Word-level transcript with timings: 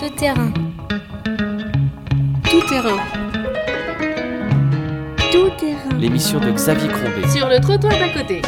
Tout 0.00 0.08
terrain. 0.16 0.50
Tout 2.44 2.62
terrain. 2.70 2.96
Tout 5.30 5.50
terrain. 5.58 5.98
L'émission 5.98 6.40
de 6.40 6.50
Xavier 6.52 6.88
Crombé. 6.88 7.28
Sur 7.28 7.46
le 7.48 7.60
trottoir 7.60 7.92
d'à 7.92 8.08
côté. 8.08 8.40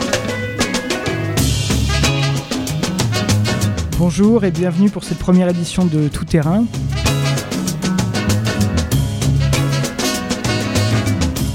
Bonjour 3.98 4.44
et 4.44 4.50
bienvenue 4.50 4.88
pour 4.88 5.04
cette 5.04 5.18
première 5.18 5.50
édition 5.50 5.84
de 5.84 6.08
Tout 6.08 6.24
terrain. 6.24 6.64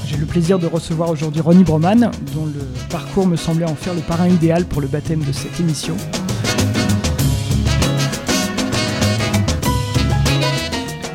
J'ai 0.06 0.18
le 0.18 0.28
plaisir 0.28 0.60
de 0.60 0.68
recevoir 0.68 1.10
aujourd'hui 1.10 1.42
Ronnie 1.42 1.64
Broman, 1.64 2.12
dont 2.36 2.46
le 2.46 2.62
parcours 2.92 3.26
me 3.26 3.36
semblait 3.36 3.66
en 3.66 3.74
faire 3.74 3.96
le 3.96 4.02
parrain 4.02 4.28
idéal 4.28 4.66
pour 4.66 4.80
le 4.80 4.88
baptême 4.88 5.22
de 5.22 5.32
cette 5.32 5.60
émission. 5.60 5.98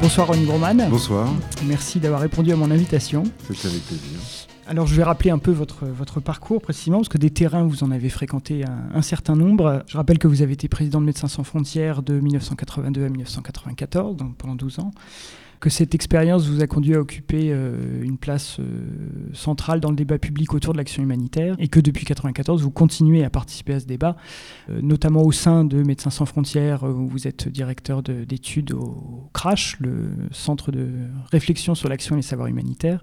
Bonsoir 0.03 0.27
Ronnie 0.27 0.45
Broman. 0.47 0.89
Bonsoir, 0.91 1.29
Merci 1.65 2.01
d'avoir 2.01 2.21
répondu 2.21 2.51
à 2.51 2.57
mon 2.57 2.73
invitation. 2.73 3.23
c'est 3.55 3.69
avec 3.69 3.83
plaisir. 3.87 4.19
Alors 4.67 4.87
je 4.89 4.97
vais 4.97 5.05
rappeler 5.05 5.31
un 5.31 5.39
peu 5.39 5.53
votre, 5.53 5.87
votre 5.87 6.19
parcours 6.19 6.61
précisément, 6.61 6.99
parce 6.99 7.09
que 7.09 7.19
des 7.19 7.31
terrains, 7.31 7.63
vous 7.63 7.85
en 7.85 7.93
avez 7.93 8.09
fréquenté 8.09 8.65
un, 8.65 8.97
un 8.99 9.03
certain 9.03 9.37
nombre. 9.37 9.85
Je 9.87 9.97
rappelle 9.97 10.19
que 10.19 10.27
vous 10.27 10.43
avez 10.43 10.55
été 10.55 10.67
président 10.67 11.01
de 11.01 11.07
Médecins 11.07 11.29
sans 11.29 11.45
frontières 11.45 12.03
de 12.03 12.19
1982 12.19 13.05
à 13.05 13.09
1994, 13.09 14.17
donc 14.17 14.37
pendant 14.37 14.57
12 14.57 14.81
ans. 14.81 14.91
Que 15.63 15.71
cette 15.71 15.95
expérience 15.95 16.49
vous 16.49 16.61
a 16.61 16.67
conduit 16.67 16.97
à 16.97 16.99
occuper 16.99 17.51
euh, 17.53 18.03
une 18.03 18.19
place 18.19 18.57
euh, 18.59 18.65
centrale 19.33 19.79
dans 19.79 19.91
le 19.91 19.95
débat 19.95 20.19
public 20.19 20.55
autour 20.55 20.73
de 20.73 20.79
l'action 20.79 21.05
humanitaire, 21.05 21.55
et 21.61 21.69
que 21.69 21.79
depuis 21.79 22.03
1994, 22.03 22.63
vous 22.63 22.73
continuez 22.73 23.23
à 23.23 23.31
participer 23.31 23.75
à 23.75 23.79
ce 23.79 23.87
débat, 23.87 24.17
euh, 24.71 24.81
notamment 24.83 25.23
au 25.23 25.31
sein 25.31 25.65
de 25.65 25.85
Médecins 25.85 26.11
sans 26.11 26.27
frontières, 26.27 26.83
où 26.83 27.07
vous 27.07 27.29
êtes 27.29 27.47
directeur 27.49 28.03
de- 28.03 28.25
d'études 28.25 28.73
au 28.73 29.29
CRASH, 29.35 29.77
le 29.79 30.09
Centre 30.33 30.73
de 30.73 30.89
réflexion 31.31 31.77
sur 31.77 31.89
l'action 31.89 32.17
et 32.17 32.19
les 32.19 32.23
savoirs 32.23 32.49
humanitaires, 32.49 33.01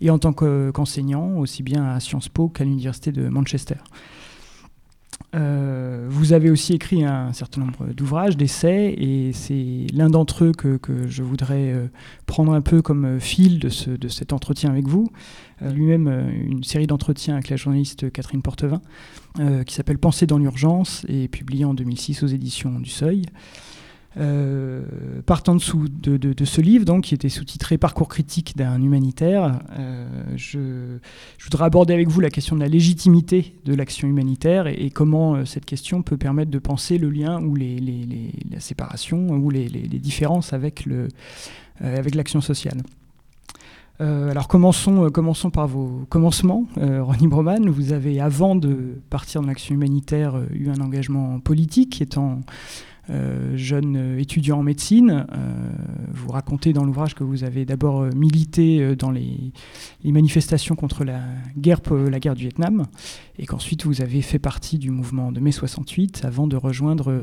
et 0.00 0.08
en 0.08 0.18
tant 0.18 0.32
que- 0.32 0.70
qu'enseignant, 0.70 1.36
aussi 1.36 1.62
bien 1.62 1.84
à 1.84 2.00
Sciences 2.00 2.30
Po 2.30 2.48
qu'à 2.48 2.64
l'Université 2.64 3.12
de 3.12 3.28
Manchester. 3.28 3.76
Euh, 5.34 6.06
vous 6.08 6.32
avez 6.32 6.50
aussi 6.50 6.72
écrit 6.72 7.04
un 7.04 7.34
certain 7.34 7.60
nombre 7.60 7.86
d'ouvrages, 7.92 8.36
d'essais, 8.36 8.94
et 8.96 9.32
c'est 9.34 9.86
l'un 9.92 10.08
d'entre 10.08 10.44
eux 10.46 10.52
que, 10.52 10.78
je 11.06 11.22
voudrais 11.22 11.70
euh, 11.72 11.86
prendre 12.24 12.52
un 12.54 12.62
peu 12.62 12.80
comme 12.80 13.04
euh, 13.04 13.20
fil 13.20 13.58
de, 13.58 13.68
ce- 13.68 13.90
de 13.90 14.08
cet 14.08 14.32
entretien 14.32 14.70
avec 14.70 14.86
vous. 14.88 15.08
Lui-même, 15.60 16.08
une 16.46 16.62
série 16.62 16.86
d'entretiens 16.86 17.34
avec 17.34 17.48
la 17.48 17.56
journaliste 17.56 18.12
Catherine 18.12 18.42
Portevin, 18.42 18.80
qui 19.66 19.74
s'appelle 19.74 19.98
Penser 19.98 20.24
dans 20.24 20.38
l'urgence, 20.38 21.04
et 21.08 21.26
publié 21.26 21.64
en 21.64 21.74
2006 21.74 22.22
aux 22.22 22.28
éditions 22.28 22.78
du 22.78 22.88
Seuil. 22.88 23.22
Euh, 24.16 24.82
partant 25.26 25.54
dessous 25.54 25.86
de, 25.88 26.44
ce 26.44 26.60
livre, 26.60 26.84
donc, 26.84 27.04
qui 27.04 27.14
était 27.14 27.28
sous-titré 27.28 27.76
Parcours 27.76 28.08
critique 28.08 28.56
d'un 28.56 28.80
humanitaire, 28.80 29.60
euh, 29.78 30.06
je, 30.34 30.98
voudrais 31.44 31.66
aborder 31.66 31.92
avec 31.92 32.08
vous 32.08 32.20
la 32.20 32.30
question 32.30 32.56
de 32.56 32.60
la 32.60 32.68
légitimité 32.68 33.54
de 33.66 33.74
l'action 33.74 34.08
humanitaire 34.08 34.66
et, 34.66 34.90
comment 34.90 35.34
euh, 35.34 35.44
cette 35.44 35.66
question 35.66 36.02
peut 36.02 36.16
permettre 36.16 36.50
de 36.50 36.58
penser 36.58 36.96
le 36.96 37.10
lien 37.10 37.40
ou 37.42 37.54
la 37.54 38.60
séparation 38.60 39.28
ou 39.28 39.50
les, 39.50 39.68
différences 39.68 40.52
avec 40.52 40.86
l'action 42.14 42.40
sociale. 42.40 42.78
Alors 44.00 44.46
commençons, 44.46 45.10
commençons 45.10 45.50
par 45.50 45.66
vos 45.66 46.06
commencements. 46.08 46.66
Ronnie 46.76 47.26
Broman, 47.26 47.68
vous 47.68 47.92
avez, 47.92 48.20
avant 48.20 48.54
de 48.54 49.00
partir 49.10 49.40
dans 49.40 49.48
l'action 49.48 49.74
humanitaire, 49.74 50.40
eu 50.54 50.68
un 50.70 50.80
engagement 50.80 51.40
politique 51.40 52.00
étant 52.00 52.40
jeune 53.54 53.96
euh, 53.96 54.18
étudiant 54.18 54.58
en 54.58 54.62
médecine. 54.62 55.26
Euh, 55.32 55.70
vous 56.10 56.30
racontez 56.30 56.72
dans 56.72 56.84
l'ouvrage 56.84 57.14
que 57.14 57.24
vous 57.24 57.44
avez 57.44 57.64
d'abord 57.64 58.02
euh, 58.02 58.10
milité 58.14 58.80
euh, 58.80 58.96
dans 58.96 59.10
les, 59.10 59.52
manifestations 60.04 60.74
contre 60.74 61.04
la 61.04 61.20
guerre, 61.56 61.80
la 61.90 62.20
guerre 62.20 62.34
du 62.34 62.42
Vietnam, 62.42 62.86
et 63.38 63.46
qu'ensuite 63.46 63.84
vous 63.84 64.00
avez 64.00 64.22
fait 64.22 64.38
partie 64.38 64.78
du 64.78 64.90
mouvement 64.90 65.32
de 65.32 65.40
mai 65.40 65.52
68 65.52 66.24
avant 66.24 66.46
de 66.46 66.56
rejoindre 66.56 67.10
euh, 67.10 67.22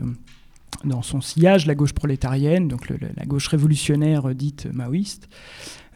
dans 0.83 1.01
son 1.01 1.21
sillage 1.21 1.65
la 1.65 1.75
gauche 1.75 1.93
prolétarienne, 1.93 2.67
donc 2.67 2.89
la 2.89 3.25
gauche 3.25 3.47
révolutionnaire 3.47 4.29
euh, 4.29 4.33
dite 4.33 4.67
maoïste. 4.73 5.29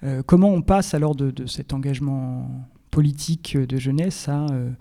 Euh, 0.03 0.21
comment 0.25 0.49
on 0.49 0.61
passe 0.61 0.93
alors 0.93 1.15
de, 1.15 1.45
cet 1.45 1.73
engagement 1.73 2.49
politique 2.91 3.55
euh, 3.55 3.65
de 3.65 3.77
jeunesse 3.77 4.29
à 4.29 4.45
euh, 4.45 4.71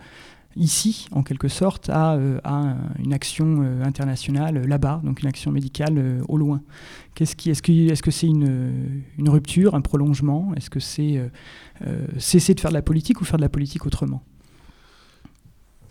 ici, 0.56 1.06
en 1.12 1.22
quelque 1.22 1.48
sorte, 1.48 1.88
à, 1.88 2.14
euh, 2.14 2.38
une 2.98 3.12
action 3.12 3.62
euh, 3.62 3.82
internationale 3.84 4.58
euh, 4.58 4.66
là-bas, 4.66 5.00
donc 5.04 5.22
une 5.22 5.28
action 5.28 5.52
médicale 5.52 6.22
au 6.28 6.36
loin 6.36 6.62
Qu'est-ce 7.14 7.34
est-ce, 7.48 7.62
que, 7.62 7.72
est-ce 7.72 8.10
c'est 8.10 8.26
une, 8.26 9.02
rupture, 9.26 9.74
un 9.74 9.80
prolongement? 9.80 10.52
Est-ce 10.56 10.70
que 10.70 10.80
c'est 10.80 11.20
cesser 12.18 12.54
de 12.54 12.60
faire 12.60 12.70
de 12.70 12.74
la 12.74 12.82
politique 12.82 13.20
ou 13.20 13.24
faire 13.24 13.38
de 13.38 13.42
la 13.42 13.48
politique 13.48 13.86
autrement? 13.86 14.22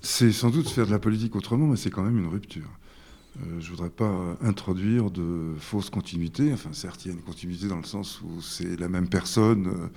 C'est 0.01 0.31
sans 0.31 0.49
doute 0.49 0.69
faire 0.69 0.85
de 0.85 0.91
la 0.91 0.99
politique 0.99 1.35
autrement, 1.35 1.67
mais 1.67 1.75
c'est 1.75 1.89
quand 1.89 2.03
même 2.03 2.17
une 2.17 2.27
rupture. 2.27 2.69
Je 3.59 3.69
voudrais 3.69 3.89
pas 3.89 4.37
introduire 4.41 5.11
de 5.11 5.53
fausses 5.59 5.89
continuités. 5.89 6.53
Enfin, 6.53 6.69
certes, 6.71 7.05
il 7.05 7.09
y 7.09 7.11
a 7.11 7.13
une 7.13 7.23
continuité 7.23 7.67
dans 7.67 7.77
le 7.77 7.83
sens 7.83 8.21
où 8.21 8.41
c'est 8.41 8.79
la 8.79 8.87
même 8.87 9.09
personne 9.09 9.89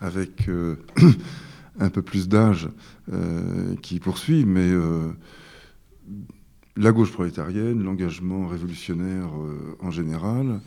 avec 0.00 0.50
un 1.78 1.90
peu 1.90 2.02
plus 2.02 2.28
d'âge 2.28 2.68
euh, 3.12 3.74
qui 3.82 3.98
poursuit, 4.00 4.44
mais 4.44 4.70
euh, 4.70 5.10
la 6.76 6.92
gauche 6.92 7.12
prolétarienne, 7.12 7.82
l'engagement 7.82 8.46
révolutionnaire 8.46 9.28
euh, 9.36 9.76
en 9.80 9.90
général, 9.90 10.60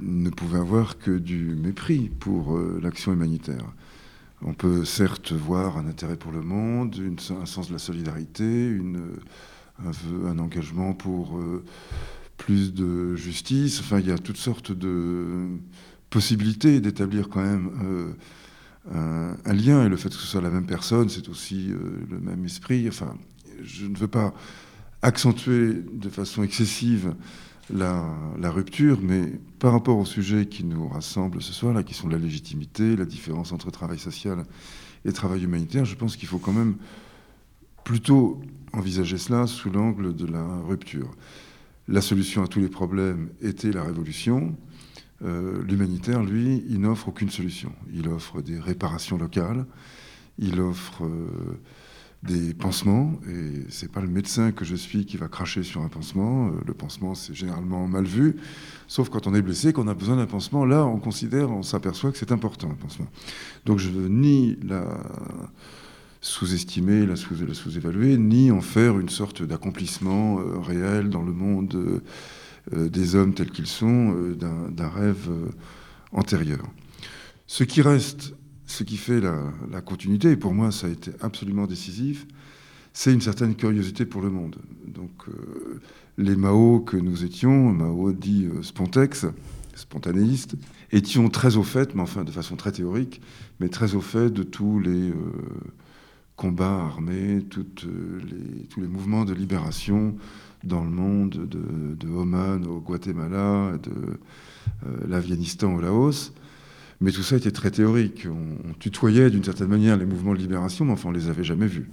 ne 0.00 0.30
pouvait 0.30 0.58
avoir 0.60 0.98
que 0.98 1.10
du 1.10 1.56
mépris 1.56 2.08
pour 2.20 2.56
l'action 2.80 3.12
humanitaire. 3.12 3.64
On 4.42 4.52
peut 4.52 4.84
certes 4.84 5.32
voir 5.32 5.76
un 5.76 5.88
intérêt 5.88 6.16
pour 6.16 6.30
le 6.30 6.42
monde, 6.42 6.94
un 7.30 7.46
sens 7.46 7.66
de 7.68 7.72
la 7.72 7.80
solidarité, 7.80 8.78
un, 9.82 10.38
engagement 10.38 10.92
pour 10.92 11.40
plus 12.36 12.72
de 12.72 13.16
justice. 13.16 13.80
Enfin, 13.80 13.98
il 13.98 14.06
y 14.06 14.12
a 14.12 14.18
toutes 14.18 14.36
sortes 14.36 14.70
de 14.70 15.48
possibilités 16.10 16.80
d'établir 16.80 17.28
quand 17.28 17.42
même 17.42 18.14
un, 18.92 19.52
lien. 19.52 19.84
Et 19.84 19.88
le 19.88 19.96
fait 19.96 20.08
que 20.08 20.14
ce 20.14 20.26
soit 20.26 20.40
la 20.40 20.50
même 20.50 20.66
personne, 20.66 21.08
c'est 21.08 21.28
aussi 21.28 21.70
euh, 21.70 21.78
le 22.10 22.20
même 22.20 22.44
esprit. 22.44 22.86
Enfin, 22.88 23.16
je 23.62 23.86
ne 23.86 23.96
veux 23.96 24.08
pas 24.08 24.32
accentuer 25.02 25.74
de 25.92 26.08
façon 26.08 26.42
excessive 26.42 27.14
la, 27.72 28.04
la 28.38 28.50
rupture, 28.50 28.98
mais 29.02 29.32
par 29.58 29.72
rapport 29.72 29.98
au 29.98 30.04
sujet 30.04 30.46
qui 30.46 30.64
nous 30.64 30.88
rassemble 30.88 31.40
ce 31.40 31.52
soir, 31.52 31.72
là, 31.72 31.82
qui 31.82 31.94
sont 31.94 32.08
la 32.08 32.18
légitimité, 32.18 32.96
la 32.96 33.04
différence 33.04 33.52
entre 33.52 33.70
travail 33.70 33.98
social 33.98 34.44
et 35.04 35.12
travail 35.12 35.44
humanitaire, 35.44 35.84
je 35.84 35.94
pense 35.94 36.16
qu'il 36.16 36.28
faut 36.28 36.38
quand 36.38 36.52
même 36.52 36.76
plutôt 37.84 38.40
envisager 38.72 39.18
cela 39.18 39.46
sous 39.46 39.70
l'angle 39.70 40.14
de 40.14 40.26
la 40.26 40.44
rupture. 40.66 41.10
La 41.88 42.00
solution 42.00 42.42
à 42.42 42.46
tous 42.46 42.60
les 42.60 42.68
problèmes 42.68 43.30
était 43.40 43.72
la 43.72 43.82
révolution. 43.82 44.54
Euh, 45.22 45.62
L'humanitaire, 45.68 46.22
lui, 46.22 46.64
il 46.68 46.80
n'offre 46.80 47.08
aucune 47.08 47.30
solution. 47.30 47.72
Il 47.92 48.08
offre 48.08 48.40
des 48.40 48.58
réparations 48.58 49.18
locales, 49.18 49.66
il 50.38 50.60
offre 50.60 51.04
euh, 51.04 51.58
des 52.22 52.54
pansements, 52.54 53.12
et 53.28 53.64
c'est 53.68 53.90
pas 53.92 54.00
le 54.00 54.08
médecin 54.08 54.52
que 54.52 54.64
je 54.64 54.74
suis 54.74 55.04
qui 55.06 55.16
va 55.18 55.28
cracher 55.28 55.62
sur 55.62 55.82
un 55.82 55.88
pansement. 55.88 56.48
Euh, 56.48 56.50
le 56.66 56.72
pansement, 56.74 57.14
c'est 57.14 57.34
généralement 57.34 57.86
mal 57.86 58.04
vu, 58.04 58.36
sauf 58.88 59.08
quand 59.10 59.26
on 59.26 59.34
est 59.34 59.42
blessé, 59.42 59.72
qu'on 59.74 59.88
a 59.88 59.94
besoin 59.94 60.16
d'un 60.16 60.26
pansement. 60.26 60.64
Là, 60.64 60.84
on 60.86 60.98
considère, 60.98 61.50
on 61.50 61.62
s'aperçoit 61.62 62.12
que 62.12 62.18
c'est 62.18 62.32
important 62.32 62.70
un 62.70 62.74
pansement. 62.74 63.06
Donc, 63.66 63.78
je 63.78 63.90
veux 63.90 64.08
ni 64.08 64.56
la 64.62 64.84
sous-estimer, 66.22 67.06
la 67.06 67.16
sous- 67.16 67.34
la 67.46 67.54
sous-évaluer, 67.54 68.18
ni 68.18 68.50
en 68.50 68.60
faire 68.60 68.98
une 68.98 69.08
sorte 69.08 69.42
d'accomplissement 69.42 70.36
réel 70.62 71.08
dans 71.08 71.22
le 71.22 71.32
monde 71.32 72.02
des 72.72 73.14
hommes 73.14 73.34
tels 73.34 73.50
qu'ils 73.50 73.66
sont, 73.66 74.14
euh, 74.14 74.34
d'un 74.34 74.88
rêve 74.88 75.28
euh, 75.28 75.50
antérieur. 76.12 76.64
Ce 77.46 77.64
qui 77.64 77.82
reste, 77.82 78.34
ce 78.66 78.84
qui 78.84 78.96
fait 78.96 79.20
la, 79.20 79.80
continuité, 79.80 80.30
et 80.30 80.36
pour 80.36 80.54
moi 80.54 80.70
ça 80.70 80.86
a 80.86 80.90
été 80.90 81.10
absolument 81.20 81.66
décisif, 81.66 82.26
c'est 82.92 83.12
une 83.12 83.20
certaine 83.20 83.54
curiosité 83.54 84.04
pour 84.06 84.22
le 84.22 84.30
monde. 84.30 84.56
Donc 84.86 85.10
euh, 85.28 85.80
les 86.18 86.36
Mao 86.36 86.80
que 86.80 86.96
nous 86.96 87.24
étions, 87.24 87.72
Mao 87.72 88.12
dit 88.12 88.46
euh, 88.46 88.62
spontex, 88.62 89.26
spontanéistes, 89.74 90.56
étions 90.92 91.28
très 91.28 91.56
au 91.56 91.62
fait, 91.62 91.94
mais 91.94 92.02
enfin 92.02 92.24
de 92.24 92.30
façon 92.30 92.56
très 92.56 92.72
théorique, 92.72 93.20
mais 93.58 93.68
très 93.68 93.94
au 93.94 94.00
fait 94.00 94.30
de 94.30 94.42
tous 94.42 94.78
les 94.78 95.10
euh, 95.10 95.14
combats 96.36 96.84
armés, 96.84 97.44
euh, 97.58 98.20
tous 98.68 98.80
les 98.80 98.88
mouvements 98.88 99.24
de 99.24 99.34
libération 99.34 100.16
dans 100.64 100.84
le 100.84 100.90
monde, 100.90 101.48
de, 101.48 102.08
Oman 102.08 102.66
au 102.66 102.80
Guatemala, 102.80 103.72
de 103.82 103.90
euh, 103.90 104.96
l'Afghanistan 105.08 105.74
au 105.74 105.80
Laos. 105.80 106.32
Mais 107.00 107.12
tout 107.12 107.22
ça 107.22 107.36
était 107.36 107.50
très 107.50 107.70
théorique. 107.70 108.26
On, 108.30 108.72
tutoyait 108.74 109.30
d'une 109.30 109.44
certaine 109.44 109.68
manière 109.68 109.96
les 109.96 110.04
mouvements 110.04 110.34
de 110.34 110.38
libération, 110.38 110.84
mais 110.84 110.92
enfin 110.92 111.08
on 111.08 111.12
les 111.12 111.28
avait 111.28 111.44
jamais 111.44 111.66
vus. 111.66 111.88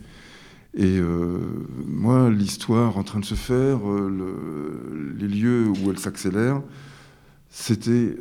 Et 0.74 1.00
euh, 1.00 1.40
moi, 1.88 2.30
l'histoire 2.30 2.98
en 2.98 3.04
train 3.04 3.20
de 3.20 3.26
se 3.26 3.36
faire, 3.36 3.90
euh, 3.90 4.10
le- 4.10 5.14
les 5.18 5.28
lieux 5.28 5.68
où 5.70 5.90
elle 5.90 5.98
s'accélère, 6.00 6.62
c'était 7.50 8.16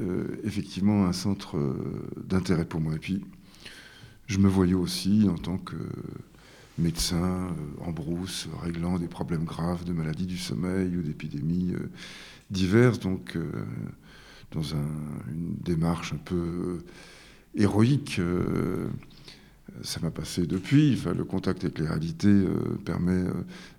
effectivement 0.44 1.06
un 1.06 1.12
centre 1.12 1.58
d'intérêt 2.26 2.64
pour 2.64 2.80
moi. 2.80 2.94
Et 2.94 2.98
puis, 2.98 3.24
je 4.28 4.38
me 4.38 4.48
voyais 4.48 4.74
aussi 4.74 5.26
en 5.28 5.36
tant 5.36 5.58
que 5.58 5.74
médecin 6.78 7.48
en 7.80 7.92
brousse, 7.92 8.48
réglant 8.62 8.98
des 8.98 9.08
problèmes 9.08 9.44
graves 9.44 9.84
de 9.84 9.92
maladies 9.92 10.26
du 10.26 10.38
sommeil 10.38 10.96
ou 10.96 11.02
d'épidémies 11.02 11.74
diverses. 12.50 13.00
Donc, 13.00 13.38
dans 14.52 14.62
une 14.62 15.56
démarche 15.62 16.12
un 16.12 16.18
peu 16.18 16.78
héroïque. 17.56 18.16
Euh, 18.18 18.88
ça 19.82 20.00
m'a 20.00 20.10
passé 20.10 20.46
depuis. 20.46 21.00
Le 21.04 21.24
contact 21.24 21.64
avec 21.64 21.78
les 21.78 21.86
réalités 21.86 22.28
euh, 22.28 22.78
permet 22.84 23.24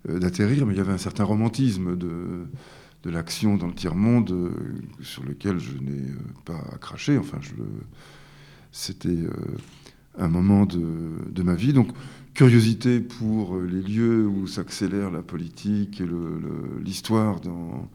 euh, 0.09 0.19
d'atterrir, 0.19 0.65
mais 0.65 0.73
il 0.73 0.77
y 0.77 0.81
avait 0.81 0.93
un 0.93 0.97
certain 0.97 1.23
romantisme 1.23 1.95
de, 1.95 2.45
de 3.03 3.09
l'action 3.09 3.57
dans 3.57 3.67
le 3.67 3.73
tiers-monde 3.73 4.51
sur 5.01 5.23
lequel 5.23 5.59
je 5.59 5.77
n'ai 5.77 6.03
pas 6.45 6.61
craché. 6.81 7.17
Enfin, 7.17 7.37
je 7.41 7.53
c'était 8.71 9.17
un 10.19 10.27
moment 10.27 10.65
de, 10.65 10.83
de, 11.31 11.41
ma 11.41 11.55
vie. 11.55 11.73
Donc, 11.73 11.87
curiosité 12.37 12.99
pour 12.99 13.57
les 13.57 13.81
lieux 13.81 14.27
où 14.27 14.45
s'accélère 14.45 15.09
la 15.09 15.23
politique 15.23 15.99
et 16.01 16.05
l'histoire 16.85 17.39
dans, 17.39 17.89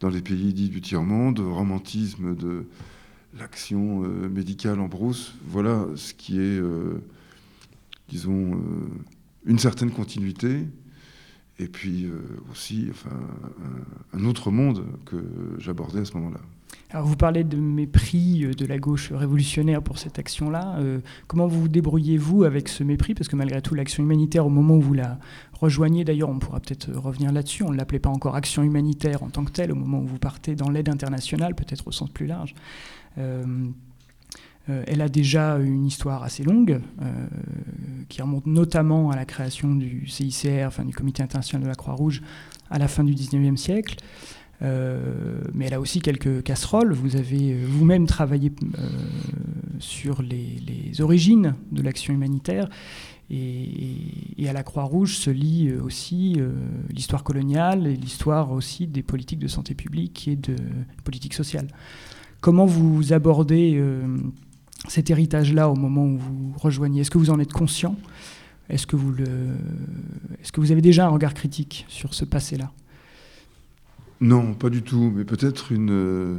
dans 0.00 0.10
les 0.10 0.20
pays 0.20 0.52
dits 0.52 0.68
du 0.68 0.82
tiers-monde, 0.82 1.38
romantisme 1.38 2.36
de 2.36 2.66
l'action 3.38 4.04
euh, 4.04 4.28
médicale 4.28 4.80
en 4.80 4.88
brousse. 4.88 5.34
Voilà 5.46 5.86
ce 5.94 6.12
qui 6.12 6.36
est, 6.36 6.60
euh, 6.60 7.02
disons, 8.10 8.56
euh, 8.56 8.58
une 9.46 9.58
certaine 9.58 9.90
continuité. 9.90 10.66
Et 11.58 11.68
puis 11.68 12.06
aussi 12.52 12.88
enfin, 12.90 13.18
un, 14.12 14.26
autre 14.26 14.50
monde 14.50 14.84
que 15.06 15.16
j'abordais 15.56 16.00
à 16.00 16.04
ce 16.04 16.12
moment-là. 16.18 16.40
Alors 16.90 17.04
vous 17.04 17.16
parlez 17.16 17.42
de 17.42 17.56
mépris 17.56 18.46
de 18.56 18.66
la 18.66 18.78
gauche 18.78 19.12
révolutionnaire 19.12 19.82
pour 19.82 19.98
cette 19.98 20.18
action-là. 20.18 20.78
comment 21.26 21.46
vous 21.46 21.62
vous 21.62 21.68
débrouillez-vous 21.68 22.44
avec 22.44 22.68
ce 22.68 22.84
mépris? 22.84 23.12
Parce 23.12 23.28
que 23.28 23.36
malgré 23.36 23.60
tout, 23.60 23.74
l'action 23.74 24.04
humanitaire, 24.04 24.46
au 24.46 24.50
moment 24.50 24.76
où 24.76 24.80
vous 24.80 24.94
la 24.94 25.18
rejoignez, 25.60 26.04
d'ailleurs, 26.04 26.28
on 26.28 26.38
pourra 26.38 26.60
peut-être 26.60 26.92
revenir 26.92 27.32
là-dessus, 27.32 27.64
on 27.64 27.70
ne 27.70 27.76
l'appelait 27.76 27.98
pas 27.98 28.10
encore 28.10 28.36
action 28.36 28.62
humanitaire 28.62 29.22
en 29.22 29.30
tant 29.30 29.44
que 29.44 29.50
telle, 29.50 29.72
au 29.72 29.74
moment 29.74 29.98
où 30.00 30.06
vous 30.06 30.18
partez 30.18 30.54
dans 30.54 30.70
l'aide 30.70 30.88
internationale, 30.88 31.54
peut-être 31.54 31.86
au 31.88 31.92
sens 31.92 32.10
plus 32.10 32.26
large. 32.26 32.54
Euh, 33.18 33.44
euh, 34.68 34.82
elle 34.86 35.00
a 35.00 35.08
déjà 35.08 35.58
une 35.58 35.86
histoire 35.86 36.24
assez 36.24 36.42
longue, 36.42 36.80
euh, 37.00 37.26
qui 38.08 38.20
remonte 38.20 38.46
notamment 38.46 39.10
à 39.10 39.16
la 39.16 39.24
création 39.24 39.74
du 39.74 40.08
CICR, 40.08 40.66
enfin 40.66 40.84
du 40.84 40.92
Comité 40.92 41.22
international 41.22 41.62
de 41.62 41.68
la 41.68 41.76
Croix-Rouge, 41.76 42.22
à 42.70 42.78
la 42.78 42.88
fin 42.88 43.04
du 43.04 43.14
19e 43.14 43.56
siècle. 43.56 43.96
Mais 44.60 45.66
elle 45.66 45.74
a 45.74 45.80
aussi 45.80 46.00
quelques 46.00 46.42
casseroles. 46.42 46.92
Vous 46.92 47.16
avez 47.16 47.54
vous-même 47.64 48.06
travaillé 48.06 48.52
sur 49.78 50.22
les, 50.22 51.00
origines 51.00 51.54
de 51.72 51.82
l'action 51.82 52.14
humanitaire. 52.14 52.68
Et, 53.30 54.48
à 54.48 54.52
la 54.52 54.62
Croix-Rouge 54.62 55.16
se 55.16 55.30
lie 55.30 55.72
aussi 55.72 56.40
l'histoire 56.90 57.24
coloniale 57.24 57.86
et 57.86 57.96
l'histoire 57.96 58.52
aussi 58.52 58.86
des 58.86 59.02
politiques 59.02 59.40
de 59.40 59.48
santé 59.48 59.74
publique 59.74 60.28
et 60.28 60.36
de 60.36 60.56
politique 61.04 61.34
sociale. 61.34 61.68
Comment 62.40 62.66
vous 62.66 63.12
abordez 63.12 63.74
euh, 63.76 64.06
cet 64.88 65.10
héritage-là 65.10 65.68
au 65.68 65.74
moment 65.74 66.04
où 66.04 66.16
vous 66.16 66.54
rejoignez? 66.56 67.00
Est-ce 67.00 67.10
que 67.10 67.18
vous 67.18 67.30
en 67.30 67.40
êtes 67.40 67.52
conscient? 67.52 67.96
Est 68.68 68.86
que 68.86 68.96
vous 68.96 70.72
avez 70.72 70.80
déjà 70.80 71.06
un 71.06 71.08
regard 71.08 71.34
critique 71.34 71.86
sur 71.88 72.14
ce 72.14 72.24
passé-là? 72.24 72.72
Non, 74.20 74.54
pas 74.54 74.70
du 74.70 74.82
tout, 74.82 75.12
mais 75.14 75.24
peut-être 75.24 75.72
une 75.72 75.90
euh, 75.90 76.38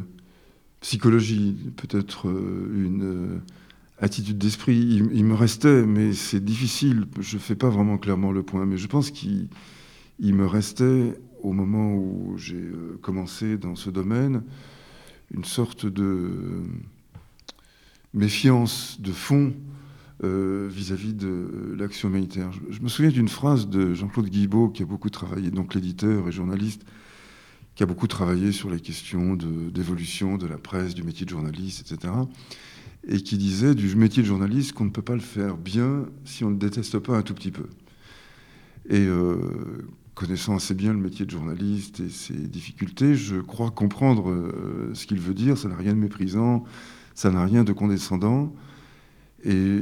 psychologie, 0.81 1.55
peut-être 1.75 2.27
euh, 2.27 2.71
une 2.73 3.41
attitude 3.99 4.37
d'esprit. 4.37 4.77
Il, 5.11 5.25
me 5.25 5.33
restait, 5.33 5.85
mais 5.85 6.13
c'est 6.13 6.43
difficile, 6.43 7.05
je 7.19 7.35
ne 7.35 7.41
fais 7.41 7.55
pas 7.55 7.69
vraiment 7.69 7.97
clairement 7.97 8.31
le 8.31 8.43
point, 8.43 8.65
mais 8.65 8.77
je 8.77 8.87
pense 8.87 9.11
qu'il 9.11 9.49
me 10.19 10.45
restait, 10.45 11.19
au 11.43 11.53
moment 11.53 11.93
où 11.93 12.33
j'ai 12.37 12.63
commencé 13.01 13.57
dans 13.57 13.75
ce 13.75 13.89
domaine, 13.89 14.43
une 15.31 15.45
sorte 15.45 15.85
de 15.85 16.63
méfiance 18.13 18.99
de 18.99 19.11
fond 19.11 19.53
euh, 20.23 20.67
vis-à-vis 20.69 21.13
de 21.13 21.75
l'action 21.77 22.09
humanitaire. 22.09 22.51
Je, 22.69 22.81
me 22.81 22.87
souviens 22.87 23.11
d'une 23.11 23.27
phrase 23.27 23.67
de 23.67 23.93
Jean-Claude 23.93 24.29
Guibault, 24.29 24.69
qui 24.69 24.83
a 24.83 24.85
beaucoup 24.85 25.09
travaillé, 25.09 25.51
donc 25.51 25.75
l'éditeur 25.75 26.27
et 26.27 26.31
journaliste, 26.31 26.83
qui 27.77 27.83
a 27.83 27.85
beaucoup 27.85 28.07
travaillé 28.07 28.51
sur 28.51 28.71
les 28.71 28.79
questions 28.79 29.35
d'évolution 29.35 30.37
de, 30.37 30.47
la 30.47 30.57
presse, 30.57 30.95
du 30.95 31.03
métier 31.03 31.27
de 31.27 31.29
journaliste, 31.29 31.79
etc. 31.81 32.11
Et 33.07 33.21
qui 33.21 33.37
disait 33.37 33.75
du 33.75 33.95
métier 33.95 34.23
de 34.23 34.27
journaliste 34.27 34.71
qu'on 34.71 34.85
ne 34.85 34.89
peut 34.89 35.03
pas 35.03 35.13
le 35.13 35.19
faire 35.19 35.57
bien 35.57 36.07
si 36.25 36.43
on 36.43 36.47
ne 36.47 36.53
le 36.53 36.57
déteste 36.57 36.97
pas 36.97 37.15
un 37.15 37.21
tout 37.21 37.35
petit 37.35 37.51
peu. 37.51 37.67
Et 38.89 39.05
euh, 39.05 39.37
connaissant 40.15 40.55
assez 40.55 40.73
bien 40.73 40.91
le 40.91 40.97
métier 40.99 41.27
de 41.27 41.29
journaliste 41.29 41.99
et 41.99 42.09
ses 42.09 42.33
difficultés, 42.33 43.13
je 43.13 43.35
crois 43.35 43.69
comprendre 43.69 44.31
euh, 44.31 44.89
ce 44.95 45.05
qu'il 45.05 45.19
veut 45.19 45.35
dire. 45.35 45.55
Ça 45.55 45.69
n'a 45.69 45.75
rien 45.75 45.93
de 45.93 45.99
méprisant, 45.99 46.63
ça 47.13 47.29
n'a 47.29 47.45
rien 47.45 47.63
de 47.63 47.73
condescendant. 47.73 48.55
Et 49.45 49.81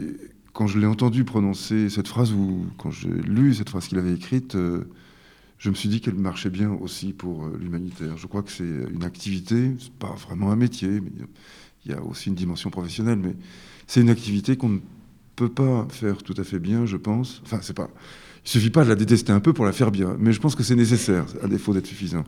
quand 0.52 0.68
je 0.68 0.80
l'ai 0.80 0.88
entendu 0.88 1.24
prononcer 1.24 1.90
cette 1.90 2.10
phrase, 2.10 2.34
ou 2.34 2.66
quand 2.78 2.92
j'ai 2.92 3.08
lu 3.08 3.54
cette 3.54 3.70
phrase 3.70 3.88
qu'il 3.88 4.00
avait 4.00 4.16
écrite, 4.16 4.56
euh, 4.56 4.84
je 5.58 5.70
me 5.70 5.76
suis 5.76 5.90
dit 5.90 6.02
qu'elle 6.02 6.16
marchait 6.16 6.50
bien 6.50 6.72
aussi 6.72 7.14
pour 7.14 7.46
euh, 7.46 7.58
l'humanitaire. 7.60 8.18
Je 8.18 8.28
crois 8.28 8.44
que 8.44 8.52
c'est 8.52 8.64
une 8.64 9.04
activité, 9.04 9.72
c'est 9.80 9.94
pas 9.94 10.14
vraiment 10.14 10.52
un 10.52 10.56
métier, 10.56 10.90
mais 10.90 11.12
il 11.86 11.92
y 11.92 11.96
a 11.96 12.02
aussi 12.02 12.30
une 12.30 12.36
dimension 12.36 12.70
professionnelle, 12.70 13.20
mais 13.20 13.36
c'est 13.88 14.02
une 14.02 14.10
activité 14.10 14.58
qu'on 14.58 14.70
ne 14.70 14.80
peut 15.36 15.50
pas 15.50 15.88
faire 15.90 16.24
tout 16.24 16.36
à 16.38 16.44
fait 16.44 16.60
bien, 16.60 16.86
je 16.86 16.98
pense. 16.98 17.42
Enfin, 17.46 17.60
c'est 17.62 17.76
pas 17.76 17.90
il 18.46 18.50
suffit 18.50 18.70
pas 18.70 18.84
de 18.84 18.90
la 18.90 18.96
détester 18.96 19.32
un 19.32 19.40
peu 19.40 19.54
pour 19.54 19.66
la 19.66 19.72
faire 19.72 19.92
bien, 19.92 20.16
mais 20.20 20.32
je 20.32 20.40
pense 20.40 20.56
que 20.56 20.62
c'est 20.62 20.76
nécessaire, 20.76 21.26
à 21.42 21.48
défaut 21.48 21.74
d'être 21.74 21.88
suffisant. 21.88 22.24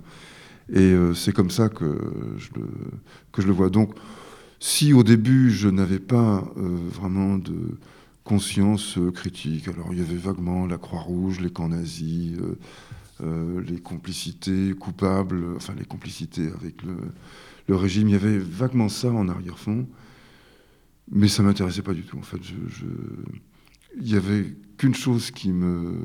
Et 0.74 0.80
euh, 0.80 1.14
c'est 1.14 1.32
comme 1.32 1.52
ça 1.52 1.70
que 1.70 1.96
je, 2.38 2.50
le, 2.60 2.68
que 3.32 3.42
je 3.42 3.48
le 3.48 3.54
vois. 3.54 3.70
Donc, 3.70 3.94
si 4.60 4.94
au 4.94 5.04
début 5.04 5.52
je 5.52 5.70
n'avais 5.70 6.00
pas 6.00 6.44
euh, 6.58 6.76
vraiment 6.92 7.38
de 7.38 7.78
conscience 8.24 8.98
euh, 8.98 9.12
critique, 9.12 9.68
alors 9.68 9.90
il 9.92 10.00
y 10.00 10.02
avait 10.02 10.18
vaguement 10.18 10.66
la 10.66 10.80
Croix-Rouge, 10.80 11.40
les 11.40 11.52
camps 11.52 11.70
nazis, 11.70 12.34
les 13.20 13.80
complicités 13.80 14.74
coupables, 14.74 15.44
enfin 15.56 15.74
les 15.78 15.86
complicités 15.86 16.50
avec 16.60 16.84
le, 16.84 16.96
le, 17.68 17.76
régime, 17.76 18.10
il 18.10 18.12
y 18.12 18.16
avait 18.16 18.38
vaguement 18.38 18.90
ça 18.90 19.12
en 19.12 19.28
arrière-fond, 19.28 19.88
mais 21.12 21.28
ça 21.28 21.44
m'intéressait 21.44 21.82
pas 21.82 21.94
du 21.94 22.04
tout. 22.04 22.18
En 22.18 22.24
fait, 22.24 22.42
je, 22.44 22.86
il 24.00 24.10
y 24.10 24.16
avait 24.16 24.56
qu'une 24.78 24.96
chose 24.96 25.32
qui 25.32 25.52
me 25.52 25.96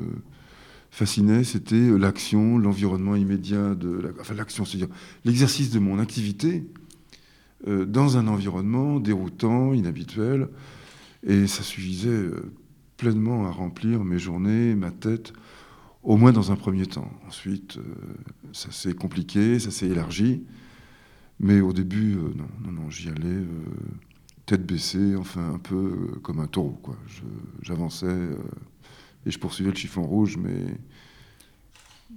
fascinait, 0.91 1.43
c'était 1.43 1.89
l'action, 1.97 2.57
l'environnement 2.57 3.15
immédiat 3.15 3.75
de 3.75 4.13
enfin 4.19 4.35
l'action, 4.35 4.65
c'est-à-dire 4.65 4.93
l'exercice 5.25 5.71
de 5.71 5.79
mon 5.79 5.99
activité 5.99 6.63
euh, 7.67 7.85
dans 7.85 8.17
un 8.17 8.27
environnement 8.27 8.99
déroutant, 8.99 9.73
inhabituel, 9.73 10.49
et 11.25 11.47
ça 11.47 11.63
suffisait 11.63 12.09
euh, 12.09 12.51
pleinement 12.97 13.47
à 13.47 13.51
remplir 13.51 14.03
mes 14.03 14.19
journées, 14.19 14.75
ma 14.75 14.91
tête, 14.91 15.33
au 16.03 16.17
moins 16.17 16.31
dans 16.31 16.51
un 16.51 16.55
premier 16.55 16.85
temps. 16.85 17.11
Ensuite, 17.27 17.77
euh, 17.77 17.83
ça 18.51 18.71
s'est 18.71 18.93
compliqué, 18.93 19.59
ça 19.59 19.71
s'est 19.71 19.87
élargi, 19.87 20.43
mais 21.39 21.61
au 21.61 21.73
début, 21.73 22.15
non, 22.15 22.47
non, 22.63 22.71
non, 22.71 22.89
j'y 22.89 23.09
allais 23.09 23.43
tête 24.45 24.65
baissée, 24.65 25.15
enfin 25.15 25.53
un 25.53 25.59
peu 25.59 25.75
euh, 25.75 26.19
comme 26.19 26.39
un 26.39 26.47
taureau. 26.47 26.79
Quoi. 26.81 26.97
J'avançais 27.61 28.05
euh, 28.05 28.35
et 29.25 29.31
je 29.31 29.39
poursuivais 29.39 29.71
le 29.71 29.75
chiffon 29.75 30.03
rouge, 30.03 30.37
mais 30.37 30.77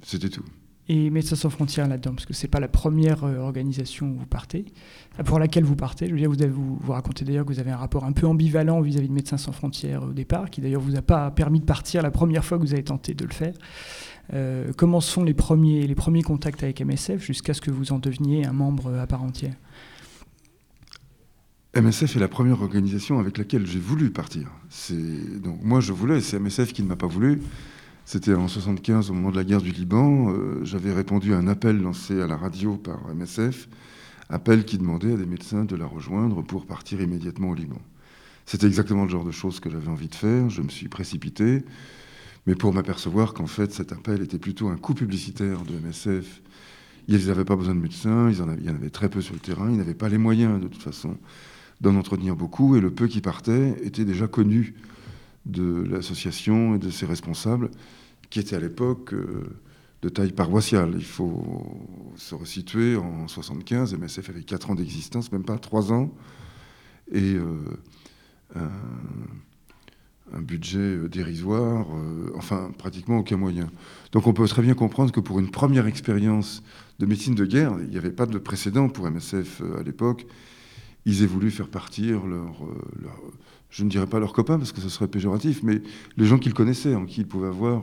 c'était 0.02 0.28
tout. 0.28 0.44
Et 0.88 1.10
Médecins 1.10 1.34
sans 1.34 1.50
frontières 1.50 1.88
là-dedans, 1.88 2.12
parce 2.12 2.26
que 2.26 2.32
c'est 2.32 2.48
pas 2.48 2.60
la 2.60 2.68
première 2.68 3.24
euh, 3.24 3.38
organisation 3.38 4.08
où 4.08 4.18
vous 4.20 4.26
partez, 4.26 4.64
pour 5.24 5.40
laquelle 5.40 5.64
vous 5.64 5.74
partez. 5.74 6.08
Je 6.08 6.26
vous, 6.26 6.42
avez, 6.42 6.50
vous, 6.50 6.78
racontez 6.88 7.24
d'ailleurs 7.24 7.44
que 7.44 7.52
vous 7.52 7.58
avez 7.58 7.72
un 7.72 7.76
rapport 7.76 8.04
un 8.04 8.12
peu 8.12 8.26
ambivalent 8.26 8.80
vis-à-vis 8.80 9.08
de 9.08 9.12
Médecins 9.12 9.36
sans 9.36 9.52
frontières 9.52 10.04
au 10.04 10.12
départ, 10.12 10.48
qui 10.48 10.60
d'ailleurs 10.60 10.80
vous 10.80 10.96
a 10.96 11.02
pas 11.02 11.30
permis 11.32 11.60
de 11.60 11.64
partir 11.64 12.02
la 12.02 12.12
première 12.12 12.44
fois 12.44 12.58
que 12.58 12.62
vous 12.62 12.72
avez 12.72 12.84
tenté 12.84 13.14
de 13.14 13.24
le 13.24 13.32
faire. 13.32 13.54
comment 14.76 15.00
sont 15.00 15.24
les 15.24 15.34
premiers, 15.34 15.86
les 15.86 15.94
premiers 15.94 16.22
contacts 16.22 16.62
avec 16.62 16.80
MSF 16.80 17.20
jusqu'à 17.20 17.54
ce 17.54 17.60
que 17.60 17.70
vous 17.70 17.92
en 17.92 17.98
deveniez 17.98 18.46
un 18.46 18.52
membre 18.52 18.94
à 18.94 19.06
part 19.06 19.22
entière? 19.22 19.54
MSF 21.76 22.16
est 22.16 22.20
la 22.20 22.28
première 22.28 22.62
organisation 22.62 23.18
avec 23.18 23.36
laquelle 23.36 23.66
j'ai 23.66 23.78
voulu 23.78 24.10
partir. 24.10 24.50
Donc 25.42 25.62
moi 25.62 25.80
je 25.80 25.92
voulais, 25.92 26.20
c'est 26.20 26.38
MSF 26.38 26.72
qui 26.72 26.82
ne 26.82 26.88
m'a 26.88 26.96
pas 26.96 27.06
voulu. 27.06 27.42
C'était 28.08 28.34
en 28.34 28.46
75 28.46 29.10
au 29.10 29.14
moment 29.14 29.32
de 29.32 29.36
la 29.36 29.42
guerre 29.42 29.60
du 29.60 29.72
Liban. 29.72 30.30
Euh, 30.30 30.60
j'avais 30.62 30.92
répondu 30.92 31.34
à 31.34 31.38
un 31.38 31.48
appel 31.48 31.82
lancé 31.82 32.22
à 32.22 32.28
la 32.28 32.36
radio 32.36 32.76
par 32.76 33.00
MSF, 33.12 33.68
appel 34.28 34.64
qui 34.64 34.78
demandait 34.78 35.14
à 35.14 35.16
des 35.16 35.26
médecins 35.26 35.64
de 35.64 35.74
la 35.74 35.86
rejoindre 35.86 36.40
pour 36.42 36.66
partir 36.66 37.00
immédiatement 37.00 37.50
au 37.50 37.54
Liban. 37.56 37.80
C'était 38.46 38.68
exactement 38.68 39.02
le 39.02 39.10
genre 39.10 39.24
de 39.24 39.32
choses 39.32 39.58
que 39.58 39.68
j'avais 39.68 39.88
envie 39.88 40.06
de 40.06 40.14
faire. 40.14 40.48
Je 40.50 40.62
me 40.62 40.68
suis 40.68 40.86
précipité, 40.86 41.64
mais 42.46 42.54
pour 42.54 42.72
m'apercevoir 42.72 43.34
qu'en 43.34 43.48
fait 43.48 43.72
cet 43.72 43.90
appel 43.90 44.22
était 44.22 44.38
plutôt 44.38 44.68
un 44.68 44.76
coup 44.76 44.94
publicitaire 44.94 45.62
de 45.62 45.74
MSF 45.76 46.42
Ils 47.08 47.26
n'avaient 47.26 47.44
pas 47.44 47.56
besoin 47.56 47.74
de 47.74 47.80
médecins, 47.80 48.30
ils 48.30 48.40
en 48.40 48.48
avaient, 48.48 48.60
il 48.60 48.68
y 48.68 48.70
en 48.70 48.76
avait 48.76 48.90
très 48.90 49.08
peu 49.08 49.20
sur 49.20 49.34
le 49.34 49.40
terrain, 49.40 49.68
ils 49.68 49.78
n'avaient 49.78 49.94
pas 49.94 50.08
les 50.08 50.18
moyens 50.18 50.60
de 50.60 50.68
toute 50.68 50.82
façon 50.84 51.16
d'en 51.80 51.96
entretenir 51.96 52.36
beaucoup, 52.36 52.76
et 52.76 52.80
le 52.80 52.92
peu 52.92 53.08
qui 53.08 53.20
partait 53.20 53.74
était 53.82 54.04
déjà 54.04 54.28
connu 54.28 54.74
de 55.46 55.84
l'association 55.88 56.74
et 56.74 56.78
de 56.78 56.90
ses 56.90 57.06
responsables, 57.06 57.70
qui 58.30 58.40
étaient 58.40 58.56
à 58.56 58.60
l'époque 58.60 59.14
euh, 59.14 59.44
de 60.02 60.08
taille 60.08 60.32
paroissiale. 60.32 60.92
Il 60.96 61.04
faut 61.04 61.64
se 62.16 62.34
resituer 62.34 62.96
en 62.96 63.28
75, 63.28 63.94
MSF 63.94 64.28
avait 64.28 64.42
4 64.42 64.70
ans 64.70 64.74
d'existence, 64.74 65.32
même 65.32 65.44
pas 65.44 65.58
3 65.58 65.92
ans, 65.92 66.12
et 67.12 67.34
euh, 67.34 67.78
un, 70.32 70.42
budget 70.42 70.78
euh, 70.78 71.08
dérisoire, 71.08 71.86
enfin 72.34 72.72
pratiquement 72.76 73.18
aucun 73.18 73.36
moyen. 73.36 73.70
Donc 74.12 74.26
on 74.26 74.32
peut 74.32 74.46
très 74.48 74.62
bien 74.62 74.74
comprendre 74.74 75.12
que 75.12 75.20
pour 75.20 75.38
une 75.38 75.50
première 75.50 75.86
expérience 75.86 76.62
de 76.98 77.06
médecine 77.06 77.36
de 77.36 77.46
guerre, 77.46 77.76
il 77.80 77.88
n'y 77.88 77.98
avait 77.98 78.10
pas 78.10 78.26
de 78.26 78.38
précédent 78.38 78.88
pour 78.88 79.08
MSF 79.08 79.62
à 79.78 79.82
l'époque, 79.84 80.26
ils 81.04 81.22
aient 81.22 81.26
voulu 81.26 81.52
faire 81.52 81.68
partir 81.68 82.26
leur, 82.26 82.66
je 83.76 83.84
ne 83.84 83.90
dirais 83.90 84.06
pas 84.06 84.18
leurs 84.18 84.32
copains 84.32 84.58
parce 84.58 84.72
que 84.72 84.80
ce 84.80 84.88
serait 84.88 85.06
péjoratif, 85.06 85.62
mais 85.62 85.82
les 86.16 86.24
gens 86.24 86.38
qu'ils 86.38 86.54
connaissaient, 86.54 86.94
en 86.94 87.04
qui 87.04 87.20
ils 87.20 87.26
pouvaient 87.26 87.48
avoir 87.48 87.82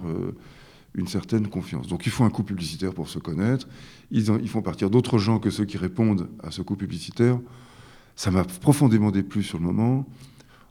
une 0.96 1.06
certaine 1.08 1.48
confiance. 1.48 1.86
Donc 1.86 2.08
il 2.08 2.12
faut 2.12 2.24
un 2.24 2.32
coup 2.32 2.42
publicitaire 2.42 2.96
pour 2.96 3.10
se 3.10 3.20
connaître. 3.20 3.68
Ils, 4.10 4.28
ils 4.42 4.50
font 4.50 4.64
partir 4.64 4.90
d'autres 4.90 5.20
gens 5.20 5.38
que 5.38 5.52
ceux 5.52 5.66
qui 5.66 5.78
répondent 5.78 6.30
à 6.42 6.50
ce 6.50 6.64
coup 6.64 6.76
publicitaire. 6.76 7.40
Ça 8.16 8.32
m'a 8.32 8.44
profondément 8.44 9.12
déplu 9.12 9.44
sur 9.44 9.60
le 9.60 9.66
moment. 9.66 10.08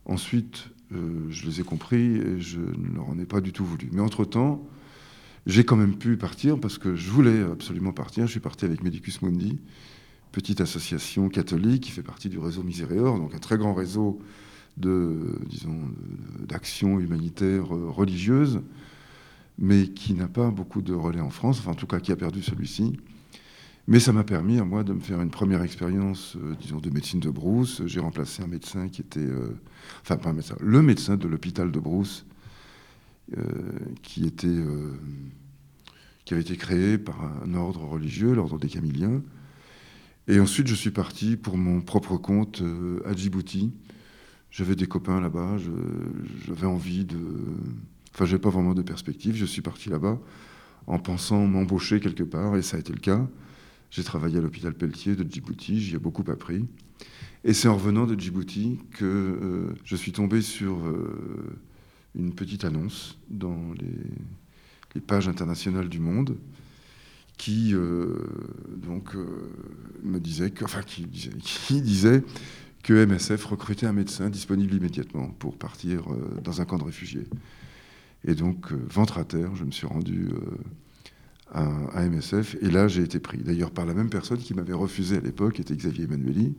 Ensuite, 0.07 0.71
euh, 0.93 1.27
je 1.31 1.47
les 1.47 1.61
ai 1.61 1.63
compris 1.63 2.17
et 2.17 2.41
je 2.41 2.59
ne 2.59 2.97
leur 2.97 3.09
en 3.09 3.17
ai 3.17 3.25
pas 3.25 3.41
du 3.41 3.53
tout 3.53 3.65
voulu. 3.65 3.91
Mais 3.93 4.01
entre-temps, 4.01 4.67
j'ai 5.47 5.63
quand 5.63 5.77
même 5.77 5.97
pu 5.97 6.17
partir 6.17 6.59
parce 6.59 6.79
que 6.79 6.97
je 6.97 7.11
voulais 7.11 7.43
absolument 7.43 7.93
partir. 7.93 8.27
Je 8.27 8.33
suis 8.33 8.41
parti 8.41 8.65
avec 8.65 8.83
Medicus 8.83 9.23
Mundi, 9.23 9.61
petite 10.33 10.61
association 10.61 11.29
catholique 11.29 11.85
qui 11.85 11.93
fait 11.93 12.03
partie 12.03 12.29
du 12.29 12.39
réseau 12.39 12.65
Miséréor, 12.65 13.19
donc 13.19 13.35
un 13.37 13.39
très 13.39 13.57
grand 13.57 13.75
réseau 13.75 14.21
de, 14.77 15.39
disons, 15.49 15.81
d'actions 16.47 16.99
humanitaires 16.99 17.75
euh, 17.75 17.91
religieuses 17.91 18.61
mais 19.59 19.89
qui 19.89 20.15
n'a 20.15 20.29
pas 20.29 20.51
beaucoup 20.51 20.81
de 20.81 20.95
relais 20.95 21.21
en 21.21 21.29
France, 21.29 21.59
enfin 21.61 21.73
en 21.73 21.75
tout 21.75 21.87
cas 21.87 22.01
qui 22.01 22.11
a 22.11 22.17
perdu 22.17 22.43
celui-ci. 22.43 22.99
Mais 23.87 24.01
ça 24.01 24.13
m'a 24.13 24.25
permis 24.25 24.59
à 24.59 24.65
moi 24.65 24.83
de 24.83 24.95
me 24.95 25.01
faire 25.01 25.21
une 25.21 25.31
première 25.31 25.63
expérience, 25.63 26.37
euh, 26.37 26.55
disons, 26.59 26.79
de 26.79 26.89
médecine 26.89 27.21
de 27.21 27.29
Brousse. 27.29 27.83
J'ai 27.85 28.01
remplacé 28.01 28.43
un 28.43 28.47
médecin 28.47 28.89
qui 28.89 29.03
était, 29.03 29.21
euh, 29.21 29.61
enfin 30.01 30.17
pas 30.17 30.31
un 30.31 30.33
médecin, 30.33 30.57
le 30.59 30.81
médecin 30.81 31.17
de 31.17 31.29
l'hôpital 31.29 31.71
de 31.71 31.79
Brousse, 31.79 32.25
qui 34.03 34.27
était, 34.27 34.63
qui 36.25 36.35
avait 36.35 36.43
été 36.43 36.57
créé 36.57 36.99
par 36.99 37.23
un 37.43 37.55
ordre 37.55 37.85
religieux, 37.85 38.35
l'ordre 38.35 38.59
des 38.59 38.69
Camiliens. 38.69 39.23
Et 40.29 40.39
ensuite, 40.39 40.67
je 40.67 40.75
suis 40.75 40.91
parti 40.91 41.37
pour 41.37 41.57
mon 41.57 41.81
propre 41.81 42.17
compte 42.17 42.63
à 43.07 43.15
Djibouti. 43.15 43.73
J'avais 44.53 44.77
des 44.77 44.87
copains 44.87 45.21
là-bas, 45.21 45.57
j'avais 46.47 46.67
envie 46.67 47.05
de 47.05 47.19
Enfin, 48.15 48.27
je 48.27 48.33
n'avais 48.33 48.43
pas 48.43 48.51
vraiment 48.51 48.75
de 48.75 48.83
perspective. 48.83 49.35
Je 49.37 49.45
suis 49.45 49.63
parti 49.63 49.89
là-bas 49.89 50.19
en 50.87 50.99
pensant 50.99 51.47
m'embaucher 51.47 52.01
quelque 52.01 52.25
part, 52.25 52.57
et 52.57 52.63
ça 52.63 52.77
a 52.77 52.81
été 52.81 52.93
le 52.93 52.99
cas. 52.99 53.27
J'ai 53.91 54.05
travaillé 54.05 54.39
à 54.39 54.41
l'hôpital 54.41 54.75
Pelletier 54.75 55.17
de 55.17 55.31
Djibouti, 55.31 55.81
j'y 55.81 55.95
ai 55.95 55.99
beaucoup 55.99 56.25
appris. 56.31 56.67
Et 57.45 57.53
c'est 57.53 57.69
en 57.69 57.77
revenant 57.77 58.07
de 58.07 58.19
Djibouti 58.19 58.79
que 58.93 59.05
euh, 59.05 59.75
je 59.85 59.97
suis 59.97 60.13
tombé 60.13 60.43
sur 60.43 60.87
euh, 60.87 61.59
une 62.15 62.35
petite 62.35 62.65
annonce 62.65 63.19
dans 63.31 63.73
les, 63.79 65.01
pages 65.07 65.27
internationales 65.27 65.89
du 65.89 66.01
Monde 66.01 66.37
qui 67.39 67.71
euh, 67.73 68.15
donc 68.77 69.17
me 70.03 70.21
disait 70.21 70.51
que, 70.51 70.65
enfin, 70.67 70.83
qui 70.83 71.07
disait 71.81 72.23
que 72.83 73.05
MSF 73.07 73.45
recrutait 73.45 73.87
un 73.87 73.93
médecin 73.93 74.29
disponible 74.31 74.75
immédiatement 74.75 75.29
pour 75.39 75.57
partir 75.57 76.11
euh, 76.13 76.41
dans 76.43 76.61
un 76.61 76.65
camp 76.65 76.79
de 76.79 76.85
réfugiés. 76.85 77.27
Et 78.25 78.35
donc, 78.35 78.73
euh, 78.73 78.77
ventre 78.89 79.19
à 79.19 79.25
terre, 79.25 79.55
je 79.57 79.65
me 79.65 79.71
suis 79.71 79.87
rendu 79.87 80.29
euh, 81.55 81.59
à, 81.93 82.09
MSF. 82.09 82.57
Et 82.61 82.71
là, 82.71 82.89
j'ai 82.89 83.03
été 83.03 83.19
pris. 83.19 83.39
D'ailleurs, 83.39 83.71
par 83.71 83.85
la 83.85 83.95
même 83.95 84.11
personne 84.11 84.39
qui 84.39 84.55
m'avait 84.55 84.73
refusé 84.73 85.17
à 85.17 85.21
l'époque, 85.21 85.61
était 85.61 85.75
Xavier 85.75 86.05
Emmanueli, 86.05 86.55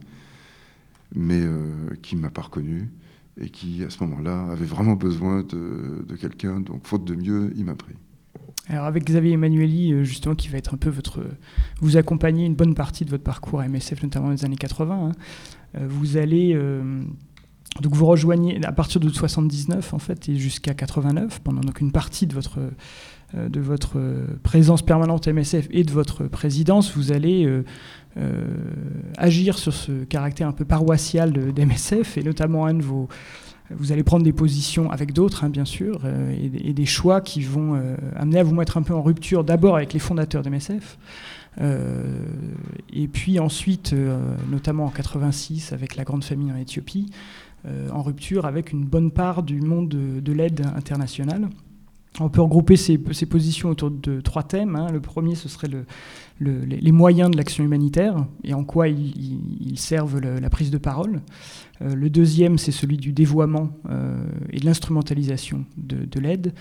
mais 1.15 1.41
euh, 1.41 1.95
qui 2.01 2.15
m'a 2.15 2.29
pas 2.29 2.43
reconnu 2.43 2.89
et 3.39 3.49
qui, 3.49 3.83
à 3.83 3.89
ce 3.89 4.03
moment-là, 4.03 4.47
avait 4.51 4.65
vraiment 4.65 4.95
besoin 4.95 5.41
de 5.41 6.15
quelqu'un. 6.15 6.59
Donc, 6.59 6.85
faute 6.85 7.03
de 7.03 7.15
mieux, 7.15 7.51
il 7.55 7.65
m'a 7.65 7.73
pris. 7.73 7.95
Alors 8.69 8.85
avec 8.85 9.03
Xavier 9.03 9.33
Emmanueli, 9.33 10.05
justement, 10.05 10.35
qui 10.35 10.47
va 10.47 10.57
être 10.57 10.73
un 10.73 10.77
peu 10.77 10.89
votre, 10.89 11.21
vous 11.81 11.97
accompagner 11.97 12.45
une 12.45 12.55
bonne 12.55 12.75
partie 12.75 13.03
de 13.03 13.09
votre 13.09 13.23
parcours 13.23 13.59
à 13.59 13.67
MSF, 13.67 14.03
notamment 14.03 14.27
dans 14.27 14.31
les 14.31 14.45
années 14.45 14.55
80. 14.55 15.11
Hein, 15.11 15.79
vous 15.81 16.17
allez 16.17 16.53
euh, 16.53 17.03
donc 17.81 17.95
vous 17.95 18.05
rejoignez 18.05 18.63
à 18.63 18.71
partir 18.71 19.01
de 19.01 19.09
79 19.09 19.93
en 19.93 19.99
fait 19.99 20.29
et 20.29 20.35
jusqu'à 20.35 20.73
89 20.73 21.39
pendant 21.39 21.61
donc 21.61 21.81
une 21.81 21.91
partie 21.91 22.27
de 22.27 22.33
votre 22.33 22.59
euh, 23.35 23.49
de 23.49 23.59
votre 23.59 23.99
présence 24.43 24.83
permanente 24.83 25.27
à 25.27 25.33
MSF 25.33 25.67
et 25.71 25.83
de 25.83 25.91
votre 25.91 26.25
présidence, 26.25 26.95
vous 26.95 27.11
allez 27.11 27.45
euh, 27.45 27.63
euh, 28.17 28.45
agir 29.17 29.57
sur 29.57 29.73
ce 29.73 30.03
caractère 30.03 30.47
un 30.47 30.51
peu 30.51 30.65
paroissial 30.65 31.31
d'MSF 31.31 32.17
et 32.17 32.23
notamment 32.23 32.67
un 32.67 32.75
de 32.75 32.83
vos 32.83 33.07
vous 33.77 33.91
allez 33.91 34.03
prendre 34.03 34.23
des 34.23 34.33
positions 34.33 34.91
avec 34.91 35.13
d'autres, 35.13 35.43
hein, 35.43 35.49
bien 35.49 35.65
sûr, 35.65 36.01
euh, 36.05 36.35
et, 36.35 36.73
des 36.73 36.85
choix 36.85 37.21
qui 37.21 37.41
vont 37.41 37.75
euh, 37.75 37.95
amener 38.15 38.39
à 38.39 38.43
vous 38.43 38.55
mettre 38.55 38.77
un 38.77 38.81
peu 38.81 38.93
en 38.93 39.01
rupture 39.01 39.43
d'abord 39.43 39.75
avec 39.75 39.93
les 39.93 39.99
fondateurs 39.99 40.41
d'MSF, 40.41 40.97
euh, 41.61 42.25
et 42.91 43.07
puis 43.07 43.39
ensuite, 43.39 43.95
notamment 44.49 44.85
en 44.85 44.89
86, 44.89 45.73
avec 45.73 45.95
la 45.95 46.03
grande 46.03 46.23
famille 46.23 46.51
en 46.51 46.57
Éthiopie, 46.57 47.11
en 47.93 48.01
rupture 48.01 48.45
avec 48.45 48.73
une 48.73 48.83
bonne 48.83 49.09
part 49.11 49.41
du 49.41 49.61
monde 49.61 49.87
de, 49.87 50.19
de 50.19 50.33
l'aide 50.33 50.65
internationale. 50.75 51.47
On 52.19 52.29
peut 52.29 52.41
regrouper 52.41 52.75
ces, 52.75 52.97
positions 52.97 53.69
autour 53.69 53.89
de 53.89 54.21
trois 54.21 54.43
thèmes. 54.43 54.75
Hein. 54.75 54.91
Le 54.91 54.99
premier, 54.99 55.33
ce 55.33 55.49
serait 55.49 55.67
le, 55.67 55.85
le, 56.39 56.59
les 56.65 56.91
moyens 56.91 57.31
de 57.31 57.37
l'action 57.37 57.63
humanitaire 57.63 58.25
et 58.43 58.53
en 58.53 58.63
quoi 58.63 58.87
ils, 58.87 59.77
servent 59.77 60.19
la 60.19 60.49
prise 60.49 60.69
de 60.69 60.77
parole. 60.77 61.21
Euh, 61.81 61.95
le 61.95 62.09
deuxième, 62.09 62.57
c'est 62.57 62.71
celui 62.71 62.97
du 62.97 63.13
dévoiement 63.13 63.71
euh, 63.89 64.23
et 64.51 64.59
de 64.59 64.65
l'instrumentalisation 64.65 65.65
de, 65.77 66.05
de 66.05 66.19
l'aide. 66.19 66.53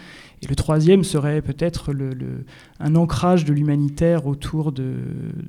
Et 0.42 0.46
le 0.46 0.56
troisième 0.56 1.04
serait 1.04 1.42
peut-être 1.42 1.92
un 2.80 2.96
ancrage 2.96 3.44
de 3.44 3.52
l'humanitaire 3.52 4.26
autour 4.26 4.72
de, 4.72 4.96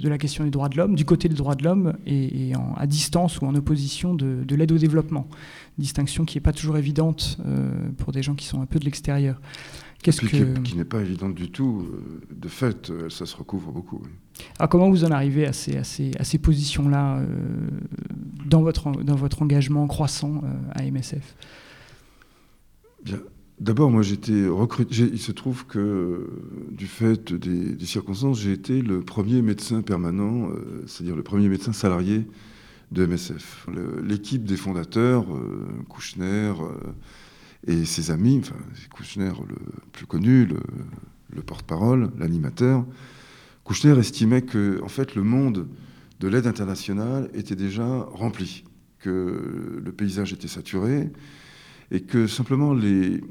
la 0.03 0.17
question 0.17 0.43
des 0.43 0.51
droits 0.51 0.69
de 0.69 0.77
l'homme, 0.77 0.95
du 0.95 1.05
côté 1.05 1.29
des 1.29 1.35
droits 1.35 1.55
de 1.55 1.63
l'homme 1.63 1.93
et, 2.05 2.51
à 2.77 2.85
distance 2.85 3.41
ou 3.41 3.45
en 3.45 3.55
opposition 3.55 4.13
de, 4.13 4.43
de 4.43 4.55
l'aide 4.55 4.71
au 4.71 4.77
développement. 4.77 5.27
Distinction 5.79 6.25
qui 6.25 6.37
n'est 6.37 6.41
pas 6.41 6.53
toujours 6.53 6.77
évidente 6.77 7.39
euh, 7.45 7.89
pour 7.97 8.11
des 8.11 8.21
gens 8.21 8.35
qui 8.35 8.45
sont 8.45 8.61
un 8.61 8.67
peu 8.67 8.77
de 8.77 8.85
l'extérieur. 8.85 9.41
Qu'est-ce 10.03 10.21
que... 10.21 10.59
Qui, 10.59 10.75
n'est 10.75 10.83
pas 10.85 11.01
évidente 11.01 11.33
du 11.33 11.49
tout. 11.49 11.87
euh, 11.91 12.21
De 12.35 12.47
fait, 12.49 12.89
euh, 12.89 13.09
ça 13.09 13.25
se 13.25 13.35
recouvre 13.35 13.71
beaucoup. 13.71 14.01
Oui. 14.03 14.09
Alors 14.59 14.69
comment 14.69 14.89
vous 14.89 15.05
en 15.05 15.11
arrivez 15.11 15.45
à 15.45 15.53
ces, 15.53 15.77
à 15.77 15.83
ces, 15.83 16.11
à 16.19 16.23
ces 16.23 16.37
positions-là 16.37 17.19
euh, 17.19 17.25
dans, 18.45 18.61
votre, 18.61 18.91
dans 18.91 19.15
votre 19.15 19.41
engagement 19.41 19.87
croissant 19.87 20.41
euh, 20.43 20.49
à 20.73 20.83
MSF 20.83 21.35
Bien. 23.03 23.19
D'abord, 23.59 23.91
moi, 23.91 24.01
j'étais 24.01 24.45
recruté. 24.47 25.09
Il 25.13 25.19
se 25.19 25.31
trouve 25.31 25.65
que, 25.67 26.27
du 26.71 26.87
fait 26.87 27.31
des, 27.33 27.73
des 27.75 27.85
circonstances, 27.85 28.39
j'ai 28.41 28.51
été 28.51 28.81
le 28.81 29.01
premier 29.01 29.41
médecin 29.41 29.81
permanent, 29.81 30.49
euh, 30.49 30.83
c'est-à-dire 30.87 31.15
le 31.15 31.23
premier 31.23 31.47
médecin 31.47 31.71
salarié 31.71 32.27
de 32.91 33.05
MSF. 33.05 33.67
L'équipe 34.03 34.43
des 34.43 34.57
fondateurs, 34.57 35.25
Kouchner 35.89 36.53
et 37.67 37.85
ses 37.85 38.11
amis, 38.11 38.39
enfin, 38.39 38.55
Kouchner 38.93 39.31
le 39.47 39.55
plus 39.91 40.05
connu, 40.05 40.45
le, 40.45 40.59
le 41.33 41.41
porte-parole, 41.41 42.11
l'animateur, 42.17 42.85
Kouchner 43.63 43.97
estimait 43.97 44.41
que, 44.41 44.81
en 44.83 44.89
fait, 44.89 45.15
le 45.15 45.23
monde 45.23 45.67
de 46.19 46.27
l'aide 46.27 46.47
internationale 46.47 47.29
était 47.33 47.55
déjà 47.55 47.85
rempli, 48.11 48.63
que 48.99 49.81
le 49.83 49.91
paysage 49.91 50.33
était 50.33 50.47
saturé 50.47 51.11
et 51.91 52.01
que 52.01 52.27
simplement 52.27 52.73
les, 52.73 53.21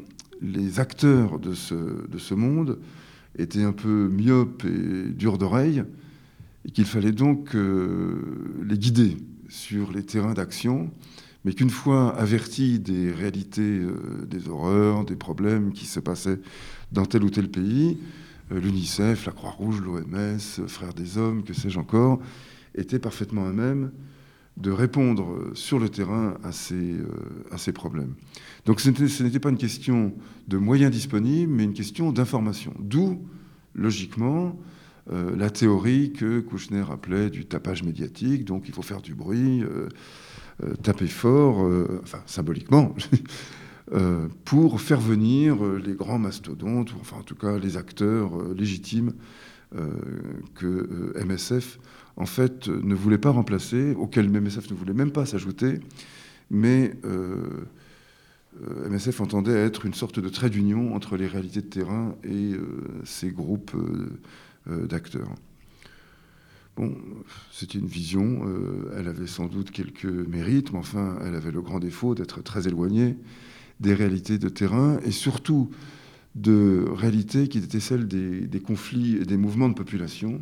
acteurs 0.79 1.39
de 1.39 1.55
ce, 1.55 1.75
de 1.75 2.19
ce 2.19 2.35
monde 2.35 2.79
étaient 3.39 3.63
un 3.63 3.73
peu 3.73 4.09
myopes 4.09 4.65
et 4.65 5.11
durs 5.13 5.39
d'oreille 5.39 5.85
et 6.67 6.71
qu'il 6.71 6.85
fallait 6.85 7.13
donc 7.13 7.55
euh, 7.55 8.21
les 8.65 8.79
guider 8.79 9.17
sur 9.49 9.93
les 9.93 10.03
terrains 10.03 10.35
d'action, 10.35 10.91
mais 11.45 11.55
qu'une 11.55 11.71
fois 11.71 12.17
avertis 12.17 12.79
des 12.79 13.11
réalités, 13.11 13.63
euh, 13.63 14.27
des 14.27 14.49
horreurs, 14.49 15.05
des 15.05 15.17
problèmes 15.17 15.73
qui 15.73 15.87
se 15.87 16.01
passaient 16.01 16.39
dans 16.93 17.05
tel 17.05 17.25
ou 17.25 17.31
tel 17.31 17.51
pays, 17.51 17.99
euh, 18.53 18.61
l'UNICEF, 18.61 19.27
la 19.27 19.33
Croix-Rouge, 19.33 19.81
l'OMS, 19.81 20.69
Frères 20.69 20.95
des 20.95 21.19
Hommes, 21.19 21.43
que 21.43 21.53
sais-je 21.53 21.79
encore, 21.79 22.21
étaient 22.75 23.01
parfaitement 23.01 23.47
à 23.47 23.53
même 23.53 23.91
de 24.59 24.71
répondre 24.71 25.51
sur 25.55 25.79
le 25.79 25.89
terrain 25.89 26.37
à 26.45 26.53
ces, 26.53 26.75
euh, 26.75 27.07
à 27.51 27.59
ces 27.59 27.73
problèmes. 27.73 28.15
Donc 28.67 28.81
ce 28.81 29.23
n'était 29.23 29.41
pas 29.41 29.49
une 29.49 29.57
question 29.57 30.15
de 30.47 30.59
moyens 30.59 30.93
disponibles, 30.93 31.53
mais 31.53 31.65
une 31.65 31.73
question 31.73 32.13
d'information. 32.13 32.75
D'où, 32.79 33.27
logiquement, 33.75 34.59
la 35.11 35.51
théorie 35.51 36.13
que 36.13 36.39
Kouchner 36.39 36.85
appelait 36.89 37.29
du 37.29 37.45
tapage 37.45 37.83
médiatique, 37.83 38.45
donc 38.45 38.69
il 38.69 38.75
faut 38.75 38.83
faire 38.83 39.03
du 39.03 39.15
bruit, 39.15 39.65
taper 40.83 41.07
fort, 41.07 41.69
enfin 42.03 42.23
symboliquement, 42.27 42.95
pour 44.45 44.81
faire 44.81 45.01
venir 45.01 45.57
les 45.65 45.95
grands 45.95 46.19
mastodontes, 46.19 46.95
enfin 47.01 47.19
en 47.19 47.23
tout 47.23 47.35
cas 47.35 47.59
les 47.59 47.77
acteurs 47.77 48.31
légitimes 48.55 49.13
que 50.55 51.13
MSF 51.25 51.79
en 52.17 52.27
fait, 52.27 52.69
euh, 52.69 52.81
ne 52.83 52.95
voulait 52.95 53.19
pas 53.19 53.31
remplacer, 53.31 53.95
auquel 53.95 54.29
MSF 54.31 54.71
ne 54.71 54.77
voulait 54.77 54.93
même 54.93 55.13
pas 55.13 55.27
s'ajouter, 55.27 55.81
mais 56.51 56.95
euh, 57.05 57.65
euh, 58.63 58.89
MSF 58.89 59.21
entendait 59.21 59.57
être 59.57 59.87
une 59.87 59.95
sorte 59.95 60.21
de 60.21 60.29
trait 60.29 60.51
d'union 60.51 60.95
entre 60.95 61.17
les 61.17 61.27
réalités 61.27 61.63
de 61.63 61.67
terrain 61.67 62.15
et 62.25 62.53
ces 63.05 63.31
groupes 63.31 63.75
d'acteurs. 64.67 65.31
Bon, 66.77 66.97
c'était 67.51 67.79
une 67.79 67.87
vision, 67.87 68.47
elle 68.97 69.07
avait 69.07 69.27
sans 69.27 69.47
doute 69.47 69.71
quelques 69.71 70.07
mérites, 70.07 70.73
mais 70.73 70.79
enfin, 70.79 71.19
elle 71.23 71.35
avait 71.35 71.51
le 71.51 71.61
grand 71.61 71.81
défaut 71.81 72.15
d'être 72.15 72.43
très 72.43 72.67
éloignée 72.67 73.17
des 73.79 73.93
réalités 73.93 74.39
de 74.39 74.49
terrain 74.49 74.99
et 75.05 75.11
surtout 75.11 75.71
de 76.35 76.87
réalités 76.89 77.49
qui 77.49 77.59
étaient 77.59 77.79
celles 77.79 78.09
des 78.09 78.61
conflits 78.61 79.17
et 79.17 79.27
des 79.27 79.37
mouvements 79.37 79.69
de 79.69 79.75
population 79.75 80.41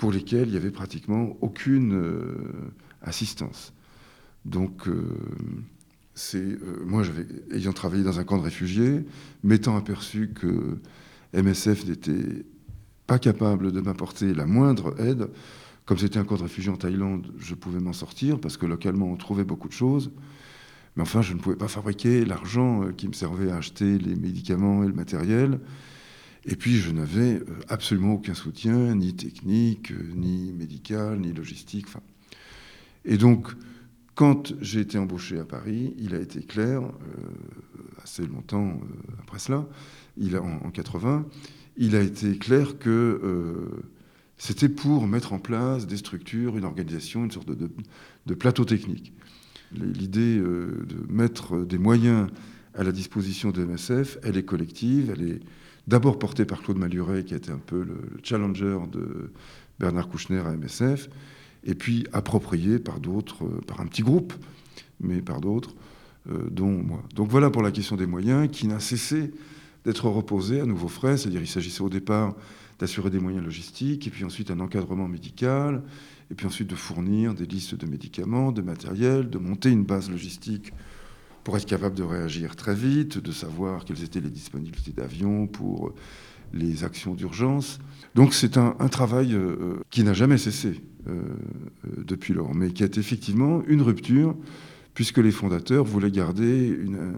pour 0.00 0.12
lesquels 0.12 0.48
il 0.48 0.52
n'y 0.52 0.56
avait 0.56 0.70
pratiquement 0.70 1.36
aucune 1.42 1.92
euh, 1.92 2.34
assistance. 3.02 3.74
Donc, 4.46 4.88
euh, 4.88 5.04
c'est 6.14 6.38
euh, 6.38 6.82
moi, 6.86 7.02
ayant 7.52 7.74
travaillé 7.74 8.02
dans 8.02 8.18
un 8.18 8.24
camp 8.24 8.38
de 8.38 8.42
réfugiés, 8.42 9.04
m'étant 9.44 9.76
aperçu 9.76 10.30
que 10.34 10.78
MSF 11.34 11.86
n'était 11.86 12.46
pas 13.10 13.18
capable 13.18 13.72
de 13.72 13.80
m'apporter 13.80 14.32
la 14.34 14.46
moindre 14.46 14.94
aide, 15.00 15.30
comme 15.84 15.98
c'était 15.98 16.20
un 16.20 16.24
camp 16.24 16.36
de 16.36 16.42
réfugiés 16.42 16.70
en 16.70 16.76
Thaïlande, 16.76 17.26
je 17.38 17.56
pouvais 17.56 17.80
m'en 17.80 17.92
sortir 17.92 18.38
parce 18.38 18.56
que 18.56 18.66
localement 18.66 19.10
on 19.10 19.16
trouvait 19.16 19.42
beaucoup 19.42 19.66
de 19.66 19.72
choses. 19.72 20.12
Mais 20.94 21.02
enfin, 21.02 21.20
je 21.20 21.34
ne 21.34 21.40
pouvais 21.40 21.56
pas 21.56 21.66
fabriquer 21.66 22.24
l'argent 22.24 22.92
qui 22.96 23.08
me 23.08 23.12
servait 23.12 23.50
à 23.50 23.56
acheter 23.56 23.98
les 23.98 24.14
médicaments 24.14 24.84
et 24.84 24.86
le 24.86 24.92
matériel. 24.92 25.58
Et 26.44 26.54
puis 26.54 26.76
je 26.76 26.92
n'avais 26.92 27.34
euh, 27.34 27.44
absolument 27.68 28.12
aucun 28.12 28.34
soutien, 28.34 28.94
ni 28.94 29.12
technique, 29.12 29.90
euh, 29.90 30.12
ni 30.14 30.52
médical, 30.52 31.18
ni 31.18 31.32
logistique. 31.32 31.88
Et 33.04 33.16
donc, 33.16 33.48
quand 34.14 34.52
j'ai 34.60 34.82
été 34.82 34.98
embauché 34.98 35.40
à 35.40 35.44
Paris, 35.44 35.94
il 35.98 36.14
a 36.14 36.20
été 36.20 36.42
clair, 36.42 36.82
euh, 36.82 36.90
assez 38.04 38.24
longtemps 38.24 38.80
après 39.18 39.40
cela, 39.40 39.66
il 40.16 40.36
a, 40.36 40.42
en, 40.42 40.70
80, 40.70 41.26
il 41.80 41.96
a 41.96 42.00
été 42.00 42.38
clair 42.38 42.78
que 42.78 43.68
c'était 44.38 44.68
pour 44.68 45.08
mettre 45.08 45.32
en 45.32 45.40
place 45.40 45.88
des 45.88 45.96
structures, 45.96 46.56
une 46.56 46.64
organisation, 46.64 47.24
une 47.24 47.30
sorte 47.32 47.50
de, 47.50 48.34
plateau 48.34 48.64
technique. 48.64 49.12
L'idée 49.72 50.36
de 50.36 51.06
mettre 51.08 51.64
des 51.64 51.78
moyens 51.78 52.28
à 52.74 52.84
la 52.84 52.92
disposition 52.92 53.50
de 53.50 53.64
MSF, 53.64 54.18
elle 54.22 54.36
est 54.36 54.44
collective, 54.44 55.12
elle 55.14 55.28
est 55.28 55.40
d'abord 55.86 56.18
porté 56.18 56.44
par 56.44 56.62
Claude 56.62 56.78
Maluret, 56.78 57.24
qui 57.24 57.34
était 57.34 57.50
un 57.50 57.58
peu 57.58 57.82
le, 57.82 57.96
challenger 58.22 58.78
de 58.92 59.32
Bernard 59.78 60.08
Kouchner 60.08 60.38
à 60.38 60.56
MSF, 60.56 61.08
et 61.64 61.74
puis 61.74 62.06
approprié 62.12 62.78
par 62.78 63.00
d'autres, 63.00 63.44
euh, 63.44 63.60
par 63.66 63.80
un 63.80 63.86
petit 63.86 64.02
groupe, 64.02 64.32
mais 65.00 65.20
par 65.20 65.40
d'autres, 65.40 65.74
euh, 66.30 66.48
dont 66.50 66.70
moi. 66.70 67.02
Donc 67.14 67.28
voilà 67.28 67.50
pour 67.50 67.62
la 67.62 67.70
question 67.70 67.96
des 67.96 68.06
moyens, 68.06 68.48
qui 68.50 68.66
n'a 68.66 68.80
cessé 68.80 69.32
d'être 69.84 70.08
reposé 70.08 70.60
à 70.60 70.66
nouveau 70.66 70.88
frais, 70.88 71.16
c'est-à-dire 71.16 71.40
il 71.40 71.48
s'agissait 71.48 71.82
au 71.82 71.88
départ 71.88 72.34
d'assurer 72.78 73.10
des 73.10 73.18
moyens 73.18 73.44
logistiques, 73.44 74.06
et 74.06 74.10
puis 74.10 74.24
ensuite 74.24 74.50
un 74.50 74.60
encadrement 74.60 75.08
médical, 75.08 75.82
et 76.30 76.34
puis 76.34 76.46
ensuite 76.46 76.68
de 76.68 76.74
fournir 76.74 77.34
des 77.34 77.46
listes 77.46 77.74
de 77.74 77.86
médicaments, 77.86 78.52
de 78.52 78.62
matériel, 78.62 79.28
de 79.28 79.38
monter 79.38 79.70
une 79.70 79.84
base 79.84 80.10
logistique 80.10 80.72
pour 81.44 81.56
être 81.56 81.66
capable 81.66 81.94
de 81.94 82.02
réagir 82.02 82.56
très 82.56 82.74
vite, 82.74 83.18
de 83.18 83.32
savoir 83.32 83.84
quelles 83.84 84.02
étaient 84.02 84.20
les 84.20 84.30
disponibilités 84.30 84.92
d'avions 84.92 85.46
pour 85.46 85.92
les 86.52 86.84
actions 86.84 87.14
d'urgence. 87.14 87.78
Donc 88.14 88.34
c'est 88.34 88.56
un, 88.56 88.72
travail 88.88 89.34
euh, 89.34 89.56
euh, 89.60 89.80
qui 89.90 90.02
n'a 90.02 90.12
jamais 90.12 90.38
cessé 90.38 90.80
euh, 91.08 91.22
depuis 92.06 92.34
lors, 92.34 92.54
mais 92.54 92.70
qui 92.70 92.82
est 92.82 92.98
effectivement 92.98 93.62
une 93.66 93.82
rupture, 93.82 94.36
puisque 94.94 95.18
les 95.18 95.30
fondateurs 95.30 95.84
voulaient 95.84 96.10
garder 96.10 96.68
une, 96.68 97.14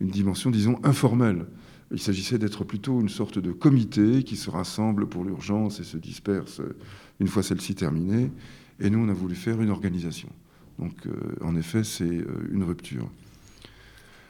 une 0.00 0.08
dimension, 0.08 0.50
disons, 0.50 0.78
informelle. 0.84 1.46
Il 1.90 2.00
s'agissait 2.00 2.38
d'être 2.38 2.64
plutôt 2.64 3.00
une 3.00 3.08
sorte 3.08 3.38
de 3.38 3.52
comité 3.52 4.22
qui 4.22 4.36
se 4.36 4.50
rassemble 4.50 5.06
pour 5.06 5.24
l'urgence 5.24 5.80
et 5.80 5.84
se 5.84 5.96
disperse 5.96 6.60
une 7.20 7.28
fois 7.28 7.42
celle-ci 7.42 7.74
terminée. 7.74 8.30
Et 8.80 8.90
nous, 8.90 8.98
on 8.98 9.08
a 9.08 9.12
voulu 9.12 9.34
faire 9.34 9.60
une 9.60 9.70
organisation. 9.70 10.28
Donc, 10.78 10.94
en 11.40 11.54
effet, 11.56 11.84
c'est 11.84 12.24
une 12.50 12.64
rupture. 12.64 13.08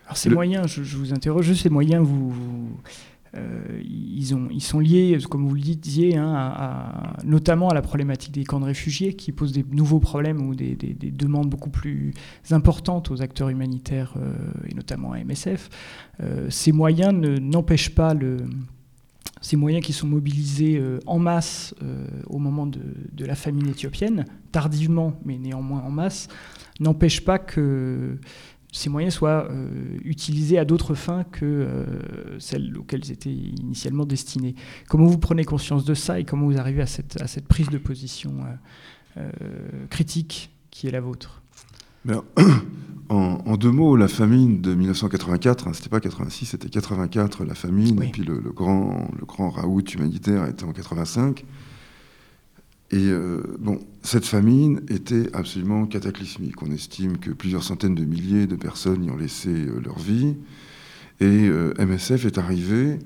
Alors 0.07 0.17
ces 0.17 0.31
moyens, 0.31 0.67
je, 0.69 0.97
vous 0.97 1.13
interroge, 1.15 1.53
ces 1.55 1.71
moyens, 1.71 2.05
vous, 2.07 2.31
euh, 2.31 2.89
ils, 3.85 4.35
ont, 4.35 4.49
ils, 4.51 4.63
sont 4.63 4.81
liés, 4.81 5.19
comme 5.29 5.47
vous 5.47 5.55
le 5.55 5.61
disiez, 5.61 6.17
hein, 6.17 7.15
notamment 7.25 7.69
à 7.69 7.75
la 7.75 7.83
problématique 7.83 8.33
des 8.33 8.45
camps 8.45 8.61
de 8.61 8.65
réfugiés 8.65 9.15
qui 9.15 9.33
posent 9.33 9.53
des 9.53 9.65
nouveaux 9.71 10.01
problèmes 10.01 10.47
ou 10.47 10.55
des, 10.55 10.77
demandes 10.77 11.49
beaucoup 11.49 11.71
plus 11.71 12.13
importantes 12.51 13.11
aux 13.11 13.23
acteurs 13.23 13.49
humanitaires 13.49 14.15
euh, 14.17 14.35
et 14.69 14.75
notamment 14.75 15.13
à 15.13 15.23
MSF. 15.23 15.69
Euh, 16.21 16.49
ces 16.51 16.73
moyens 16.73 17.15
n'empêchent 17.41 17.95
pas 17.95 18.15
ces 19.41 19.57
moyens 19.57 19.85
qui 19.85 19.93
sont 19.93 20.07
mobilisés 20.07 20.83
en 21.07 21.19
masse 21.19 21.75
au 22.29 22.39
moment 22.39 22.67
de, 22.67 22.81
la 23.25 23.35
famine 23.35 23.69
éthiopienne, 23.69 24.25
tardivement 24.53 25.19
mais 25.25 25.39
néanmoins 25.39 25.83
en 25.83 25.91
masse, 25.91 26.29
n'empêchent 26.81 27.25
pas 27.25 27.39
que 27.39 28.19
ces 28.75 28.91
moyens 28.91 29.15
soient 29.15 29.49
euh, 29.51 29.69
utilisés 30.05 30.59
à 30.59 30.65
d'autres 30.65 30.95
fins 30.95 31.23
que 31.23 31.45
euh, 31.45 32.39
celles 32.41 32.77
auxquelles 32.77 33.05
ils 33.05 33.13
étaient 33.13 33.33
initialement 33.33 34.05
destinés. 34.05 34.57
Comment 34.89 35.07
vous 35.07 35.19
prenez 35.19 35.45
conscience 35.45 35.85
de 35.85 35.95
ça 35.95 36.19
et 36.19 36.25
comment 36.25 36.47
vous 36.47 36.59
arrivez 36.59 36.83
à 36.83 36.87
cette, 36.87 37.21
à 37.23 37.29
cette 37.29 37.47
prise 37.47 37.69
de 37.69 37.79
position 37.79 38.35
euh, 39.17 39.31
critique 39.91 40.51
qui 40.71 40.89
est 40.89 40.91
la 40.91 41.01
vôtre? 41.01 41.43
En, 43.11 43.57
deux 43.59 43.71
mots, 43.71 43.97
la 43.97 44.09
famine 44.09 44.61
de 44.63 44.75
1984, 44.75 45.69
hein, 45.69 45.73
c'était 45.75 45.91
pas 45.91 46.01
86, 46.01 46.47
c'était 46.47 46.71
84 46.71 47.45
la 47.45 47.55
famine, 47.55 48.03
et 48.03 48.09
puis 48.09 48.23
le, 48.25 48.41
grand, 48.51 49.09
le 49.17 49.25
grand 49.27 49.51
raout 49.51 49.83
humanitaire 49.83 50.47
était 50.49 50.65
en 50.65 50.73
85. 50.73 51.45
Et 52.95 53.09
euh, 53.09 53.43
bon, 53.59 53.81
cette 54.03 54.25
famine 54.25 54.81
était 54.89 55.29
absolument 55.35 55.85
cataclysmique. 55.87 56.63
On 56.63 56.71
estime 56.71 57.19
que 57.19 57.33
plusieurs 57.33 57.65
centaines 57.65 57.97
de 57.97 58.05
milliers 58.05 58.47
de 58.47 58.55
personnes 58.55 59.03
y 59.03 59.11
ont 59.11 59.17
laissé 59.17 59.49
euh, 59.49 59.81
leur 59.85 59.99
vie. 59.99 60.37
Et 61.19 61.49
euh, 61.49 61.75
MSF 61.77 62.25
est 62.25 62.39
arrivé 62.39 63.01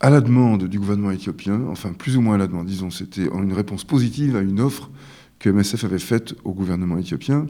à 0.00 0.10
la 0.10 0.20
demande 0.20 0.64
du 0.64 0.78
gouvernement 0.78 1.10
éthiopien, 1.10 1.62
enfin 1.70 1.94
plus 1.94 2.18
ou 2.18 2.20
moins 2.20 2.34
à 2.34 2.38
la 2.38 2.46
demande, 2.46 2.66
disons, 2.66 2.90
c'était 2.90 3.28
une 3.34 3.54
réponse 3.54 3.84
positive 3.84 4.36
à 4.36 4.42
une 4.42 4.60
offre 4.60 4.90
que 5.38 5.48
MSF 5.48 5.84
avait 5.84 5.98
faite 5.98 6.34
au 6.44 6.52
gouvernement 6.52 6.98
éthiopien, 6.98 7.46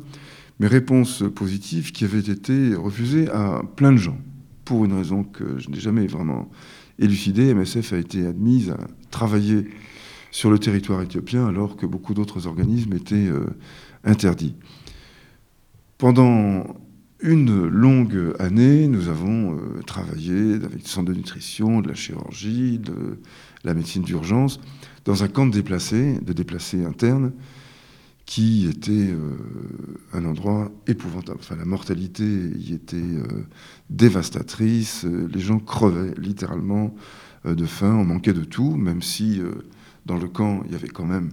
mais 0.60 0.68
réponse 0.68 1.24
positive 1.34 1.90
qui 1.90 2.04
avait 2.04 2.20
été 2.20 2.76
refusée 2.76 3.28
à 3.28 3.60
plein 3.74 3.90
de 3.90 3.96
gens, 3.96 4.16
pour 4.64 4.84
une 4.84 4.92
raison 4.92 5.24
que 5.24 5.58
je 5.58 5.68
n'ai 5.68 5.80
jamais 5.80 6.06
vraiment 6.06 6.48
élucidée. 7.00 7.52
MSF 7.52 7.92
a 7.92 7.98
été 7.98 8.24
admise 8.24 8.70
à 8.70 8.78
travailler 9.10 9.66
sur 10.36 10.50
le 10.50 10.58
territoire 10.58 11.00
éthiopien 11.00 11.46
alors 11.46 11.78
que 11.78 11.86
beaucoup 11.86 12.12
d'autres 12.12 12.46
organismes 12.46 12.92
étaient 12.92 13.14
euh, 13.26 13.46
interdits. 14.04 14.54
Pendant 15.96 16.76
une 17.20 17.66
longue 17.66 18.34
année, 18.38 18.86
nous 18.86 19.08
avons 19.08 19.56
euh, 19.56 19.80
travaillé 19.86 20.56
avec 20.56 20.82
des 20.82 20.88
centres 20.88 21.10
de 21.10 21.14
nutrition, 21.14 21.80
de 21.80 21.88
la 21.88 21.94
chirurgie, 21.94 22.78
de 22.78 23.18
la 23.64 23.72
médecine 23.72 24.02
d'urgence, 24.02 24.60
dans 25.06 25.22
un 25.22 25.28
camp 25.28 25.46
de 25.46 25.52
déplacés, 25.52 26.18
de 26.20 26.34
déplacés 26.34 26.84
internes, 26.84 27.32
qui 28.26 28.68
était 28.68 28.92
euh, 28.92 29.38
un 30.12 30.26
endroit 30.26 30.70
épouvantable. 30.86 31.38
Enfin, 31.40 31.56
la 31.56 31.64
mortalité 31.64 32.26
y 32.58 32.74
était 32.74 32.98
dévastatrice, 33.88 35.06
les 35.06 35.40
gens 35.40 35.60
crevaient 35.60 36.12
littéralement 36.18 36.94
de 37.46 37.64
faim, 37.64 37.94
on 37.94 38.04
manquait 38.04 38.34
de 38.34 38.44
tout, 38.44 38.76
même 38.76 39.00
si 39.00 39.40
dans 40.06 40.16
le 40.16 40.28
camp, 40.28 40.62
il 40.66 40.72
y 40.72 40.74
avait 40.74 40.88
quand 40.88 41.04
même 41.04 41.30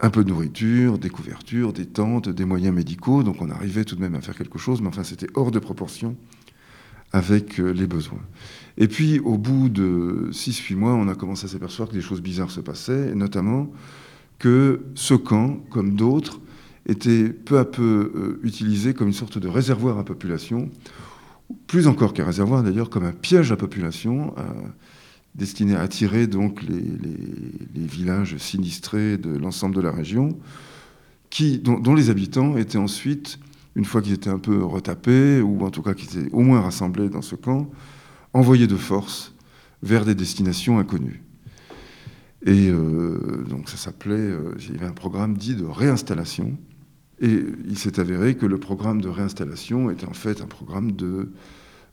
un 0.00 0.10
peu 0.10 0.24
de 0.24 0.28
nourriture, 0.28 0.98
des 0.98 1.08
couvertures, 1.08 1.72
des 1.72 1.86
tentes, 1.86 2.28
des 2.28 2.44
moyens 2.44 2.74
médicaux, 2.74 3.22
donc 3.22 3.40
on 3.40 3.48
arrivait 3.50 3.84
tout 3.84 3.96
de 3.96 4.00
même 4.00 4.14
à 4.14 4.20
faire 4.20 4.36
quelque 4.36 4.58
chose, 4.58 4.82
mais 4.82 4.88
enfin 4.88 5.04
c'était 5.04 5.28
hors 5.34 5.50
de 5.50 5.58
proportion 5.58 6.16
avec 7.12 7.60
euh, 7.60 7.70
les 7.70 7.86
besoins. 7.86 8.20
Et 8.76 8.88
puis 8.88 9.20
au 9.20 9.38
bout 9.38 9.68
de 9.68 10.28
6-8 10.32 10.76
mois, 10.76 10.92
on 10.92 11.08
a 11.08 11.14
commencé 11.14 11.46
à 11.46 11.48
s'apercevoir 11.48 11.88
que 11.88 11.94
des 11.94 12.02
choses 12.02 12.20
bizarres 12.20 12.50
se 12.50 12.60
passaient, 12.60 13.14
notamment 13.14 13.70
que 14.38 14.84
ce 14.94 15.14
camp, 15.14 15.60
comme 15.70 15.94
d'autres, 15.94 16.40
était 16.86 17.30
peu 17.30 17.58
à 17.58 17.64
peu 17.64 18.12
euh, 18.14 18.40
utilisé 18.42 18.92
comme 18.92 19.08
une 19.08 19.14
sorte 19.14 19.38
de 19.38 19.48
réservoir 19.48 19.98
à 19.98 20.04
population, 20.04 20.70
plus 21.66 21.86
encore 21.86 22.12
qu'un 22.12 22.24
réservoir 22.24 22.62
d'ailleurs, 22.62 22.90
comme 22.90 23.04
un 23.04 23.12
piège 23.12 23.50
à 23.50 23.56
population 23.56 24.34
destiné 25.36 25.76
à 25.76 25.82
attirer 25.82 26.26
donc 26.26 26.62
les, 26.62 26.82
villages 27.74 28.36
sinistrés 28.38 29.16
de 29.16 29.30
l'ensemble 29.36 29.74
de 29.74 29.80
la 29.80 29.92
région, 29.92 30.38
dont, 31.62 31.94
les 31.94 32.10
habitants 32.10 32.56
étaient 32.56 32.78
ensuite, 32.78 33.38
une 33.74 33.84
fois 33.84 34.02
qu'ils 34.02 34.14
étaient 34.14 34.30
un 34.30 34.38
peu 34.38 34.64
retapés, 34.64 35.40
ou 35.40 35.64
en 35.64 35.70
tout 35.70 35.82
cas 35.82 35.94
qu'ils 35.94 36.18
étaient 36.18 36.32
au 36.32 36.40
moins 36.40 36.60
rassemblés 36.60 37.08
dans 37.08 37.22
ce 37.22 37.36
camp, 37.36 37.70
envoyés 38.32 38.66
de 38.66 38.76
force 38.76 39.34
vers 39.82 40.04
des 40.04 40.14
destinations 40.14 40.78
inconnues. 40.78 41.22
Et 42.44 42.68
euh, 42.70 43.44
donc 43.48 43.68
ça 43.68 43.76
s'appelait, 43.76 44.14
euh, 44.14 44.54
il 44.58 44.74
y 44.74 44.76
avait 44.76 44.86
un 44.86 44.92
programme 44.92 45.36
dit 45.36 45.54
de 45.54 45.64
réinstallation. 45.64 46.56
Et 47.20 47.44
il 47.66 47.78
s'est 47.78 47.98
avéré 47.98 48.36
que 48.36 48.46
le 48.46 48.58
programme 48.58 49.00
de 49.00 49.08
réinstallation 49.08 49.90
était 49.90 50.06
en 50.06 50.12
fait 50.12 50.42
un 50.42 50.46
programme 50.46 50.92
de 50.92 51.32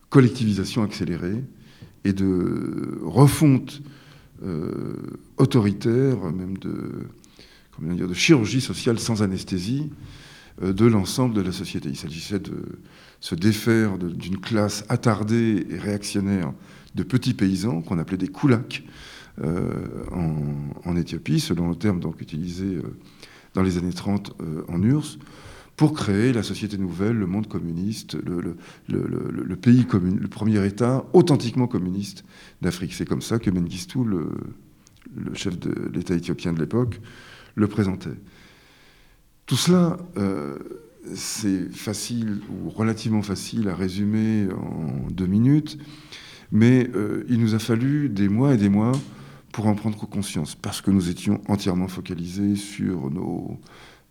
collectivisation 0.09 0.83
accélérée 0.83 1.43
et 2.05 2.13
de 2.13 2.99
refonte 3.03 3.81
euh, 4.43 4.95
autoritaire, 5.37 6.17
même 6.31 6.57
de, 6.57 6.91
comment 7.75 7.93
dire, 7.93 8.07
de 8.07 8.13
chirurgie 8.13 8.61
sociale 8.61 8.99
sans 8.99 9.23
anesthésie 9.23 9.89
de 10.61 10.85
l'ensemble 10.85 11.33
de 11.33 11.41
la 11.41 11.51
société. 11.51 11.89
Il 11.89 11.95
s'agissait 11.95 12.39
de 12.39 12.53
se 13.19 13.33
défaire 13.33 13.97
d'une 13.97 14.37
classe 14.37 14.85
attardée 14.87 15.65
et 15.69 15.77
réactionnaire 15.79 16.53
de 16.93 17.03
petits 17.03 17.33
paysans 17.33 17.81
qu'on 17.81 17.97
appelait 17.97 18.17
des 18.17 18.27
koulaks 18.27 18.83
euh, 19.41 19.71
en, 20.85 20.95
Éthiopie, 20.95 21.39
selon 21.39 21.69
le 21.69 21.75
terme 21.75 21.99
donc 21.99 22.21
utilisé 22.21 22.65
euh, 22.65 22.83
dans 23.55 23.63
les 23.63 23.79
années 23.79 23.93
30 23.93 24.35
euh, 24.41 24.61
en 24.67 24.81
URSS, 24.83 25.17
pour 25.75 25.93
créer 25.93 26.33
la 26.33 26.43
société 26.43 26.77
nouvelle, 26.77 27.15
le 27.17 27.25
monde 27.25 27.47
communiste, 27.47 28.15
le, 28.15 29.55
pays 29.55 29.85
commun, 29.85 30.15
le 30.19 30.27
premier 30.27 30.65
État 30.65 31.05
authentiquement 31.13 31.67
communiste 31.67 32.23
d'Afrique. 32.61 32.93
C'est 32.93 33.07
comme 33.07 33.21
ça 33.21 33.39
que 33.39 33.49
Mengistu, 33.49 33.99
le, 34.03 34.29
chef 35.33 35.57
de 35.59 35.89
l'État 35.93 36.15
éthiopien 36.15 36.53
de 36.53 36.59
l'époque, 36.59 37.01
le 37.55 37.67
présentait. 37.67 38.17
Tout 39.45 39.57
cela, 39.57 39.97
c'est 41.15 41.73
facile 41.73 42.41
ou 42.49 42.69
relativement 42.69 43.23
facile 43.23 43.67
à 43.67 43.75
résumer 43.75 44.47
en 44.53 45.09
deux 45.09 45.27
minutes, 45.27 45.77
mais 46.51 46.89
il 47.27 47.39
nous 47.39 47.55
a 47.55 47.59
fallu 47.59 48.09
des 48.09 48.29
mois 48.29 48.53
et 48.53 48.57
des 48.57 48.69
mois 48.69 48.93
pour 49.53 49.67
en 49.67 49.75
prendre 49.75 49.97
conscience, 50.07 50.55
parce 50.55 50.81
que 50.81 50.89
nous 50.89 51.09
étions 51.09 51.39
entièrement 51.47 51.87
focalisés 51.87 52.55
sur 52.55 53.11
nos 53.11 53.59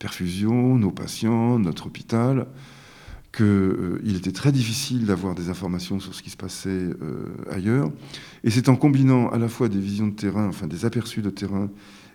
perfusions, 0.02 0.76
nos 0.76 0.90
patients, 0.90 1.60
notre 1.60 1.86
hôpital, 1.86 2.46
qu'il 3.32 3.46
euh, 3.46 4.16
était 4.16 4.32
très 4.32 4.50
difficile 4.50 5.06
d'avoir 5.06 5.36
des 5.36 5.48
informations 5.48 6.00
sur 6.00 6.12
ce 6.12 6.22
qui 6.22 6.30
se 6.30 6.36
passait 6.36 6.68
euh, 6.70 7.28
ailleurs. 7.50 7.90
Et 8.42 8.50
c'est 8.50 8.68
en 8.68 8.74
combinant 8.74 9.30
à 9.30 9.38
la 9.38 9.48
fois 9.48 9.68
des 9.68 9.78
visions 9.78 10.08
de 10.08 10.14
terrain, 10.14 10.48
enfin 10.48 10.66
des 10.66 10.84
aperçus 10.84 11.22
de 11.22 11.30
terrain, 11.30 11.70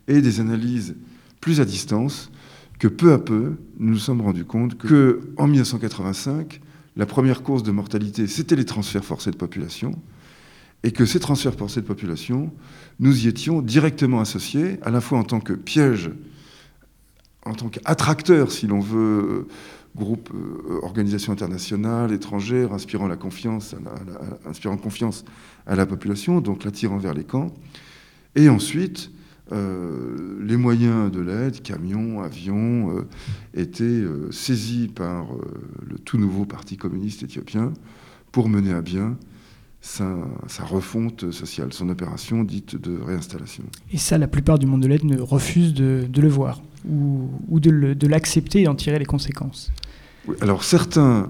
et 0.09 0.21
des 0.21 0.41
analyses 0.41 0.95
plus 1.39 1.61
à 1.61 1.65
distance, 1.65 2.29
que 2.77 2.89
peu 2.89 3.13
à 3.13 3.19
peu, 3.19 3.55
nous 3.79 3.93
nous 3.93 3.97
sommes 3.97 4.21
rendus 4.21 4.45
compte 4.45 4.77
que 4.77 5.21
en 5.37 5.47
1985, 5.47 6.59
la 6.97 7.05
première 7.05 7.41
cause 7.41 7.63
de 7.63 7.71
mortalité, 7.71 8.27
c'était 8.27 8.57
les 8.57 8.65
transferts 8.65 9.05
forcés 9.05 9.31
de 9.31 9.37
population 9.37 9.93
et 10.83 10.91
que 10.91 11.05
ces 11.05 11.19
transferts 11.19 11.55
forcés 11.55 11.81
de 11.81 11.87
population, 11.87 12.51
nous 12.99 13.25
y 13.25 13.27
étions 13.27 13.61
directement 13.61 14.19
associés, 14.19 14.77
à 14.83 14.91
la 14.91 15.01
fois 15.01 15.17
en 15.17 15.23
tant 15.23 15.39
que 15.39 15.53
piège, 15.53 16.11
en 17.47 17.53
tant 17.53 17.69
qu'attracteur, 17.69 18.51
si 18.51 18.67
l'on 18.67 18.79
veut, 18.79 19.47
groupe, 19.95 20.29
euh, 20.33 20.79
organisation 20.83 21.33
internationale, 21.33 22.11
étrangère, 22.11 22.73
inspirant, 22.73 23.07
la 23.07 23.17
confiance 23.17 23.75
à 25.65 25.75
la 25.75 25.85
population, 25.85 26.39
donc 26.39 26.63
l'attirant 26.63 26.97
vers 26.97 27.13
les 27.13 27.23
camps, 27.23 27.53
et 28.35 28.49
ensuite, 28.49 29.11
euh, 29.51 30.39
les 30.45 30.57
moyens 30.57 31.11
de 31.11 31.21
l'aide, 31.21 31.61
camions, 31.61 32.21
avions, 32.21 32.97
euh, 32.97 33.07
étaient 33.53 34.03
saisis 34.31 34.87
par 34.87 35.25
le 35.85 35.97
tout 35.97 36.17
nouveau 36.17 36.45
Parti 36.45 36.77
communiste 36.77 37.23
éthiopien 37.23 37.73
pour 38.31 38.49
mener 38.49 38.73
à 38.73 38.81
bien 38.81 39.17
sa, 39.81 40.63
refonte 40.63 41.31
sociale, 41.31 41.73
son 41.73 41.89
opération 41.89 42.43
dite 42.43 42.75
de 42.75 42.99
réinstallation. 42.99 43.63
Et 43.91 43.97
ça, 43.97 44.17
la 44.17 44.27
plupart 44.27 44.59
du 44.59 44.65
monde 44.65 44.81
de 44.81 44.87
l'aide 44.87 45.03
refuse 45.19 45.73
de, 45.73 46.07
le 46.15 46.27
voir 46.27 46.61
ou, 46.89 47.29
ou 47.49 47.59
de 47.59 48.07
l'accepter 48.07 48.61
et 48.61 48.63
d'en 48.65 48.75
tirer 48.75 48.99
les 48.99 49.05
conséquences. 49.05 49.71
alors 50.41 50.63
certains 50.63 51.29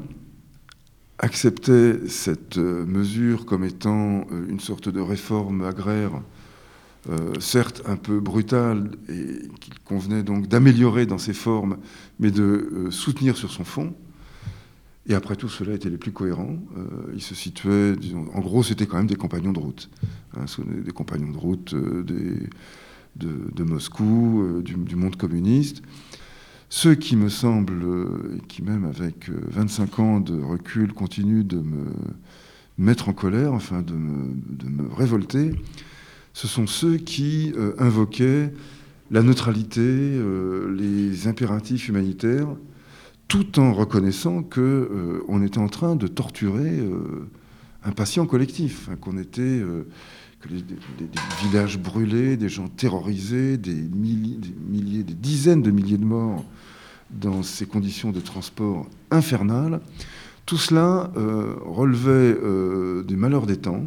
acceptaient 1.19 2.07
cette 2.07 2.57
euh, 2.57 2.85
mesure 2.85 3.45
comme 3.45 3.63
étant 3.63 4.27
euh, 4.31 4.45
une 4.49 4.59
sorte 4.59 4.89
de 4.89 4.99
réforme 4.99 5.63
agraire, 5.63 6.11
euh, 7.09 7.33
certes 7.39 7.81
un 7.85 7.95
peu 7.95 8.19
brutale, 8.19 8.91
et 9.09 9.47
qu'il 9.59 9.79
convenait 9.83 10.23
donc 10.23 10.47
d'améliorer 10.47 11.05
dans 11.05 11.17
ses 11.17 11.33
formes, 11.33 11.77
mais 12.19 12.31
de 12.31 12.87
soutenir 12.91 13.37
sur 13.37 13.51
son 13.51 13.63
fond. 13.63 13.95
Et 15.09 15.15
après 15.15 15.37
tout, 15.37 15.47
cela 15.47 15.73
était 15.73 15.89
les 15.89 15.97
plus 15.97 16.11
cohérents. 16.11 16.57
Ils 17.15 17.21
se 17.21 17.33
situaient, 17.33 17.95
disons, 17.95 18.25
en 18.33 18.41
gros, 18.41 18.61
c'était 18.61 18.85
quand 18.85 18.97
même 18.97 19.07
des 19.07 19.15
compagnons 19.15 19.53
de 19.53 19.59
route. 19.59 19.89
Hein, 20.35 20.45
des 20.83 20.91
compagnons 20.91 21.31
de 21.31 21.37
route 21.37 21.73
euh, 21.73 22.03
de, 23.17 23.63
Moscou, 23.63 24.41
euh, 24.41 24.61
du, 24.61 24.95
monde 24.95 25.15
communiste. 25.15 25.81
Ceux 26.69 26.95
qui 26.95 27.15
me 27.15 27.29
semblent, 27.29 27.85
qui 28.47 28.61
même 28.61 28.85
avec 28.85 29.29
25 29.29 29.99
ans 29.99 30.19
de 30.19 30.41
recul 30.41 30.91
continuent 30.93 31.45
de 31.45 31.57
me 31.57 31.85
mettre 32.77 33.07
en 33.07 33.13
colère, 33.13 33.53
enfin 33.53 33.81
de 33.81 33.93
me, 33.93 34.93
révolter, 34.93 35.53
ce 36.33 36.47
sont 36.47 36.67
ceux 36.67 36.97
qui 36.97 37.53
invoquaient 37.79 38.53
la 39.11 39.23
neutralité, 39.23 40.21
les 40.77 41.27
impératifs 41.27 41.87
humanitaires, 41.87 42.49
tout 43.27 43.59
en 43.59 43.73
reconnaissant 43.73 44.41
qu'on 44.41 44.59
euh, 44.61 45.45
était 45.45 45.57
en 45.57 45.67
train 45.67 45.95
de 45.95 46.07
torturer 46.07 46.79
euh, 46.79 47.27
un 47.83 47.91
patient 47.91 48.25
collectif, 48.25 48.89
hein, 48.89 48.95
qu'on 48.99 49.17
était 49.17 49.61
euh, 50.45 50.47
que 50.47 50.49
des, 50.49 51.09
villages 51.41 51.77
brûlés, 51.77 52.37
des 52.37 52.49
gens 52.49 52.67
terrorisés, 52.67 53.57
des 53.57 53.73
milliers, 53.73 54.37
des 54.37 54.53
milliers, 54.67 55.03
des 55.03 55.13
dizaines 55.13 55.61
de 55.61 55.71
milliers 55.71 55.97
de 55.97 56.05
morts 56.05 56.45
dans 57.09 57.43
ces 57.43 57.65
conditions 57.65 58.11
de 58.11 58.19
transport 58.19 58.87
infernales. 59.11 59.79
Tout 60.45 60.57
cela 60.57 61.11
relevait 61.65 62.37
des 63.03 63.15
malheurs 63.17 63.45
des 63.45 63.57
temps, 63.57 63.83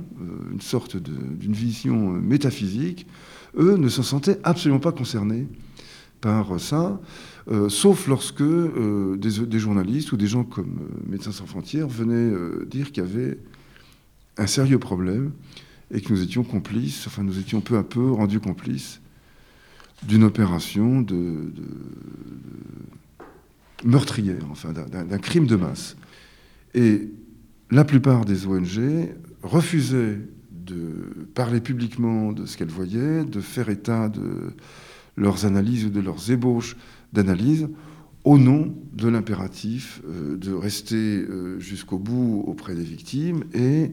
une 0.53 0.61
sorte 0.61 0.99
d'une 0.99 1.55
vision 1.55 2.11
métaphysique. 2.11 3.07
Eux 3.57 3.77
ne 3.77 3.89
se 3.89 4.03
sentaient 4.03 4.39
absolument 4.45 4.81
pas 4.81 4.93
concernés 4.93 5.47
par 6.21 6.61
ça. 6.61 7.01
Euh, 7.51 7.69
sauf 7.69 8.07
lorsque 8.07 8.43
euh, 8.43 9.17
des, 9.17 9.59
journalistes 9.59 10.13
ou 10.13 10.17
des 10.17 10.27
gens 10.27 10.45
comme 10.45 10.79
euh, 10.83 11.11
Médecins 11.11 11.33
sans 11.33 11.47
frontières 11.47 11.89
venaient 11.89 12.33
dire 12.67 12.93
qu'il 12.93 13.03
y 13.03 13.07
avait 13.07 13.39
un 14.37 14.47
sérieux 14.47 14.79
problème 14.79 15.33
et 15.93 16.01
que 16.01 16.13
nous 16.13 16.23
étions 16.23 16.45
complices, 16.45 17.07
enfin 17.07 17.23
nous 17.23 17.39
étions 17.39 17.61
peu 17.61 17.77
à 17.77 17.83
peu 17.83 18.11
rendus 18.11 18.41
complices 18.41 19.01
d'une 20.07 20.25
opération 20.25 21.03
de, 21.03 21.53
meurtrière, 23.85 24.43
enfin 24.51 24.73
d'un 24.73 25.19
crime 25.19 25.47
de 25.47 25.57
masse. 25.57 25.97
Et 26.75 27.11
la 27.71 27.85
plupart 27.85 28.25
des 28.25 28.47
ONG 28.47 29.11
refusaient 29.43 30.19
de 30.53 31.27
parler 31.35 31.61
publiquement 31.61 32.33
de 32.33 32.47
ce 32.47 32.57
qu'elles 32.57 32.69
voyaient, 32.69 33.25
de 33.25 33.41
faire 33.41 33.69
état 33.69 34.09
de 34.09 34.53
leurs 35.17 35.45
analyses 35.45 35.87
ou 35.87 35.91
de 35.91 36.01
leurs 36.01 36.31
ébauches 36.31 36.77
d'analyse 37.13 37.69
au 38.25 38.39
nom 38.39 38.75
de 38.93 39.09
l'impératif 39.09 40.03
euh, 40.07 40.37
de 40.37 40.53
rester 40.53 40.97
euh, 40.97 41.59
jusqu'au 41.59 41.99
bout 41.99 42.45
auprès 42.47 42.75
des 42.75 42.85
victimes 42.85 43.45
et 43.55 43.93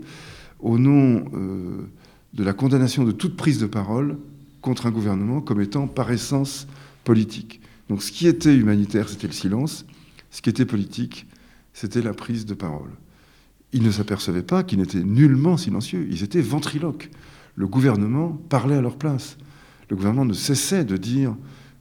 au 0.59 0.77
nom 0.77 1.25
euh, 1.33 1.89
de 2.33 2.43
la 2.43 2.53
condamnation 2.53 3.03
de 3.03 3.11
toute 3.11 3.35
prise 3.35 3.59
de 3.59 3.65
parole 3.65 4.17
contre 4.61 4.85
un 4.85 4.91
gouvernement 4.91 5.41
comme 5.41 5.61
étant 5.61 5.87
par 5.87 6.11
essence 6.11 6.67
politique. 7.03 7.61
Donc 7.89 8.03
ce 8.03 8.11
qui 8.11 8.27
était 8.27 8.55
humanitaire, 8.55 9.07
c'était 9.07 9.27
le 9.27 9.33
silence, 9.33 9.85
ce 10.31 10.41
qui 10.41 10.49
était 10.49 10.65
politique, 10.65 11.25
c'était 11.73 12.01
la 12.01 12.13
prise 12.13 12.45
de 12.45 12.53
parole. 12.53 12.91
Ils 13.71 13.83
ne 13.83 13.91
s'apercevaient 13.91 14.43
pas 14.43 14.63
qu'ils 14.63 14.79
n'étaient 14.79 15.03
nullement 15.03 15.57
silencieux, 15.57 16.07
ils 16.09 16.23
étaient 16.23 16.41
ventriloques. 16.41 17.09
Le 17.55 17.67
gouvernement 17.67 18.29
parlait 18.49 18.75
à 18.75 18.81
leur 18.81 18.97
place. 18.97 19.37
Le 19.89 19.95
gouvernement 19.95 20.25
ne 20.25 20.33
cessait 20.33 20.85
de 20.85 20.97
dire 20.97 21.35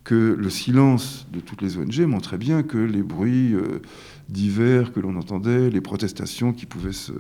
que 0.05 0.37
le 0.39 0.51
silence 0.51 1.27
de 1.33 1.41
toutes 1.41 1.62
les 1.62 1.79
ONG 1.79 2.01
montrait 2.03 2.39
bien 2.39 2.62
que 2.62 2.79
les 2.79 3.03
bruits 3.03 3.55
euh, 3.55 3.81
divers 4.29 4.93
que 4.93 5.01
l'on 5.01 5.17
entendait, 5.17 5.69
les 5.69 5.81
protestations 5.81 6.53
qui 6.53 6.65
pouvaient 6.65 6.93
se 6.93 7.12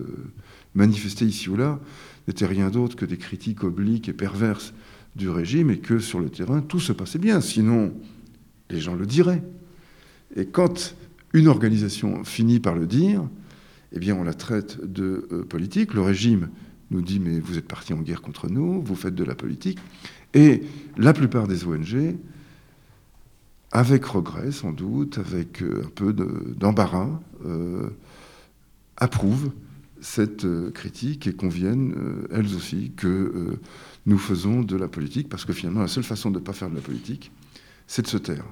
manifester 0.76 1.24
ici 1.24 1.48
ou 1.48 1.56
là, 1.56 1.80
n'étaient 2.28 2.46
rien 2.46 2.70
d'autre 2.70 2.96
que 2.96 3.04
des 3.04 3.16
critiques 3.16 3.64
obliques 3.64 4.08
et 4.08 4.12
perverses 4.12 4.72
du 5.16 5.28
régime 5.28 5.70
et 5.70 5.78
que 5.78 5.98
sur 5.98 6.20
le 6.20 6.28
terrain, 6.28 6.60
tout 6.60 6.80
se 6.80 6.92
passait 6.92 7.18
bien. 7.18 7.40
Sinon, 7.40 7.94
les 8.70 8.80
gens 8.80 8.94
le 8.94 9.06
diraient. 9.06 9.42
Et 10.36 10.46
quand 10.46 10.94
une 11.32 11.48
organisation 11.48 12.24
finit 12.24 12.60
par 12.60 12.74
le 12.74 12.86
dire, 12.86 13.26
eh 13.92 13.98
bien, 13.98 14.14
on 14.14 14.24
la 14.24 14.34
traite 14.34 14.78
de 14.84 15.26
euh, 15.32 15.44
politique. 15.44 15.94
Le 15.94 16.02
régime 16.02 16.48
nous 16.90 17.02
dit 17.02 17.18
mais 17.18 17.40
vous 17.40 17.58
êtes 17.58 17.66
parti 17.66 17.92
en 17.92 18.00
guerre 18.00 18.22
contre 18.22 18.48
nous, 18.48 18.82
vous 18.82 18.94
faites 18.94 19.14
de 19.14 19.24
la 19.24 19.34
politique. 19.34 19.78
Et 20.34 20.62
la 20.96 21.12
plupart 21.12 21.48
des 21.48 21.64
ONG, 21.64 22.16
avec 23.72 24.04
regret 24.04 24.52
sans 24.52 24.72
doute, 24.72 25.18
avec 25.18 25.62
euh, 25.62 25.84
un 25.86 25.90
peu 25.90 26.12
d'embarras, 26.12 27.20
euh, 27.44 27.90
approuvent 28.96 29.50
cette 30.00 30.44
euh, 30.44 30.70
critique 30.70 31.26
et 31.26 31.32
conviennent, 31.32 31.94
elles 32.30 32.54
aussi, 32.54 32.92
que 32.96 33.58
nous 34.06 34.18
faisons 34.18 34.62
de 34.62 34.76
la 34.76 34.88
politique, 34.88 35.28
parce 35.28 35.44
que 35.44 35.52
finalement 35.52 35.80
la 35.80 35.88
seule 35.88 36.04
façon 36.04 36.30
de 36.30 36.38
ne 36.38 36.44
pas 36.44 36.52
faire 36.52 36.70
de 36.70 36.76
la 36.76 36.80
politique, 36.80 37.32
c'est 37.86 38.02
de 38.02 38.08
se 38.08 38.16
taire. 38.16 38.44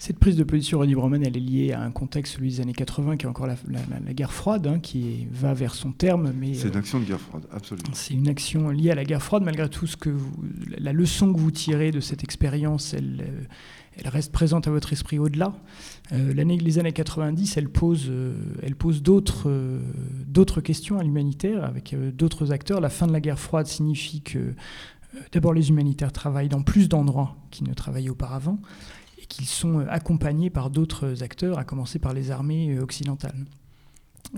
Cette 0.00 0.18
prise 0.18 0.34
de 0.34 0.44
position 0.44 0.78
René 0.78 0.94
Broman, 0.94 1.22
elle 1.22 1.36
est 1.36 1.40
liée 1.40 1.72
à 1.72 1.82
un 1.82 1.90
contexte, 1.90 2.36
celui 2.36 2.48
des 2.48 2.60
années 2.62 2.72
80, 2.72 3.18
qui 3.18 3.26
est 3.26 3.28
encore 3.28 3.46
la, 3.46 3.54
guerre 4.14 4.32
froide, 4.32 4.66
hein, 4.66 4.78
qui 4.78 5.28
va 5.30 5.52
vers 5.52 5.74
son 5.74 5.92
terme. 5.92 6.32
Mais 6.40 6.54
c'est 6.54 6.68
une 6.68 6.76
action 6.76 7.00
de 7.00 7.04
guerre 7.04 7.20
froide, 7.20 7.44
absolument. 7.52 7.90
C'est 7.92 8.14
une 8.14 8.26
action 8.26 8.70
liée 8.70 8.90
à 8.90 8.94
la 8.94 9.04
guerre 9.04 9.22
froide, 9.22 9.42
malgré 9.42 9.68
tout 9.68 9.86
ce 9.86 9.98
que 9.98 10.16
la 10.78 10.94
leçon 10.94 11.34
que 11.34 11.38
vous 11.38 11.50
tirez 11.50 11.90
de 11.90 12.00
cette 12.00 12.24
expérience, 12.24 12.94
elle, 12.94 13.26
euh, 13.28 13.42
elle 13.98 14.08
reste 14.08 14.32
présente 14.32 14.66
à 14.66 14.70
votre 14.70 14.94
esprit 14.94 15.18
au-delà. 15.18 15.52
Euh, 16.12 16.32
les 16.32 16.78
années 16.78 16.92
90, 16.92 17.58
elles 17.58 17.68
posent, 17.68 18.06
euh, 18.08 18.32
elle 18.62 18.76
pose 18.76 19.02
d'autres, 19.02 19.52
d'autres 20.26 20.62
questions 20.62 20.98
à 20.98 21.02
l'humanitaire 21.02 21.62
avec 21.62 21.94
d'autres 22.16 22.52
acteurs. 22.52 22.80
La 22.80 22.88
fin 22.88 23.06
de 23.06 23.12
la 23.12 23.20
guerre 23.20 23.38
froide 23.38 23.66
signifie 23.66 24.22
que 24.22 24.54
d'abord 25.32 25.52
les 25.52 25.68
humanitaires 25.68 26.12
travaillent 26.12 26.48
dans 26.48 26.62
plus 26.62 26.88
d'endroits 26.88 27.36
qu'ils 27.50 27.68
ne 27.68 27.74
travaillaient 27.74 28.08
auparavant 28.08 28.60
qu'ils 29.30 29.46
sont 29.46 29.80
euh, 29.80 29.86
accompagnés 29.88 30.50
par 30.50 30.68
d'autres 30.68 31.22
acteurs, 31.22 31.58
à 31.58 31.64
commencer 31.64 31.98
par 31.98 32.12
les 32.12 32.30
armées 32.30 32.76
euh, 32.76 32.82
occidentales. 32.82 33.46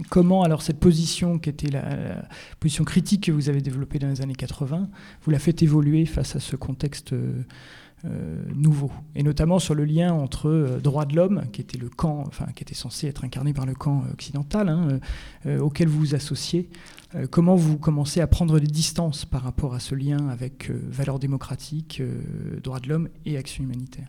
Comment 0.08 0.42
alors 0.42 0.62
cette 0.62 0.78
position 0.78 1.38
qui 1.38 1.50
était 1.50 1.68
la, 1.68 2.24
position 2.60 2.84
critique 2.84 3.24
que 3.24 3.32
vous 3.32 3.48
avez 3.48 3.60
développée 3.60 3.98
dans 3.98 4.08
les 4.08 4.22
années 4.22 4.34
80, 4.34 4.88
vous 5.22 5.30
la 5.30 5.38
faites 5.38 5.62
évoluer 5.62 6.06
face 6.06 6.36
à 6.36 6.40
ce 6.40 6.56
contexte 6.56 7.12
euh, 7.12 7.42
nouveau, 8.54 8.90
et 9.14 9.22
notamment 9.22 9.58
sur 9.58 9.74
le 9.74 9.84
lien 9.84 10.12
entre 10.12 10.80
droits 10.82 11.04
de 11.04 11.14
l'homme, 11.14 11.44
qui 11.52 11.60
était 11.60 11.78
le 11.78 11.90
camp, 11.90 12.24
enfin 12.26 12.46
qui 12.54 12.62
était 12.62 12.74
censé 12.74 13.06
être 13.06 13.24
incarné 13.24 13.52
par 13.52 13.66
le 13.66 13.74
camp 13.74 14.04
occidental, 14.12 14.70
hein, 14.70 14.98
auquel 15.60 15.88
vous 15.88 15.98
vous 15.98 16.14
associez. 16.14 16.70
comment 17.30 17.54
vous 17.54 17.76
commencez 17.76 18.20
à 18.20 18.26
prendre 18.26 18.58
des 18.58 18.66
distances 18.66 19.24
par 19.26 19.42
rapport 19.42 19.74
à 19.74 19.80
ce 19.80 19.94
lien 19.94 20.28
avec 20.30 20.70
valeurs 20.70 21.18
démocratiques, 21.18 22.02
droits 22.62 22.80
de 22.80 22.88
l'homme 22.88 23.08
et 23.26 23.36
action 23.36 23.62
humanitaire 23.62 24.08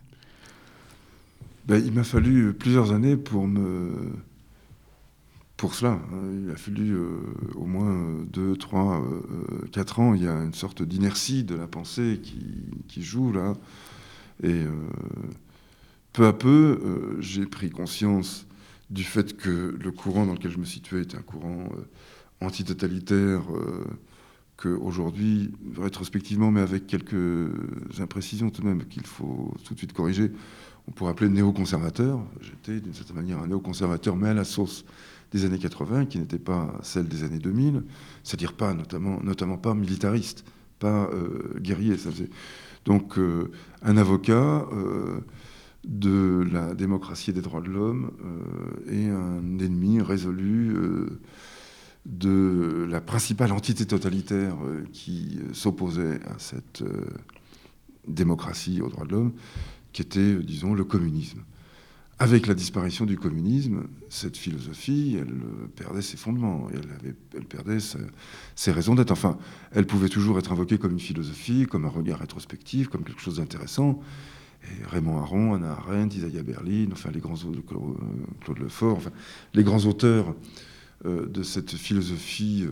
ben, 1.66 1.82
il 1.84 1.92
m'a 1.92 2.04
fallu 2.04 2.52
plusieurs 2.52 2.92
années 2.92 3.16
pour 3.16 3.46
me 3.48 4.12
pour 5.56 5.74
cela. 5.74 5.92
Hein. 5.92 6.44
Il 6.44 6.50
a 6.50 6.56
fallu 6.56 6.92
euh, 6.92 7.20
au 7.54 7.64
moins 7.64 8.24
2, 8.32 8.56
3, 8.56 9.02
4 9.72 10.00
ans. 10.00 10.14
Il 10.14 10.22
y 10.22 10.28
a 10.28 10.42
une 10.42 10.54
sorte 10.54 10.82
d'inertie 10.82 11.44
de 11.44 11.54
la 11.54 11.66
pensée 11.66 12.20
qui, 12.22 13.02
joue 13.02 13.32
là. 13.32 13.54
Et 14.42 14.48
euh, 14.52 14.70
peu 16.12 16.26
à 16.26 16.32
peu, 16.32 16.80
euh, 16.84 17.16
j'ai 17.20 17.46
pris 17.46 17.70
conscience 17.70 18.46
du 18.90 19.04
fait 19.04 19.36
que 19.36 19.76
le 19.80 19.90
courant 19.90 20.26
dans 20.26 20.34
lequel 20.34 20.50
je 20.50 20.58
me 20.58 20.64
situais 20.64 21.02
était 21.02 21.16
un 21.16 21.22
courant 21.22 21.68
antitotalitaire 22.40 23.42
que 24.58 24.68
aujourd'hui, 24.68 25.52
rétrospectivement, 25.78 26.50
mais 26.50 26.60
avec 26.60 26.86
quelques 26.86 27.50
imprécisions 27.98 28.50
tout 28.50 28.60
de 28.60 28.66
même 28.66 28.84
qu'il 28.84 29.06
faut 29.06 29.54
tout 29.64 29.72
de 29.72 29.78
suite 29.78 29.94
corriger, 29.94 30.30
on 30.88 30.92
pourrait 30.92 31.10
appeler 31.10 31.30
néoconservateur. 31.30 32.20
J'étais 32.40 32.80
d'une 32.80 32.94
certaine 32.94 33.16
manière 33.16 33.38
un 33.38 33.46
néoconservateur, 33.46 34.16
mais 34.16 34.28
à 34.28 34.34
la 34.34 34.44
sauce 34.44 34.84
des 35.32 35.44
années 35.44 35.58
80, 35.58 36.06
qui 36.06 36.18
n'était 36.18 36.38
pas 36.38 36.72
celle 36.82 37.08
des 37.08 37.24
années 37.24 37.38
2000, 37.38 37.82
c'est-à-dire 38.22 38.52
pas 38.52 38.72
notamment, 38.74 39.20
notamment 39.22 39.56
pas 39.56 39.74
militariste, 39.74 40.44
pas 40.78 41.08
euh, 41.12 41.58
guerrier. 41.58 41.96
Ça. 41.96 42.10
Donc 42.84 43.18
euh, 43.18 43.50
un 43.82 43.96
avocat 43.96 44.66
euh, 44.72 45.20
de 45.84 46.46
la 46.52 46.74
démocratie 46.74 47.30
et 47.30 47.32
des 47.32 47.40
droits 47.40 47.60
de 47.60 47.68
l'homme 47.68 48.12
et 48.88 49.08
un 49.08 49.58
ennemi 49.58 50.00
résolu 50.00 50.74
de 52.06 52.86
la 52.88 53.02
principale 53.02 53.52
entité 53.52 53.84
totalitaire 53.84 54.56
qui 54.92 55.38
s'opposait 55.52 56.20
à 56.26 56.38
cette 56.38 56.82
démocratie 58.08 58.80
aux 58.80 58.88
droits 58.88 59.04
de 59.04 59.12
l'homme, 59.12 59.32
qui 59.94 60.02
était, 60.02 60.20
euh, 60.20 60.42
disons, 60.42 60.74
le 60.74 60.84
communisme. 60.84 61.42
Avec 62.18 62.46
la 62.46 62.54
disparition 62.54 63.06
du 63.06 63.16
communisme, 63.16 63.84
cette 64.08 64.36
philosophie, 64.36 65.16
elle 65.18 65.32
euh, 65.32 65.66
perdait 65.74 66.02
ses 66.02 66.16
fondements, 66.16 66.68
elle, 66.72 66.90
avait, 67.00 67.14
elle 67.34 67.44
perdait 67.44 67.78
ses 68.54 68.72
raisons 68.72 68.94
d'être. 68.94 69.10
Enfin, 69.10 69.38
elle 69.72 69.86
pouvait 69.86 70.08
toujours 70.08 70.38
être 70.38 70.52
invoquée 70.52 70.78
comme 70.78 70.92
une 70.92 71.00
philosophie, 71.00 71.66
comme 71.66 71.86
un 71.86 71.88
regard 71.88 72.18
rétrospectif, 72.18 72.88
comme 72.88 73.02
quelque 73.02 73.20
chose 73.20 73.38
d'intéressant. 73.38 74.00
Raymond 74.90 75.18
Aron, 75.18 75.54
Anna 75.54 75.72
Arendt, 75.72 76.16
Isaiah 76.16 76.42
Berlin, 76.42 76.86
enfin 76.92 77.10
les 77.12 77.20
grands 77.20 77.34
euh, 77.34 78.00
Claude 78.40 78.58
Lefort, 78.58 78.96
enfin 78.96 79.10
les 79.54 79.62
grands 79.62 79.84
auteurs 79.84 80.34
de 81.04 81.42
cette 81.42 81.72
philosophie 81.72 82.66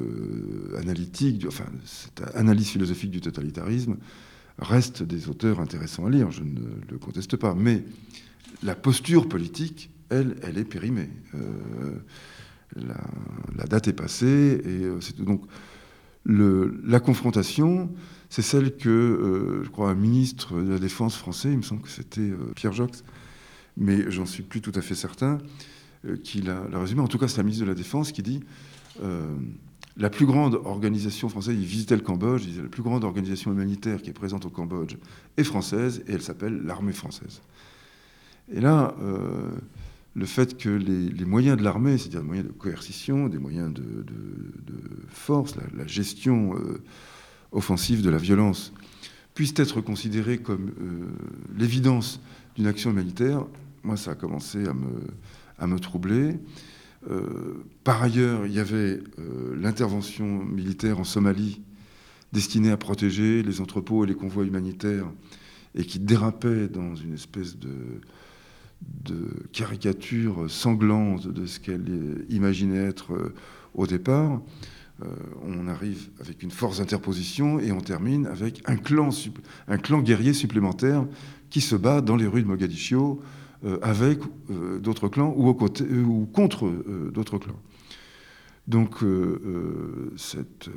analytique, 0.79 1.45
enfin 1.47 1.67
cette 1.85 2.23
analyse 2.35 2.69
philosophique 2.69 3.11
du 3.11 3.21
totalitarisme, 3.21 3.97
restent 4.63 5.03
des 5.03 5.29
auteurs 5.29 5.61
intéressants 5.61 6.07
à 6.07 6.11
lire, 6.11 6.31
je 6.31 6.43
ne 6.43 6.61
le 6.91 6.99
conteste 6.99 7.37
pas. 7.37 7.55
Mais 7.55 7.85
la 8.63 8.75
posture 8.75 9.29
politique, 9.29 9.91
elle, 10.11 10.37
elle 10.43 10.59
est 10.59 10.65
périmée. 10.65 11.11
Euh, 11.35 11.97
la, 12.77 13.65
date 13.67 13.89
est 13.89 13.93
passée 13.93 14.61
et 14.65 14.85
euh, 14.85 14.99
donc 15.19 15.43
la 16.25 17.01
confrontation, 17.01 17.91
c'est 18.31 18.43
celle 18.43 18.77
que, 18.77 18.89
euh, 18.89 19.65
je 19.65 19.71
crois, 19.71 19.91
un 19.91 19.95
ministre 19.95 20.61
de 20.61 20.71
la 20.71 20.79
Défense 20.79 21.17
français, 21.17 21.51
il 21.51 21.59
me 21.59 21.63
semble 21.63 21.83
que 21.83 21.91
c'était 21.91 22.31
Pierre 22.55 22.73
Jox, 22.73 23.05
mais 23.77 24.11
j'en 24.11 24.27
suis 24.27 24.43
plus 24.43 24.61
tout 24.61 24.73
à 24.75 24.81
fait 24.81 24.95
certain, 24.95 25.39
qui 26.25 26.43
l'a 26.43 26.63
résumé. 26.73 27.01
En 27.01 27.09
tout 27.09 27.19
cas, 27.19 27.29
c'est 27.29 27.37
la 27.37 27.45
ministre 27.45 27.65
de 27.65 27.71
la 27.71 27.77
Défense 27.77 28.11
qui 28.13 28.23
dit 28.23 28.41
la 29.97 30.11
plus 30.11 30.27
grande 30.27 30.55
organisation 30.65 31.29
française, 31.29 31.57
il 31.59 31.67
visitait 31.67 31.97
le 31.97 32.03
Cambodge, 32.03 32.45
il 32.47 32.63
la 32.63 32.69
plus 32.69 32.83
grande 32.83 33.05
organisation 33.05 33.53
humanitaire 33.53 34.01
qui 34.01 34.11
est 34.11 34.15
présente 34.15 34.47
au 34.47 34.51
Cambodge 34.51 34.97
est 35.37 35.45
française 35.45 36.03
et 36.07 36.13
elle 36.13 36.23
s'appelle 36.23 36.63
l'armée 36.65 36.93
française. 36.93 37.43
Et 38.51 38.61
là, 38.61 38.95
euh, 39.03 39.51
le 40.15 40.27
fait 40.27 40.57
que 40.57 40.69
les, 40.69 41.25
moyens 41.25 41.57
de 41.59 41.63
l'armée, 41.63 41.99
c'est-à-dire 41.99 42.21
des 42.21 42.27
moyens 42.27 42.49
de 42.49 42.53
coercition, 42.53 43.29
des 43.29 43.39
moyens 43.39 43.73
de, 43.73 44.05
force, 45.09 45.55
la, 45.77 45.87
gestion 45.87 46.57
euh, 46.57 46.83
offensive 47.53 48.03
de 48.03 48.11
la 48.11 48.19
violence, 48.19 48.73
puissent 49.35 49.55
être 49.57 49.81
considérés 49.81 50.39
comme 50.39 50.71
euh, 50.81 51.07
l'évidence 51.57 52.21
d'une 52.57 52.67
action 52.67 52.91
humanitaire, 52.91 53.47
moi, 53.85 53.97
ça 53.97 54.13
a 54.13 54.15
commencé 54.15 54.67
à 54.67 54.75
me, 54.75 54.91
à 55.59 55.67
me 55.67 55.79
troubler. 55.79 56.39
Euh, 57.11 57.65
par 57.85 58.03
ailleurs, 58.03 58.47
il 58.47 58.53
y 58.53 58.61
avait 58.61 59.01
euh, 59.19 59.57
l'intervention 59.61 60.45
militaire 60.45 61.01
en 61.01 61.05
Somalie 61.05 61.61
destinée 62.33 62.71
à 62.71 62.77
protéger 62.77 63.43
les 63.43 63.61
entrepôts 63.61 64.05
et 64.05 64.07
les 64.07 64.15
convois 64.15 64.45
humanitaires 64.45 65.11
et 65.75 65.85
qui 65.85 65.99
dérapait 65.99 66.69
dans 66.69 66.95
une 66.95 67.15
espèce 67.15 67.57
de, 67.59 67.71
caricature 69.53 70.51
sanglante 70.51 71.29
de 71.29 71.47
ce 71.47 71.61
qu'elle 71.61 72.25
imaginait 72.31 72.85
être 72.85 73.13
euh, 73.15 73.35
au 73.75 73.87
départ. 73.87 74.41
on 75.43 75.67
arrive 75.67 76.11
avec 76.21 76.43
une 76.43 76.51
force 76.51 76.79
d'interposition 76.79 77.59
et 77.59 77.73
on 77.73 77.81
termine 77.81 78.27
avec 78.27 78.63
un 78.67 78.77
clan, 78.77 79.11
guerrier 80.03 80.33
supplémentaire 80.33 81.07
qui 81.51 81.61
se 81.61 81.75
bat 81.77 82.01
dans 82.01 82.17
les 82.17 82.27
rues 82.27 82.43
de 82.43 82.49
Mogadiscio 82.49 83.21
avec 83.83 84.19
euh, 84.51 84.79
d'autres 84.79 85.09
clans 85.09 85.33
ou, 85.37 85.49
euh, 85.49 86.03
ou 86.03 86.27
contre 86.27 86.71
d'autres 87.13 87.39
clans. 87.39 87.61
Donc 88.69 88.99
cette 90.17 90.71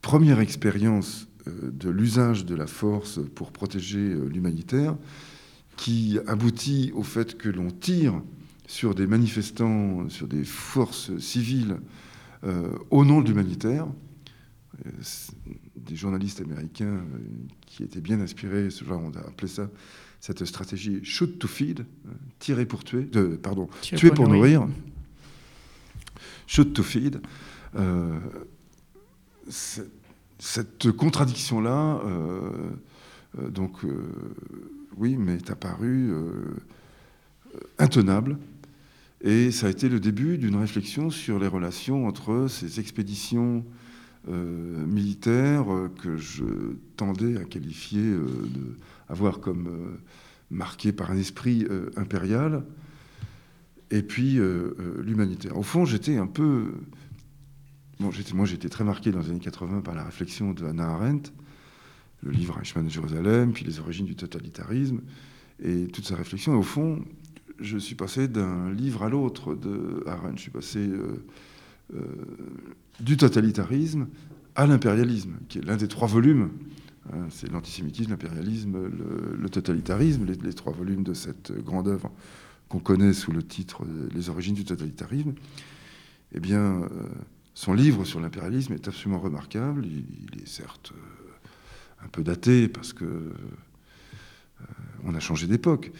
première 0.00 0.40
expérience 0.40 1.28
de 1.46 1.88
l'usage 1.88 2.44
de 2.44 2.56
la 2.56 2.66
force 2.66 3.20
pour 3.36 3.52
protéger 3.52 4.12
l'humanitaire, 4.28 4.96
qui 5.76 6.18
aboutit 6.26 6.90
au 6.96 7.04
fait 7.04 7.38
que 7.38 7.48
l'on 7.48 7.70
tire 7.70 8.20
sur 8.66 8.96
des 8.96 9.06
manifestants, 9.06 10.08
sur 10.08 10.26
des 10.26 10.42
forces 10.42 11.16
civiles 11.18 11.76
au 12.90 13.04
nom 13.04 13.20
de 13.20 13.28
l'humanitaire. 13.28 13.86
Des 15.76 15.94
journalistes 15.94 16.40
américains 16.40 17.04
qui 17.66 17.84
étaient 17.84 18.00
bien 18.00 18.20
inspirés, 18.20 18.68
ce 18.70 18.84
genre, 18.84 19.00
on 19.00 19.16
a 19.16 19.20
appelé 19.20 19.46
ça 19.46 19.70
cette 20.22 20.44
stratégie 20.44 21.04
shoot 21.04 21.36
to 21.40 21.48
feed, 21.48 21.80
euh, 21.80 22.10
tirer 22.38 22.64
pour 22.64 22.84
tuer, 22.84 23.02
de, 23.02 23.34
pardon, 23.34 23.68
tuer, 23.82 24.12
pour, 24.12 24.28
nourrir. 24.28 24.68
shoot 26.46 26.72
to 26.72 26.84
feed. 26.84 27.20
Euh, 27.74 28.20
cette 30.38 30.92
contradiction-là, 30.92 32.00
euh, 32.04 32.70
donc, 33.48 33.78
oui, 34.96 35.16
m'est 35.16 35.50
apparue 35.50 36.12
intenable. 37.78 38.38
Et 39.22 39.50
ça 39.50 39.66
a 39.66 39.70
été 39.70 39.88
le 39.88 39.98
début 39.98 40.38
d'une 40.38 40.56
réflexion 40.56 41.10
sur 41.10 41.38
les 41.40 41.48
relations 41.48 42.06
entre 42.06 42.46
ces 42.48 42.78
expéditions 42.78 43.64
euh, 44.28 44.86
militaires 44.86 45.66
que 46.00 46.16
je 46.16 46.44
tendais 46.96 47.36
à 47.36 47.44
qualifier, 47.44 48.02
de, 48.02 48.76
à 49.12 49.14
voir 49.14 49.38
comme 49.38 49.98
marquées 50.50 50.92
par 50.92 51.12
un 51.12 51.16
esprit 51.16 51.66
impérial, 51.96 52.64
et 53.90 54.02
puis 54.02 54.40
l'humanitaire. 55.04 55.56
Au 55.56 55.62
fond, 55.62 55.84
j'étais 55.84 56.16
un 56.16 56.26
peu 56.26 56.72
moi, 58.34 58.46
j'ai 58.46 58.54
été 58.54 58.68
très 58.68 58.84
marqué 58.84 59.12
dans 59.12 59.20
les 59.20 59.30
années 59.30 59.38
80 59.38 59.82
par 59.82 59.94
la 59.94 60.04
réflexion 60.04 60.52
de 60.52 60.66
Hannah 60.66 60.88
Arendt, 60.88 61.30
le 62.22 62.30
livre 62.30 62.58
Eichmann 62.60 62.86
de 62.86 62.90
Jérusalem, 62.90 63.52
puis 63.52 63.64
les 63.64 63.78
origines 63.78 64.06
du 64.06 64.16
totalitarisme, 64.16 65.00
et 65.62 65.86
toute 65.86 66.06
sa 66.06 66.16
réflexion. 66.16 66.54
Et 66.54 66.56
au 66.56 66.62
fond, 66.62 67.04
je 67.60 67.78
suis 67.78 67.94
passé 67.94 68.28
d'un 68.28 68.72
livre 68.72 69.04
à 69.04 69.08
l'autre 69.08 69.54
de 69.54 70.02
Arendt. 70.06 70.36
Je 70.36 70.42
suis 70.42 70.50
passé 70.50 70.80
euh, 70.80 71.24
euh, 71.94 72.00
du 73.00 73.16
totalitarisme 73.16 74.08
à 74.54 74.66
l'impérialisme, 74.66 75.34
qui 75.48 75.58
est 75.58 75.64
l'un 75.64 75.76
des 75.76 75.88
trois 75.88 76.08
volumes. 76.08 76.50
Hein, 77.10 77.26
c'est 77.30 77.50
l'antisémitisme, 77.50 78.10
l'impérialisme, 78.10 78.88
le, 78.88 79.48
totalitarisme, 79.48 80.24
les, 80.24 80.54
trois 80.54 80.72
volumes 80.72 81.02
de 81.02 81.14
cette 81.14 81.52
grande 81.52 81.88
œuvre 81.88 82.10
qu'on 82.68 82.78
connaît 82.78 83.12
sous 83.12 83.32
le 83.32 83.42
titre 83.42 83.84
Les 84.14 84.28
origines 84.28 84.54
du 84.54 84.64
totalitarisme. 84.64 85.34
Eh 86.34 86.40
bien, 86.40 86.82
euh, 86.82 86.88
son 87.54 87.74
livre 87.74 88.04
sur 88.04 88.20
l'impérialisme 88.20 88.72
est 88.72 88.88
absolument 88.88 89.20
remarquable. 89.20 89.84
Il, 89.84 90.40
est 90.40 90.48
certes 90.48 90.92
euh, 90.94 92.04
un 92.04 92.08
peu 92.08 92.22
daté 92.22 92.68
parce 92.68 92.92
que 92.92 93.04
euh, 93.04 94.64
on 95.04 95.14
a 95.14 95.20
changé 95.20 95.46
d'époque, 95.46 95.90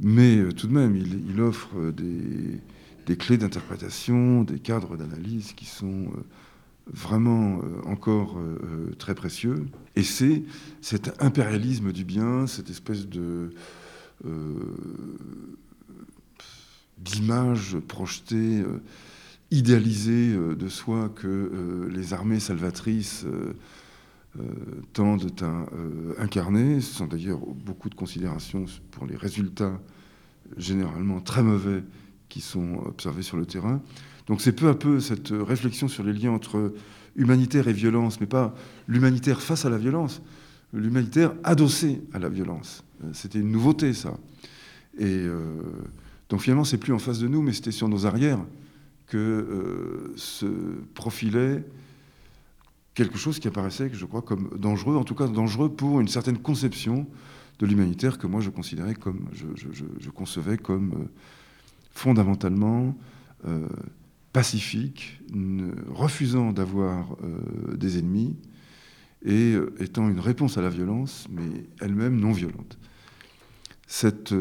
mais 0.00 0.48
tout 0.54 0.66
de 0.66 0.72
même, 0.72 0.96
il, 0.96 1.40
offre 1.40 1.92
des, 1.92 3.16
clés 3.16 3.36
d'interprétation, 3.36 4.42
des 4.42 4.58
cadres 4.58 4.96
d'analyse 4.96 5.52
qui 5.52 5.66
sont 5.66 6.10
vraiment 6.86 7.60
encore 7.84 8.38
très 8.98 9.14
précieux. 9.14 9.66
Et 9.96 10.02
c'est 10.02 10.44
cet 10.80 11.22
impérialisme 11.22 11.92
du 11.92 12.04
bien, 12.04 12.46
cette 12.46 12.70
espèce 12.70 13.06
d'image 16.98 17.78
projetée 17.88 18.64
idéalisé 19.50 20.32
euh, 20.32 20.54
de 20.54 20.68
soi 20.68 21.10
que 21.14 21.26
euh, 21.26 21.88
les 21.90 22.12
armées 22.12 22.40
salvatrices 22.40 23.24
euh, 23.24 23.54
tendent 24.92 25.32
à 25.42 26.22
incarner. 26.22 26.80
Sont 26.82 27.06
d'ailleurs 27.06 27.40
beaucoup 27.40 27.88
de 27.88 27.94
considérations 27.94 28.66
pour 28.90 29.06
les 29.06 29.16
résultats 29.16 29.80
généralement 30.58 31.20
très 31.20 31.42
mauvais 31.42 31.82
qui 32.28 32.42
sont 32.42 32.82
observés 32.84 33.22
sur 33.22 33.38
le 33.38 33.46
terrain. 33.46 33.80
Donc 34.26 34.40
c'est 34.40 34.52
peu 34.52 34.68
à 34.68 34.74
peu 34.74 35.00
cette 35.00 35.30
réflexion 35.30 35.88
sur 35.88 36.02
les 36.02 36.12
liens 36.12 36.32
entre 36.32 36.74
humanitaire 37.14 37.68
et 37.68 37.72
violence, 37.72 38.20
mais 38.20 38.26
pas 38.26 38.54
l'humanitaire 38.88 39.40
face 39.40 39.64
à 39.64 39.70
la 39.70 39.78
violence, 39.78 40.20
l'humanitaire 40.72 41.32
adossé 41.44 42.02
à 42.12 42.18
la 42.18 42.28
violence. 42.28 42.84
C'était 43.12 43.38
une 43.38 43.50
nouveauté 43.50 43.94
ça. 43.94 44.18
Et 44.98 45.24
donc 46.28 46.40
finalement 46.40 46.64
c'est 46.64 46.78
plus 46.78 46.92
en 46.92 46.98
face 46.98 47.20
de 47.20 47.28
nous, 47.28 47.40
mais 47.40 47.52
c'était 47.52 47.70
sur 47.70 47.88
nos 47.88 48.04
arrières 48.04 48.40
que 49.06 49.16
euh, 49.16 50.12
se 50.16 50.46
profilait 50.94 51.64
quelque 52.94 53.18
chose 53.18 53.38
qui 53.38 53.48
apparaissait, 53.48 53.90
je 53.92 54.04
crois, 54.06 54.22
comme 54.22 54.50
dangereux, 54.58 54.96
en 54.96 55.04
tout 55.04 55.14
cas 55.14 55.28
dangereux 55.28 55.68
pour 55.68 56.00
une 56.00 56.08
certaine 56.08 56.38
conception 56.38 57.06
de 57.58 57.66
l'humanitaire 57.66 58.18
que 58.18 58.26
moi 58.26 58.40
je 58.40 58.50
considérais 58.50 58.94
comme, 58.94 59.28
je, 59.32 60.10
concevais 60.10 60.58
comme 60.58 60.92
euh, 60.92 61.04
fondamentalement 61.92 62.94
euh, 64.36 64.40
pacifique, 64.40 65.20
refusant 65.88 66.52
d'avoir 66.52 67.16
des 67.74 67.98
ennemis 67.98 68.36
et 69.24 69.54
étant 69.80 70.08
une 70.08 70.20
réponse 70.20 70.58
à 70.58 70.62
la 70.62 70.68
violence, 70.68 71.26
mais 71.30 71.64
elle-même 71.80 72.20
non 72.20 72.32
violente. 72.32 72.78
Cette 73.86 74.34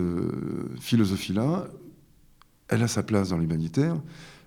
philosophie-là, 0.80 1.68
elle 2.68 2.84
a 2.84 2.88
sa 2.88 3.04
place 3.04 3.30
dans 3.30 3.38
l'humanitaire, 3.38 3.96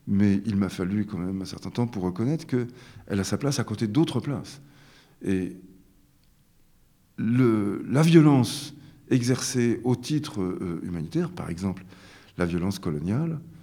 mais 0.06 0.40
il 0.46 0.56
m'a 0.56 0.68
fallu 0.68 1.06
quand 1.06 1.18
même 1.18 1.42
un 1.42 1.44
certain 1.44 1.70
temps 1.70 1.86
pour 1.86 2.02
reconnaître 2.02 2.46
qu'elle 2.46 3.20
a 3.20 3.24
sa 3.24 3.38
place 3.38 3.58
à 3.58 3.64
côté 3.64 3.86
d'autres 3.86 4.20
places. 4.20 4.60
Et 5.22 5.56
la 7.18 8.02
violence 8.02 8.74
exercée 9.10 9.80
au 9.84 9.96
titre 9.96 10.40
euh, 10.40 10.80
humanitaire, 10.82 11.30
par 11.30 11.50
exemple 11.50 11.84
la 12.36 12.46
violence 12.46 12.78
coloniale, 12.78 13.32
euh, 13.32 13.57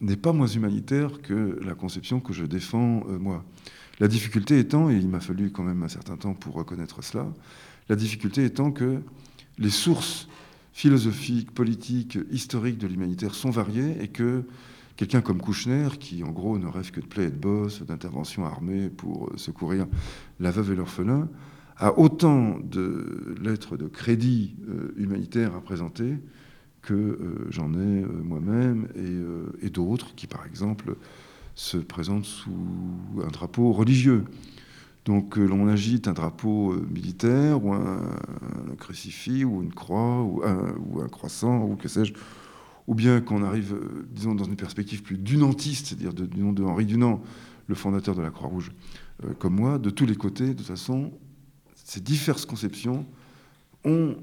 n'est 0.00 0.16
pas 0.16 0.32
moins 0.32 0.46
humanitaire 0.46 1.20
que 1.22 1.58
la 1.62 1.74
conception 1.74 2.20
que 2.20 2.32
je 2.32 2.44
défends 2.44 3.02
euh, 3.08 3.18
moi. 3.18 3.44
La 3.98 4.08
difficulté 4.08 4.58
étant, 4.58 4.90
et 4.90 4.96
il 4.96 5.08
m'a 5.08 5.20
fallu 5.20 5.50
quand 5.50 5.62
même 5.62 5.82
un 5.82 5.88
certain 5.88 6.16
temps 6.16 6.34
pour 6.34 6.54
reconnaître 6.54 7.02
cela, 7.04 7.26
la 7.88 7.96
difficulté 7.96 8.44
étant 8.44 8.70
que 8.70 9.00
les 9.58 9.70
sources 9.70 10.28
philosophiques, 10.72 11.52
politiques, 11.52 12.18
historiques 12.30 12.78
de 12.78 12.86
l'humanitaire 12.86 13.34
sont 13.34 13.50
variées 13.50 14.02
et 14.02 14.08
que 14.08 14.44
quelqu'un 14.96 15.20
comme 15.20 15.40
Kouchner, 15.40 15.88
qui 15.98 16.24
en 16.24 16.30
gros 16.30 16.58
ne 16.58 16.66
rêve 16.66 16.90
que 16.92 17.00
de 17.00 17.06
play 17.06 17.24
et 17.24 17.30
de 17.30 17.36
boss, 17.36 17.82
d'intervention 17.82 18.46
armée 18.46 18.88
pour 18.88 19.30
secourir 19.36 19.86
la 20.38 20.50
veuve 20.50 20.72
et 20.72 20.76
l'orphelin, 20.76 21.28
a 21.76 21.98
autant 21.98 22.58
de 22.58 23.34
lettres 23.42 23.76
de 23.76 23.86
crédit 23.86 24.54
euh, 24.68 24.94
humanitaire 24.96 25.54
à 25.54 25.60
présenter 25.60 26.18
que 26.82 26.94
euh, 26.94 27.46
j'en 27.50 27.72
ai 27.74 28.02
euh, 28.02 28.08
moi-même 28.22 28.88
et, 29.62 29.70
d'autres 29.70 30.14
qui, 30.14 30.26
par 30.26 30.46
exemple, 30.46 30.96
se 31.54 31.76
présentent 31.76 32.24
sous 32.24 32.50
un 33.22 33.28
drapeau 33.28 33.72
religieux. 33.72 34.24
Donc 35.04 35.36
l'on 35.36 35.68
agite 35.68 36.08
un 36.08 36.12
drapeau 36.12 36.74
militaire 36.90 37.64
ou 37.64 37.72
un, 37.72 38.00
crucifix 38.78 39.44
ou 39.44 39.62
une 39.62 39.72
croix 39.72 40.22
ou 40.22 40.42
un, 40.44 41.08
croissant 41.08 41.64
ou 41.64 41.76
que 41.76 41.88
sais-je, 41.88 42.12
ou 42.90 42.94
bien 42.94 43.20
qu'on 43.20 43.44
arrive, 43.44 43.74
euh, 43.74 44.04
disons, 44.10 44.34
dans 44.34 44.44
une 44.44 44.56
perspective 44.56 45.02
plus 45.02 45.16
dunantiste, 45.16 45.86
c'est-à-dire 45.86 46.12
du 46.12 46.40
nom 46.40 46.52
de 46.52 46.64
Henri 46.64 46.84
Dunant, 46.84 47.22
le 47.68 47.76
fondateur 47.76 48.16
de 48.16 48.20
la 48.20 48.30
Croix-Rouge, 48.30 48.72
euh, 49.24 49.32
comme 49.38 49.54
moi, 49.54 49.78
de 49.78 49.90
tous 49.90 50.06
les 50.06 50.16
côtés, 50.16 50.48
de 50.48 50.52
toute 50.54 50.66
façon, 50.66 51.12
ces 51.76 52.00
diverses 52.00 52.44
conceptions 52.44 53.06
ont 53.84 53.90
euh, 53.90 54.14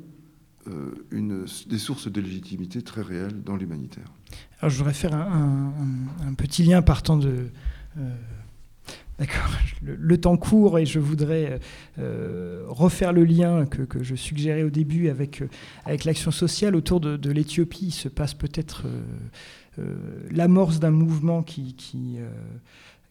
une, 1.11 1.45
des 1.67 1.77
sources 1.77 2.11
de 2.11 2.21
légitimité 2.21 2.81
très 2.81 3.01
réelles 3.01 3.43
dans 3.43 3.55
l'humanitaire. 3.55 4.11
Alors 4.59 4.69
je 4.69 4.77
voudrais 4.77 4.93
faire 4.93 5.13
un, 5.13 5.73
petit 6.37 6.63
lien 6.63 6.81
partant 6.81 7.17
de... 7.17 7.49
D'accord. 9.17 9.49
Le, 9.81 10.17
temps 10.19 10.37
court 10.37 10.79
et 10.79 10.85
je 10.85 10.99
voudrais 10.99 11.59
euh, 11.99 12.63
refaire 12.67 13.13
le 13.13 13.23
lien 13.23 13.65
que, 13.65 14.03
je 14.03 14.15
suggérais 14.15 14.63
au 14.63 14.69
début 14.69 15.09
avec, 15.09 15.41
euh, 15.41 15.49
avec 15.85 16.03
l'action 16.03 16.31
sociale 16.31 16.75
autour 16.75 16.99
de, 16.99 17.31
l'Éthiopie. 17.31 17.87
Il 17.87 17.91
se 17.91 18.09
passe 18.09 18.33
peut-être 18.33 18.85
euh, 19.79 19.95
l'amorce 20.31 20.79
d'un 20.79 20.91
mouvement 20.91 21.43
qui, 21.43 21.75
qui, 21.75 22.17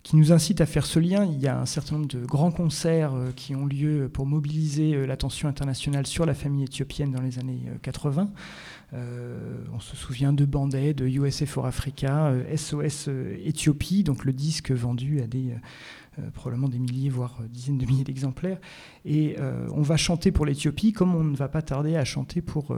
qui 0.07 0.15
nous 0.15 0.31
incite 0.31 0.61
à 0.61 0.67
faire 0.67 0.87
ce 0.87 1.01
lien. 1.01 1.25
Il 1.25 1.41
y 1.41 1.49
a 1.49 1.59
un 1.59 1.67
certain 1.67 1.97
nombre 1.97 2.07
de 2.07 2.25
grands 2.25 2.53
concerts 2.53 3.13
euh, 3.13 3.33
qui 3.35 3.57
ont 3.57 3.67
lieu 3.67 4.09
pour 4.09 4.25
mobiliser 4.25 4.95
euh, 4.95 5.05
l'attention 5.05 5.49
internationale 5.49 6.07
sur 6.07 6.25
la 6.25 6.33
famille 6.33 6.63
éthiopienne 6.63 7.11
dans 7.11 7.21
les 7.21 7.41
années 7.41 7.65
80. 7.83 8.31
Euh, 8.95 9.65
on 9.75 9.81
se 9.81 9.97
souvient 9.97 10.33
de 10.33 10.45
Bandai, 10.45 10.95
de 10.95 11.09
USA 11.09 11.45
for 11.45 11.67
Africa, 11.67 12.33
SOS 12.55 13.09
Éthiopie, 13.45 14.05
donc 14.05 14.25
le 14.25 14.33
disque 14.33 14.71
vendu 14.71 15.21
à 15.21 15.27
des 15.27 15.57
probablement 16.35 16.69
des 16.69 16.79
milliers, 16.79 17.09
voire 17.09 17.39
dizaines 17.51 17.79
de 17.79 17.87
milliers 17.87 18.05
d'exemplaires. 18.05 18.59
Et 19.05 19.37
on 19.73 19.83
va 19.83 19.97
chanter 19.97 20.33
pour 20.33 20.47
l'Éthiopie 20.47 20.93
comme 20.93 21.15
on 21.15 21.25
ne 21.25 21.37
va 21.37 21.49
pas 21.49 21.63
tarder 21.63 21.97
à 21.97 22.05
chanter 22.05 22.43
pour 22.43 22.77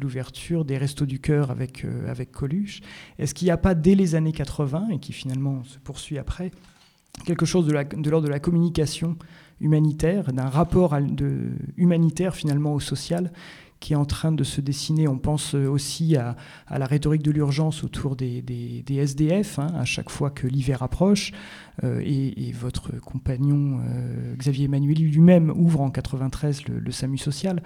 l'ouverture 0.00 0.64
des 0.64 0.78
Restos 0.78 1.06
du 1.06 1.20
Cœur 1.20 1.50
avec, 1.50 1.84
avec 2.08 2.32
Coluche. 2.32 2.80
Est-ce 3.18 3.34
qu'il 3.34 3.46
n'y 3.46 3.52
a 3.52 3.56
pas 3.56 3.74
dès 3.74 3.94
les 3.94 4.14
années 4.14 4.32
80, 4.32 4.88
et 4.92 4.98
qui 4.98 5.12
finalement 5.12 5.62
se 5.64 5.78
poursuit 5.78 6.18
après, 6.18 6.50
quelque 7.24 7.46
chose 7.46 7.66
de 7.66 7.72
l'ordre 7.72 8.26
de, 8.26 8.32
la 8.32 8.40
communication 8.40 9.16
humanitaire, 9.60 10.32
d'un 10.32 10.48
rapport 10.48 10.96
humanitaire 11.76 12.34
finalement 12.34 12.74
au 12.74 12.80
social 12.80 13.32
qui 13.82 13.94
est 13.94 13.96
en 13.96 14.04
train 14.04 14.30
de 14.30 14.44
se 14.44 14.60
dessiner. 14.60 15.08
On 15.08 15.18
pense 15.18 15.54
aussi 15.54 16.16
à, 16.16 16.36
la 16.70 16.86
rhétorique 16.86 17.22
de 17.22 17.32
l'urgence 17.32 17.82
autour 17.82 18.14
des, 18.14 18.84
SDF, 18.88 19.58
hein, 19.58 19.66
à 19.76 19.84
chaque 19.84 20.08
fois 20.08 20.30
que 20.30 20.46
l'hiver 20.46 20.84
approche. 20.84 21.32
Euh, 21.82 22.00
et, 22.04 22.52
votre 22.52 22.92
compagnon 23.00 23.80
euh, 23.80 24.36
Xavier 24.36 24.66
Emmanuel 24.66 24.98
lui-même 24.98 25.50
ouvre 25.50 25.80
en 25.80 25.90
93 25.90 26.62
le, 26.68 26.92
SAMU 26.92 27.18
social. 27.18 27.60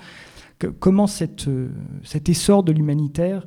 comment 0.80 1.06
cet 1.06 1.48
essor 2.28 2.62
de 2.62 2.72
l'humanitaire 2.72 3.46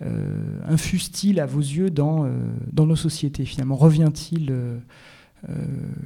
euh, 0.00 0.60
infuse-t-il 0.66 1.38
à 1.38 1.46
vos 1.46 1.60
yeux 1.60 1.90
dans, 1.90 2.26
nos 2.72 2.96
sociétés 2.96 3.44
Finalement, 3.44 3.76
revient-il 3.76 4.50
euh, 4.50 4.78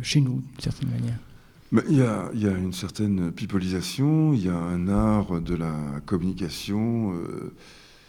chez 0.02 0.20
nous, 0.20 0.40
d'une 0.40 0.60
certaine 0.60 0.90
manière? 0.90 1.18
Il 1.72 1.96
y, 1.96 2.02
a, 2.02 2.32
une 2.34 2.72
certaine 2.72 3.30
pipolisation, 3.30 4.32
il 4.32 4.44
y 4.44 4.48
a 4.48 4.56
un 4.56 4.88
art 4.88 5.40
de 5.40 5.54
la 5.54 6.00
communication 6.04 7.14
euh, 7.14 7.54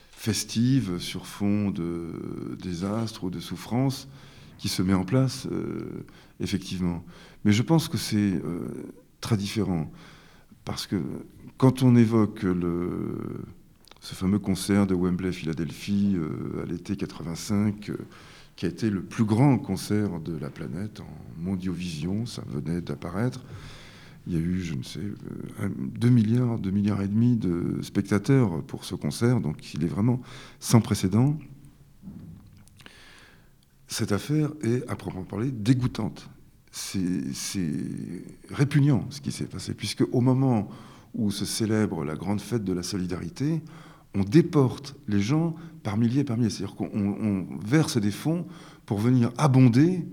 festive 0.09 0.97
sur 0.97 1.28
fond 1.28 1.70
de 1.70 2.57
désastre 2.59 3.26
ou 3.26 3.30
de 3.30 3.39
souffrance 3.39 4.07
qui 4.57 4.68
se 4.68 4.82
met 4.82 4.95
en 4.95 5.05
place, 5.05 5.47
effectivement. 6.39 7.03
Mais 7.45 7.51
je 7.51 7.62
pense 7.62 7.88
que 7.88 7.97
c'est 7.97 8.39
très 9.20 9.38
différent. 9.38 9.91
Parce 10.66 10.86
que 10.86 11.01
quand 11.57 11.82
on 11.82 11.95
évoque 11.95 12.45
ce 13.99 14.14
fameux 14.14 14.38
concert 14.38 14.86
de 14.86 14.93
Wembley 14.93 15.32
Philadelphie 15.32 16.16
à 16.62 16.66
l'été 16.68 16.95
85, 16.95 17.91
qui 18.55 18.65
a 18.65 18.69
été 18.69 18.89
le 18.89 19.01
plus 19.01 19.23
grand 19.23 19.57
concert 19.57 20.19
de 20.19 20.37
la 20.37 20.49
planète 20.49 20.99
en 20.99 21.41
mondiovision, 21.41 22.25
ça 22.25 22.43
venait 22.47 22.81
d'apparaître. 22.81 23.41
Il 24.27 24.33
y 24.33 24.35
a 24.35 24.39
eu, 24.39 24.61
je 24.61 24.75
ne 24.75 24.83
sais, 24.83 24.99
2 24.99 26.07
euh, 26.07 26.11
milliards, 26.11 26.59
2 26.59 26.69
milliards 26.69 27.01
et 27.01 27.07
demi 27.07 27.37
de 27.37 27.79
spectateurs 27.81 28.63
pour 28.63 28.85
ce 28.85 28.93
concert, 28.93 29.41
donc 29.41 29.73
il 29.73 29.83
est 29.83 29.87
vraiment 29.87 30.21
sans 30.59 30.79
précédent. 30.79 31.37
Cette 33.87 34.11
affaire 34.11 34.51
est, 34.61 34.87
à 34.89 34.95
proprement 34.95 35.23
parler, 35.23 35.51
dégoûtante. 35.51 36.29
C'est 36.71 37.73
répugnant 38.49 39.05
ce 39.09 39.19
qui 39.19 39.31
s'est 39.31 39.45
passé, 39.45 39.73
puisque 39.73 40.05
au 40.13 40.21
moment 40.21 40.69
où 41.13 41.31
se 41.31 41.43
célèbre 41.43 42.05
la 42.05 42.15
grande 42.15 42.39
fête 42.39 42.63
de 42.63 42.73
la 42.73 42.83
solidarité, 42.83 43.61
on 44.16 44.24
déporte 44.24 44.95
les 45.07 45.22
gens 45.22 45.55
par 45.84 45.97
milliers 45.97 46.22
et 46.22 46.24
par 46.24 46.38
milliers. 46.38 46.49
C'est-à-dire 46.49 46.76
qu'on 46.76 47.47
verse 47.64 47.97
des 47.97 48.12
fonds 48.12 48.45
pour 48.86 48.99
venir 48.99 49.32
abonder 49.38 50.05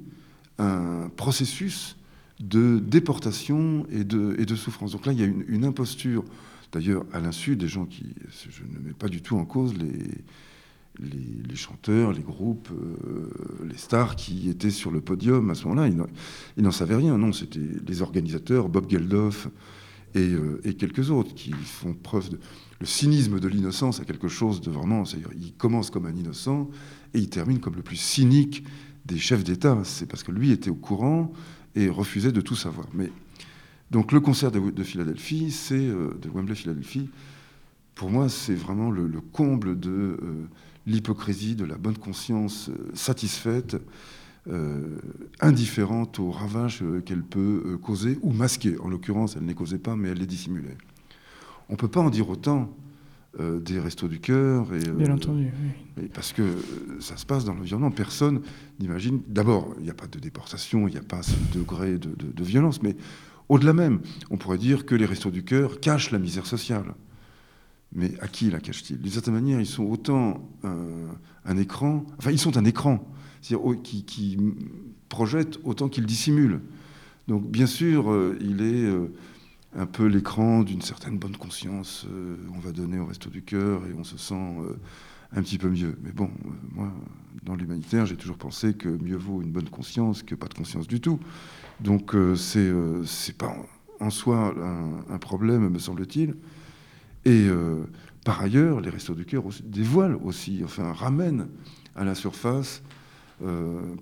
un 0.58 1.10
processus 1.16 1.96
de 2.40 2.78
déportation 2.78 3.86
et 3.90 4.04
de, 4.04 4.54
souffrance. 4.54 4.92
Donc 4.92 5.06
là, 5.06 5.12
il 5.12 5.20
y 5.20 5.24
a 5.24 5.26
une, 5.26 5.64
imposture, 5.64 6.24
d'ailleurs, 6.72 7.04
à 7.12 7.20
l'insu 7.20 7.56
des 7.56 7.68
gens 7.68 7.84
qui... 7.86 8.14
Je 8.50 8.62
ne 8.62 8.86
mets 8.86 8.94
pas 8.94 9.08
du 9.08 9.22
tout 9.22 9.36
en 9.36 9.44
cause 9.44 9.74
les, 11.00 11.56
chanteurs, 11.56 12.12
les 12.12 12.22
groupes, 12.22 12.70
euh, 12.70 13.30
les 13.68 13.76
stars 13.76 14.14
qui 14.14 14.48
étaient 14.48 14.70
sur 14.70 14.90
le 14.90 15.00
podium 15.00 15.50
à 15.50 15.54
ce 15.54 15.66
moment-là. 15.66 15.88
Ils 16.56 16.62
n'en 16.62 16.70
savaient 16.70 16.96
rien. 16.96 17.18
Non, 17.18 17.32
c'était 17.32 17.60
les 17.86 18.02
organisateurs, 18.02 18.68
Bob 18.68 18.88
Geldof 18.88 19.48
et, 20.14 20.20
euh, 20.20 20.60
et 20.64 20.74
quelques 20.74 21.10
autres 21.10 21.34
qui 21.34 21.52
font 21.52 21.94
preuve 21.94 22.30
de 22.30 22.38
le 22.80 22.86
cynisme 22.86 23.40
de 23.40 23.48
l'innocence 23.48 24.00
a 24.00 24.04
quelque 24.04 24.28
chose 24.28 24.60
de 24.60 24.70
vraiment. 24.70 25.02
Il 25.40 25.54
commence 25.54 25.90
comme 25.90 26.06
un 26.06 26.14
innocent 26.14 26.70
et 27.14 27.18
il 27.18 27.28
termine 27.28 27.58
comme 27.58 27.74
le 27.74 27.82
plus 27.82 27.96
cynique 27.96 28.64
des 29.04 29.18
chefs 29.18 29.42
d'État. 29.42 29.78
C'est 29.84 30.06
parce 30.06 30.22
que 30.22 30.30
lui 30.30 30.52
était 30.52 30.70
au 30.70 30.76
courant 30.76 31.32
et 31.74 31.88
refusait 31.88 32.32
de 32.32 32.40
tout 32.40 32.56
savoir. 32.56 32.86
Mais 32.94 33.10
donc 33.90 34.12
le 34.12 34.20
concert 34.20 34.50
de, 34.52 34.82
Philadelphie, 34.82 35.50
c'est 35.50 35.74
euh, 35.74 36.10
de 36.20 36.28
Wembley 36.28 36.54
Philadelphie. 36.54 37.08
Pour 37.94 38.10
moi, 38.10 38.28
c'est 38.28 38.54
vraiment 38.54 38.90
le, 38.90 39.08
comble 39.32 39.78
de 39.78 39.90
euh, 39.90 40.18
l'hypocrisie, 40.86 41.56
de 41.56 41.64
la 41.64 41.76
bonne 41.76 41.96
conscience 41.96 42.68
euh, 42.68 42.90
satisfaite, 42.94 43.76
indifférente 45.40 46.18
aux 46.20 46.30
ravages 46.30 46.82
qu'elle 47.04 47.22
peut 47.22 47.78
causer 47.82 48.18
ou 48.22 48.32
masquer. 48.32 48.78
En 48.78 48.88
l'occurrence, 48.88 49.36
elle 49.36 49.42
ne 49.42 49.48
les 49.48 49.54
causait 49.54 49.76
pas, 49.76 49.94
mais 49.94 50.08
elle 50.08 50.16
les 50.16 50.26
dissimulait. 50.26 50.78
On 51.68 51.72
ne 51.72 51.76
peut 51.78 51.88
pas 51.88 52.00
en 52.00 52.10
dire 52.10 52.28
autant 52.28 52.74
euh, 53.40 53.60
des 53.60 53.78
restos 53.78 54.08
du 54.08 54.20
cœur. 54.20 54.72
Et, 54.72 54.88
euh, 54.88 54.92
Bien 54.94 55.14
entendu, 55.14 55.52
parce 56.14 56.32
que 56.32 56.42
euh, 56.42 56.56
ça 56.98 57.16
se 57.16 57.26
passe 57.26 57.44
dans 57.44 57.52
l'environnement. 57.54 57.90
Personne 57.90 58.40
n'imagine. 58.80 59.20
D'abord, 59.28 59.74
il 59.78 59.84
n'y 59.84 59.90
a 59.90 59.94
pas 59.94 60.06
de 60.06 60.18
déportation, 60.18 60.88
il 60.88 60.92
n'y 60.92 60.98
a 60.98 61.02
pas 61.02 61.22
ce 61.22 61.34
degré 61.54 61.98
de, 61.98 62.42
violence, 62.44 62.82
mais 62.82 62.96
au-delà 63.50 63.74
même, 63.74 64.00
on 64.30 64.38
pourrait 64.38 64.58
dire 64.58 64.86
que 64.86 64.94
les 64.94 65.04
restos 65.04 65.30
du 65.30 65.44
cœur 65.44 65.78
cachent 65.78 66.10
la 66.10 66.18
misère 66.18 66.46
sociale. 66.46 66.94
Mais 67.92 68.12
à 68.20 68.28
qui 68.28 68.50
la 68.50 68.60
cachent-ils? 68.60 68.98
D'une 68.98 69.12
certaine 69.12 69.34
manière, 69.34 69.60
ils 69.60 69.66
sont 69.66 69.84
autant 69.84 70.48
un, 70.64 71.56
écran, 71.58 72.06
enfin, 72.18 72.30
ils 72.30 72.38
sont 72.38 72.56
un 72.56 72.64
écran, 72.64 73.06
c'est-à-dire 73.40 73.82
qui, 73.82 74.04
qui, 74.04 74.38
projette 75.08 75.58
autant 75.64 75.88
qu'il 75.88 76.06
dissimule. 76.06 76.60
Donc, 77.28 77.48
bien 77.48 77.66
sûr, 77.66 78.12
il 78.40 78.62
est 78.62 78.90
un 79.76 79.86
peu 79.86 80.06
l'écran 80.06 80.62
d'une 80.62 80.80
certaine 80.80 81.18
bonne 81.18 81.36
conscience. 81.36 82.06
Euh, 82.10 82.36
on 82.54 82.58
va 82.58 82.72
donner 82.72 82.98
au 82.98 83.06
resto 83.06 83.30
du 83.30 83.42
cœur 83.42 83.82
et 83.86 83.92
on 83.96 84.04
se 84.04 84.16
sent 84.16 84.34
euh, 84.34 84.76
un 85.32 85.42
petit 85.42 85.58
peu 85.58 85.68
mieux. 85.68 85.96
Mais 86.02 86.12
bon, 86.12 86.30
euh, 86.46 86.50
moi, 86.72 86.92
dans 87.42 87.54
l'humanitaire, 87.54 88.06
j'ai 88.06 88.16
toujours 88.16 88.38
pensé 88.38 88.74
que 88.74 88.88
mieux 88.88 89.16
vaut 89.16 89.42
une 89.42 89.50
bonne 89.50 89.68
conscience 89.68 90.22
que 90.22 90.34
pas 90.34 90.48
de 90.48 90.54
conscience 90.54 90.88
du 90.88 91.00
tout. 91.00 91.20
Donc 91.80 92.16
c'est 92.34 92.72
c'est 93.04 93.38
pas 93.38 93.54
en 94.00 94.10
soi 94.10 94.52
un, 95.08 95.18
problème, 95.18 95.68
me 95.68 95.78
semble-t-il. 95.78 96.34
Et 97.24 97.46
par 98.24 98.40
ailleurs, 98.40 98.80
les 98.80 98.90
restos 98.90 99.14
du 99.14 99.24
cœur 99.24 99.44
dévoilent 99.62 100.18
aussi, 100.24 100.62
enfin 100.64 100.92
ramènent 100.92 101.46
à 101.94 102.02
la 102.02 102.16
surface, 102.16 102.82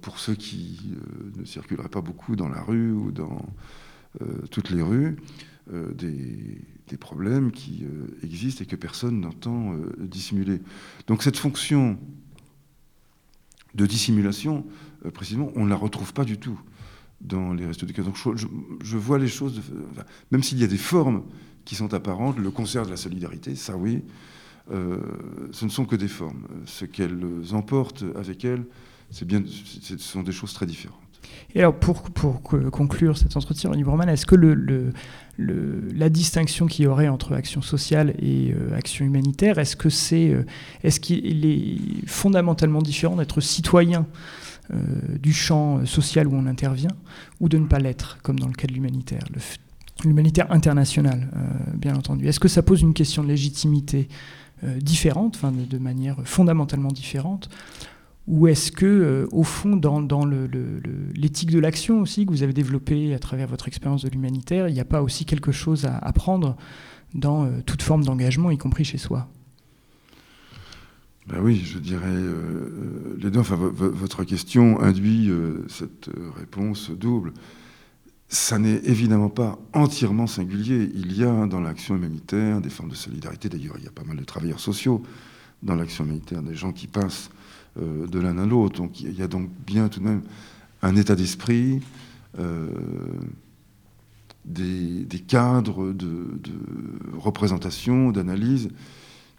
pour 0.01 0.19
ceux 0.19 0.35
qui 0.35 0.95
ne 1.37 1.45
circuleraient 1.45 1.91
pas 1.91 2.01
beaucoup 2.01 2.35
dans 2.35 2.49
la 2.49 2.63
rue 2.63 2.93
ou 2.93 3.13
dans 3.13 3.45
toutes 4.51 4.71
les 4.71 4.81
rues, 4.81 5.17
euh, 5.73 5.93
des, 5.95 6.97
problèmes 6.97 7.51
qui 7.51 7.85
euh, 7.85 8.07
existent 8.23 8.63
et 8.63 8.67
que 8.67 8.77
personne 8.77 9.21
n'entend 9.21 9.75
euh, 9.75 9.93
dissimuler. 9.99 10.61
Donc 11.09 11.23
cette 11.23 11.37
fonction 11.37 11.99
de 13.75 13.85
dissimulation, 13.85 14.65
précisément, 15.13 15.51
on 15.57 15.65
ne 15.65 15.71
la 15.71 15.77
retrouve 15.77 16.15
pas 16.15 16.25
du 16.25 16.39
tout 16.39 16.59
dans 17.21 17.53
les 17.53 17.67
restos 17.67 17.85
du 17.85 17.93
cœur. 17.93 18.05
Donc 18.05 18.17
je, 18.17 18.97
vois 18.97 19.19
les 19.19 19.29
choses, 19.29 19.61
même 20.31 20.43
s'il 20.43 20.59
y 20.59 20.65
a 20.65 20.69
des 20.69 20.79
formes 20.79 21.25
qui 21.65 21.75
sont 21.75 21.93
apparentes, 21.93 22.39
le 22.39 22.51
concert 22.51 22.87
de 22.87 22.91
la 22.91 22.97
solidarité, 22.97 23.57
ça 23.57 23.77
oui, 23.77 24.03
ce 24.71 25.65
ne 25.65 25.71
sont 25.71 25.85
que 25.85 25.97
des 25.97 26.09
formes. 26.09 26.47
Ce 26.65 26.87
qu'elles 26.87 27.21
emportent 27.53 28.05
avec 28.15 28.45
elles, 28.45 28.65
bien, 29.23 29.43
ce 29.47 29.99
sont 29.99 30.23
des 30.23 30.33
choses 30.33 30.55
très 30.55 30.67
différentes. 30.67 31.06
Et 31.55 31.61
alors, 31.61 31.75
pour, 31.75 32.03
pour 32.03 32.43
conclure 32.43 33.17
cet 33.17 33.35
entretien, 33.37 33.71
René 33.71 33.83
Borman, 33.83 34.09
est-ce 34.11 34.27
que 34.27 34.37
la 35.39 36.09
distinction 36.11 36.67
qu'il 36.67 36.85
y 36.85 36.89
aurait 36.89 37.09
entre 37.09 37.35
action 37.35 37.63
sociale 37.63 38.15
et 38.19 38.53
euh, 38.53 38.77
action 38.77 39.07
humanitaire, 39.07 39.59
est-ce 39.59 39.75
que 39.75 39.89
c'est, 39.89 40.31
euh, 40.31 40.45
est-ce 40.83 41.01
qu'il 41.01 41.47
est 41.47 42.07
fondamentalement 42.07 42.83
différent 42.83 43.17
d'être 43.17 43.41
citoyen 43.41 44.07
euh, 44.71 44.77
du 45.19 45.33
champ 45.33 45.87
social 45.87 46.27
où 46.27 46.35
on 46.35 46.47
intervient 46.47 46.91
ou 47.41 47.49
de 47.49 47.57
ne 47.57 47.67
pas 47.67 47.79
l'être, 47.79 48.19
comme 48.23 48.39
dans 48.39 48.49
le 48.49 48.55
cas 48.55 48.67
de 48.67 48.75
l'humanitaire 48.75 49.23
L'humanitaire 50.05 50.53
international, 50.53 51.31
bien 51.75 51.97
entendu? 51.97 52.29
Est-ce 52.29 52.39
que 52.39 52.49
ça 52.49 52.63
pose 52.63 52.83
une 52.83 52.93
question 52.93 53.23
de 53.23 53.29
légitimité 53.29 54.09
différente, 54.83 55.41
de, 55.43 55.65
de 55.65 55.79
manière 55.79 56.17
fondamentalement 56.25 56.91
différente 56.91 57.49
ou 58.27 58.49
est-ce 58.49 58.73
que, 58.73 58.87
euh, 58.87 59.29
au 59.31 59.45
fond, 59.45 59.77
dans, 59.77 60.01
l'éthique 61.15 61.51
de 61.51 61.61
l'action 61.61 62.01
aussi 62.01 62.27
que 62.27 62.31
vous 62.31 62.43
avez 62.43 62.53
développée 62.53 63.15
à 63.15 63.19
travers 63.19 63.47
votre 63.47 63.69
expérience 63.69 64.03
de 64.03 64.09
l'humanitaire, 64.09 64.69
il 64.69 64.75
n'y 64.75 64.81
a 64.81 64.85
pas 64.85 65.03
aussi 65.03 65.25
quelque 65.25 65.53
chose 65.53 65.85
à 65.85 65.97
apprendre 65.99 66.57
dans 67.15 67.45
euh, 67.45 67.51
toute 67.65 67.83
forme 67.83 68.05
d'engagement, 68.05 68.51
y 68.51 68.59
compris 68.59 68.85
chez 68.85 68.99
soi? 68.99 69.29
Ben 71.29 71.41
oui, 71.41 71.63
je 71.65 71.79
dirais 71.79 72.07
euh, 72.07 73.17
les 73.21 73.31
deux. 73.31 73.41
Enfin, 73.41 73.57
votre 73.57 74.25
question 74.25 74.81
induit 74.81 75.31
cette 75.69 76.09
réponse 76.37 76.91
double. 76.91 77.33
Ça 78.29 78.59
n'est 78.59 78.81
évidemment 78.85 79.29
pas 79.29 79.59
entièrement 79.73 80.27
singulier. 80.27 80.91
Il 80.95 81.17
y 81.17 81.25
a 81.25 81.47
dans 81.47 81.61
l'action 81.61 81.97
humanitaire 81.97 82.61
des 82.61 82.71
formes 82.71 82.91
de 82.91 82.95
solidarité. 82.97 83.49
D'ailleurs, 83.49 83.75
il 83.79 83.85
y 83.85 83.89
a 83.89 83.93
pas 83.93 84.05
mal 84.05 84.17
de 84.17 84.25
travailleurs 84.25 84.61
sociaux 84.61 85.03
dans 85.63 85.75
l'action 85.75 86.05
humanitaire, 86.05 86.43
des 86.43 86.55
gens 86.55 86.73
qui 86.73 86.87
passent 86.87 87.31
euh, 87.81 88.07
de 88.07 88.19
l'un 88.19 88.39
à 88.39 88.47
l'autre. 88.47 88.83
Il 89.01 89.19
y 89.19 89.23
a 89.23 89.29
donc 89.29 89.51
bien 89.67 89.89
tout 89.89 90.01
de 90.01 90.05
même 90.05 90.23
un 90.83 90.97
état 90.97 91.15
d'esprit, 91.15 91.81
euh, 92.39 92.69
des, 94.45 95.07
cadres 95.27 95.93
de, 95.93 96.39
représentation, 97.19 98.13
d'analyse 98.13 98.71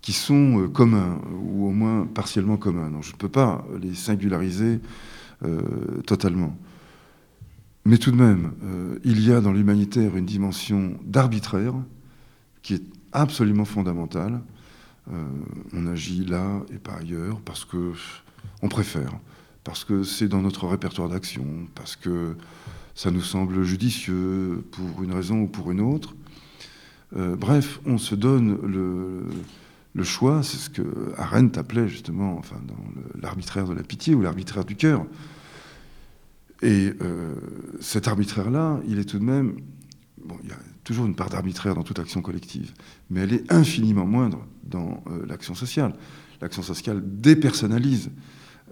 qui 0.02 0.14
sont 0.14 0.62
euh, 0.62 0.68
communs, 0.68 1.20
ou 1.42 1.68
au 1.68 1.72
moins 1.72 2.06
partiellement 2.06 2.58
communs. 2.58 2.92
Je 3.02 3.12
ne 3.12 3.18
peux 3.18 3.30
pas 3.30 3.66
les 3.82 3.94
singulariser 3.94 4.80
totalement. 6.08 6.58
Mais 7.86 8.00
tout 8.00 8.10
de 8.10 8.16
même, 8.16 8.54
il 9.04 9.24
y 9.24 9.32
a 9.32 9.40
dans 9.40 9.54
l'humanitaire 9.54 10.18
une 10.18 10.26
dimension 10.26 10.98
d'arbitraire 11.06 11.76
qui 12.64 12.74
est 12.74 12.84
absolument 13.12 13.66
fondamentale. 13.66 14.42
on 15.12 15.86
agit 15.86 16.26
là 16.26 16.64
et 16.74 16.80
pas 16.80 16.96
ailleurs 16.96 17.40
parce 17.42 17.66
que 17.66 17.94
on 18.62 18.70
préfère, 18.70 19.12
parce 19.64 19.84
que 19.84 20.04
c'est 20.04 20.28
dans 20.28 20.42
notre 20.42 20.68
répertoire 20.68 21.10
d'action, 21.10 21.46
parce 21.76 21.96
que 21.96 22.36
ça 22.96 23.12
nous 23.12 23.22
semble 23.22 23.64
judicieux 23.64 24.64
pour 24.72 25.04
une 25.04 25.14
raison 25.14 25.42
ou 25.42 25.48
pour 25.48 25.72
une 25.72 25.82
autre. 25.82 26.16
Euh, 27.16 27.36
bref, 27.36 27.80
on 27.86 27.98
se 27.98 28.16
donne 28.16 28.58
le, 28.64 30.04
choix, 30.04 30.44
c'est 30.44 30.58
ce 30.58 30.70
que 30.70 31.14
Arendt 31.18 31.60
appelait 31.60 31.88
justement 31.88 32.38
enfin, 32.38 32.58
dans 32.68 33.22
l'arbitraire 33.22 33.68
de 33.68 33.74
la 33.74 33.84
pitié 33.84 34.16
ou 34.16 34.22
l'arbitraire 34.22 34.66
du 34.66 34.76
cœur. 34.76 35.06
Et 36.62 36.92
euh, 37.02 37.36
cet 37.80 38.08
arbitraire-là, 38.08 38.80
il 38.88 39.00
est 39.00 39.06
tout 39.06 39.20
de 39.20 39.24
même. 39.24 39.58
Bon, 40.26 40.38
il 40.44 40.50
y 40.50 40.52
a 40.52 40.58
toujours 40.84 41.06
une 41.06 41.16
part 41.16 41.30
d'arbitraire 41.30 41.76
dans 41.76 41.84
toute 41.84 42.00
action 42.00 42.22
collective, 42.22 42.74
mais 43.10 43.22
elle 43.22 43.34
est 43.34 43.52
infiniment 43.52 44.06
moindre 44.06 44.46
dans 44.64 45.04
euh, 45.08 45.26
l'action 45.28 45.54
sociale. 45.54 45.94
l'action 46.42 46.64
sociale 46.64 47.02
dépersonnalise 47.04 48.10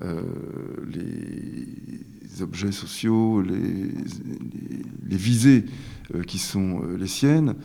les 0.02 1.68
objets 2.42 2.72
sociaux, 2.72 3.42
les, 3.42 3.92
les, 5.08 5.18
visées 5.18 5.66
qui 6.28 6.38
sont 6.38 6.82
les 6.98 7.08
siennes, 7.08 7.56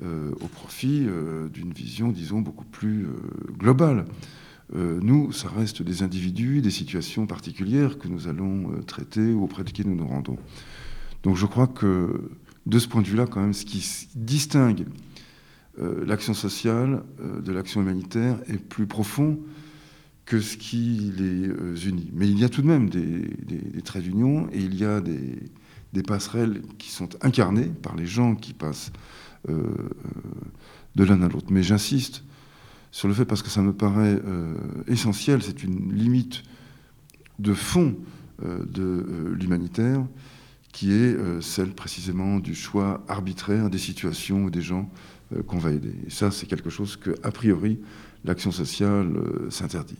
au 0.00 0.46
profit 0.48 1.06
d'une 1.52 1.72
vision, 1.72 2.10
disons, 2.12 2.40
beaucoup 2.40 2.64
plus 2.64 3.06
globale. 3.58 4.04
nous, 4.72 5.32
ça 5.32 5.48
reste 5.48 5.82
des 5.82 6.02
individus, 6.02 6.62
des 6.62 6.70
situations 6.70 7.26
particulières 7.26 7.98
que 7.98 8.06
nous 8.06 8.28
allons 8.28 8.80
traiter 8.86 9.32
ou 9.32 9.42
auprès 9.42 9.64
desquelles 9.64 9.88
nous 9.88 9.96
nous 9.96 10.06
rendons. 10.06 10.38
Donc 11.24 11.36
je 11.36 11.46
crois 11.46 11.66
que 11.66 12.30
de 12.66 12.78
ce 12.78 12.88
point 12.88 13.02
de 13.02 13.06
vue-là, 13.06 13.26
quand 13.26 13.40
même, 13.40 13.52
ce 13.52 13.64
qui 13.64 14.08
distingue 14.14 14.86
euh, 15.80 16.04
l'action 16.06 16.34
sociale 16.34 17.02
euh, 17.20 17.40
de 17.40 17.52
l'action 17.52 17.82
humanitaire 17.82 18.38
est 18.46 18.58
plus 18.58 18.86
profond 18.86 19.38
que 20.24 20.40
ce 20.40 20.56
qui 20.56 21.12
les 21.16 21.48
euh, 21.48 21.76
unit. 21.76 22.10
Mais 22.14 22.28
il 22.28 22.38
y 22.38 22.44
a 22.44 22.48
tout 22.48 22.62
de 22.62 22.66
même 22.66 22.88
des, 22.88 23.82
traits 23.82 24.02
d'union 24.02 24.48
et 24.52 24.60
il 24.60 24.74
y 24.74 24.84
a 24.84 25.00
des, 25.00 26.02
passerelles 26.02 26.62
qui 26.78 26.90
sont 26.90 27.08
incarnées 27.22 27.70
par 27.82 27.94
les 27.94 28.06
gens 28.06 28.34
qui 28.34 28.52
passent 28.52 28.92
de 29.46 31.04
l'un 31.04 31.22
à 31.22 31.28
l'autre. 31.28 31.46
Mais 31.50 31.62
j'insiste 31.62 32.24
sur 32.90 33.06
le 33.06 33.14
fait 33.14 33.24
parce 33.24 33.42
que 33.42 33.48
ça 33.48 33.62
me 33.62 33.72
paraît 33.72 34.20
essentiel, 34.88 35.40
c'est 35.42 35.62
une 35.62 35.92
limite 35.92 36.42
de 37.38 37.54
fond 37.54 37.94
de 38.42 39.34
l'humanitaire 39.38 40.04
qui 40.74 40.90
est 40.90 41.14
euh, 41.14 41.40
celle 41.40 41.72
précisément 41.72 42.40
du 42.40 42.54
choix 42.54 43.04
arbitraire 43.06 43.70
des 43.70 43.78
situations 43.78 44.44
ou 44.44 44.50
des 44.50 44.60
gens 44.60 44.90
euh, 45.32 45.42
qu'on 45.44 45.58
va 45.58 45.70
aider. 45.70 45.94
Et 46.04 46.10
ça, 46.10 46.32
c'est 46.32 46.46
quelque 46.46 46.68
chose 46.68 46.96
que, 46.96 47.14
a 47.22 47.30
priori, 47.30 47.78
l'action 48.24 48.50
sociale 48.50 49.16
euh, 49.16 49.50
s'interdit. 49.50 49.96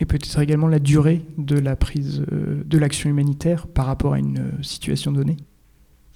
Et 0.00 0.06
peut-être 0.06 0.38
également 0.38 0.66
la 0.66 0.78
durée 0.78 1.22
de 1.38 1.58
la 1.58 1.76
prise 1.76 2.24
de 2.30 2.78
l'action 2.78 3.10
humanitaire 3.10 3.66
par 3.66 3.86
rapport 3.86 4.14
à 4.14 4.18
une 4.18 4.52
situation 4.62 5.12
donnée 5.12 5.36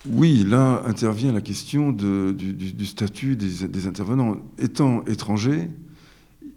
oui, 0.06 0.44
là 0.46 0.82
intervient 0.84 1.32
la 1.32 1.40
question 1.40 1.90
du, 1.90 2.84
statut 2.84 3.36
des, 3.36 3.86
intervenants. 3.86 4.36
Étant 4.58 5.02
étrangers, 5.06 5.70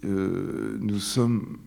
nous 0.04 1.00
sommes 1.00 1.58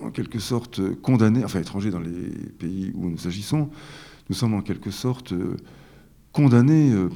en 0.00 0.10
quelque 0.10 0.38
sorte 0.38 0.80
condamnés, 1.00 1.44
enfin 1.44 1.60
étrangers 1.60 1.90
dans 1.90 2.00
les 2.00 2.30
pays 2.58 2.92
où 2.94 3.08
nous 3.08 3.26
agissons, 3.26 3.70
nous 4.28 4.36
sommes 4.36 4.54
en 4.54 4.60
quelque 4.60 4.90
sorte 4.90 5.32
euh, 5.32 5.56
condamnés, 6.32 6.92
euh, 6.92 7.08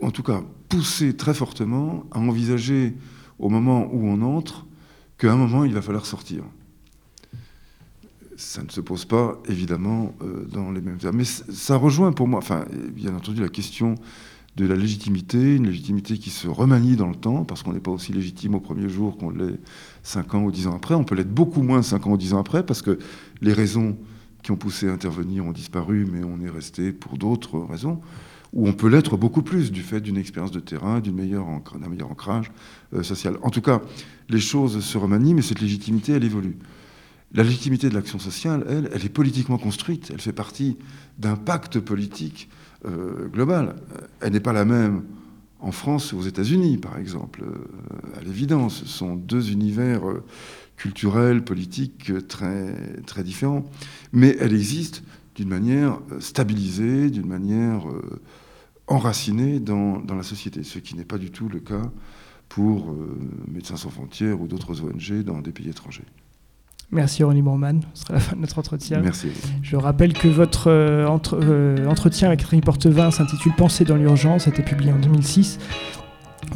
en 0.00 0.10
tout 0.10 0.22
cas 0.22 0.42
poussés 0.68 1.14
très 1.16 1.34
fortement 1.34 2.04
à 2.10 2.18
envisager 2.18 2.94
au 3.38 3.48
moment 3.48 3.88
où 3.92 4.06
on 4.06 4.22
entre 4.22 4.66
qu'à 5.18 5.32
un 5.32 5.36
moment 5.36 5.64
il 5.64 5.74
va 5.74 5.82
falloir 5.82 6.06
sortir. 6.06 6.44
Ça 8.42 8.62
ne 8.62 8.68
se 8.68 8.80
pose 8.80 9.04
pas 9.04 9.40
évidemment 9.48 10.14
euh, 10.20 10.44
dans 10.52 10.72
les 10.72 10.80
mêmes 10.80 10.98
termes. 10.98 11.16
Mais 11.16 11.24
ça 11.24 11.76
rejoint 11.76 12.12
pour 12.12 12.26
moi, 12.26 12.38
enfin, 12.38 12.64
bien 12.92 13.14
entendu, 13.14 13.40
la 13.40 13.48
question 13.48 13.94
de 14.56 14.66
la 14.66 14.74
légitimité, 14.74 15.56
une 15.56 15.66
légitimité 15.66 16.18
qui 16.18 16.28
se 16.28 16.48
remanie 16.48 16.96
dans 16.96 17.08
le 17.08 17.14
temps, 17.14 17.44
parce 17.44 17.62
qu'on 17.62 17.72
n'est 17.72 17.80
pas 17.80 17.92
aussi 17.92 18.12
légitime 18.12 18.56
au 18.56 18.60
premier 18.60 18.88
jour 18.88 19.16
qu'on 19.16 19.30
l'est 19.30 19.58
5 20.02 20.34
ans 20.34 20.42
ou 20.42 20.50
10 20.50 20.66
ans 20.66 20.74
après. 20.74 20.94
On 20.94 21.04
peut 21.04 21.14
l'être 21.14 21.32
beaucoup 21.32 21.62
moins 21.62 21.82
5 21.82 22.06
ans 22.06 22.10
ou 22.10 22.16
10 22.18 22.34
ans 22.34 22.40
après, 22.40 22.66
parce 22.66 22.82
que 22.82 22.98
les 23.40 23.52
raisons 23.52 23.96
qui 24.42 24.50
ont 24.50 24.56
poussé 24.56 24.88
à 24.88 24.92
intervenir 24.92 25.46
ont 25.46 25.52
disparu, 25.52 26.06
mais 26.10 26.24
on 26.24 26.44
est 26.44 26.50
resté 26.50 26.92
pour 26.92 27.16
d'autres 27.16 27.60
raisons, 27.60 28.00
ou 28.52 28.68
on 28.68 28.72
peut 28.72 28.88
l'être 28.88 29.16
beaucoup 29.16 29.42
plus 29.42 29.70
du 29.70 29.82
fait 29.82 30.00
d'une 30.00 30.18
expérience 30.18 30.50
de 30.50 30.60
terrain, 30.60 31.00
d'un 31.00 31.12
meilleur, 31.12 31.46
ancrage 31.46 32.50
euh, 32.92 33.04
social. 33.04 33.38
En 33.42 33.50
tout 33.50 33.62
cas, 33.62 33.80
les 34.28 34.40
choses 34.40 34.80
se 34.80 34.98
remanient, 34.98 35.32
mais 35.32 35.42
cette 35.42 35.60
légitimité, 35.60 36.12
elle 36.12 36.24
évolue. 36.24 36.56
La 37.34 37.42
légitimité 37.42 37.88
de 37.88 37.94
l'action 37.94 38.18
sociale, 38.18 38.64
elle, 38.68 38.90
elle 38.92 39.04
est 39.04 39.08
politiquement 39.08 39.58
construite, 39.58 40.10
elle 40.12 40.20
fait 40.20 40.32
partie 40.32 40.76
d'un 41.18 41.36
pacte 41.36 41.80
politique 41.80 42.48
euh, 42.84 43.28
global. 43.28 43.76
Elle 44.20 44.32
n'est 44.32 44.40
pas 44.40 44.52
la 44.52 44.64
même 44.64 45.04
en 45.60 45.72
France 45.72 46.12
ou 46.12 46.18
aux 46.18 46.22
États-Unis, 46.22 46.76
par 46.78 46.98
exemple. 46.98 47.42
Euh, 47.44 48.20
à 48.20 48.22
l'évidence, 48.22 48.80
ce 48.80 48.86
sont 48.86 49.14
deux 49.14 49.50
univers 49.50 50.02
culturelle, 50.82 51.44
politique 51.44 52.10
euh, 52.10 52.20
très, 52.20 53.22
différents. 53.22 53.64
Mais 54.12 54.36
elle 54.40 54.52
existe 54.52 55.04
d'une 55.36 55.48
manière 55.48 56.00
euh, 56.10 56.18
stabilisée, 56.18 57.08
d'une 57.10 57.28
manière 57.28 57.88
euh, 57.88 58.20
enracinée 58.88 59.60
dans, 59.60 60.02
la 60.08 60.24
société, 60.24 60.64
ce 60.64 60.80
qui 60.80 60.96
n'est 60.96 61.04
pas 61.04 61.18
du 61.18 61.30
tout 61.30 61.48
le 61.48 61.60
cas 61.60 61.82
pour 62.48 62.94
Médecins 63.48 63.78
sans 63.78 63.88
frontières 63.88 64.38
ou 64.42 64.46
d'autres 64.46 64.82
ONG 64.82 65.22
dans 65.22 65.40
des 65.40 65.52
pays 65.52 65.70
étrangers. 65.70 66.04
Merci 66.92 67.24
René 67.24 67.40
Bormann, 67.40 67.80
ce 67.94 68.02
sera 68.02 68.14
la 68.14 68.20
fin 68.20 68.36
de 68.36 68.42
notre 68.42 68.58
entretien. 68.58 69.00
Merci. 69.00 69.28
Je 69.62 69.76
rappelle 69.76 70.12
que 70.12 70.28
votre 70.28 70.70
entretien 71.88 72.28
avec 72.28 72.42
Rémi 72.42 72.60
Portevin 72.60 73.10
s'intitule 73.10 73.52
Penser 73.56 73.84
dans 73.84 73.96
l'urgence, 73.96 74.46
a 74.46 74.50
été 74.50 74.62
publié 74.62 74.92
en 74.92 74.98
2006 74.98 75.58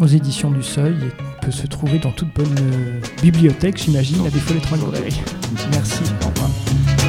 aux 0.01 0.07
éditions 0.07 0.51
du 0.51 0.63
Seuil 0.63 0.95
et 0.95 1.45
peut 1.45 1.51
se 1.51 1.67
trouver 1.67 1.99
dans 1.99 2.11
toute 2.11 2.33
bonne 2.35 2.55
euh, 2.61 3.01
bibliothèque, 3.23 3.79
j'imagine, 3.79 4.27
à 4.27 4.31
défaut 4.31 4.55
d'être 4.55 4.73
en 4.73 4.77
librairie. 4.77 5.21
Merci, 5.73 6.03
au 6.23 6.29
revoir. 6.29 7.06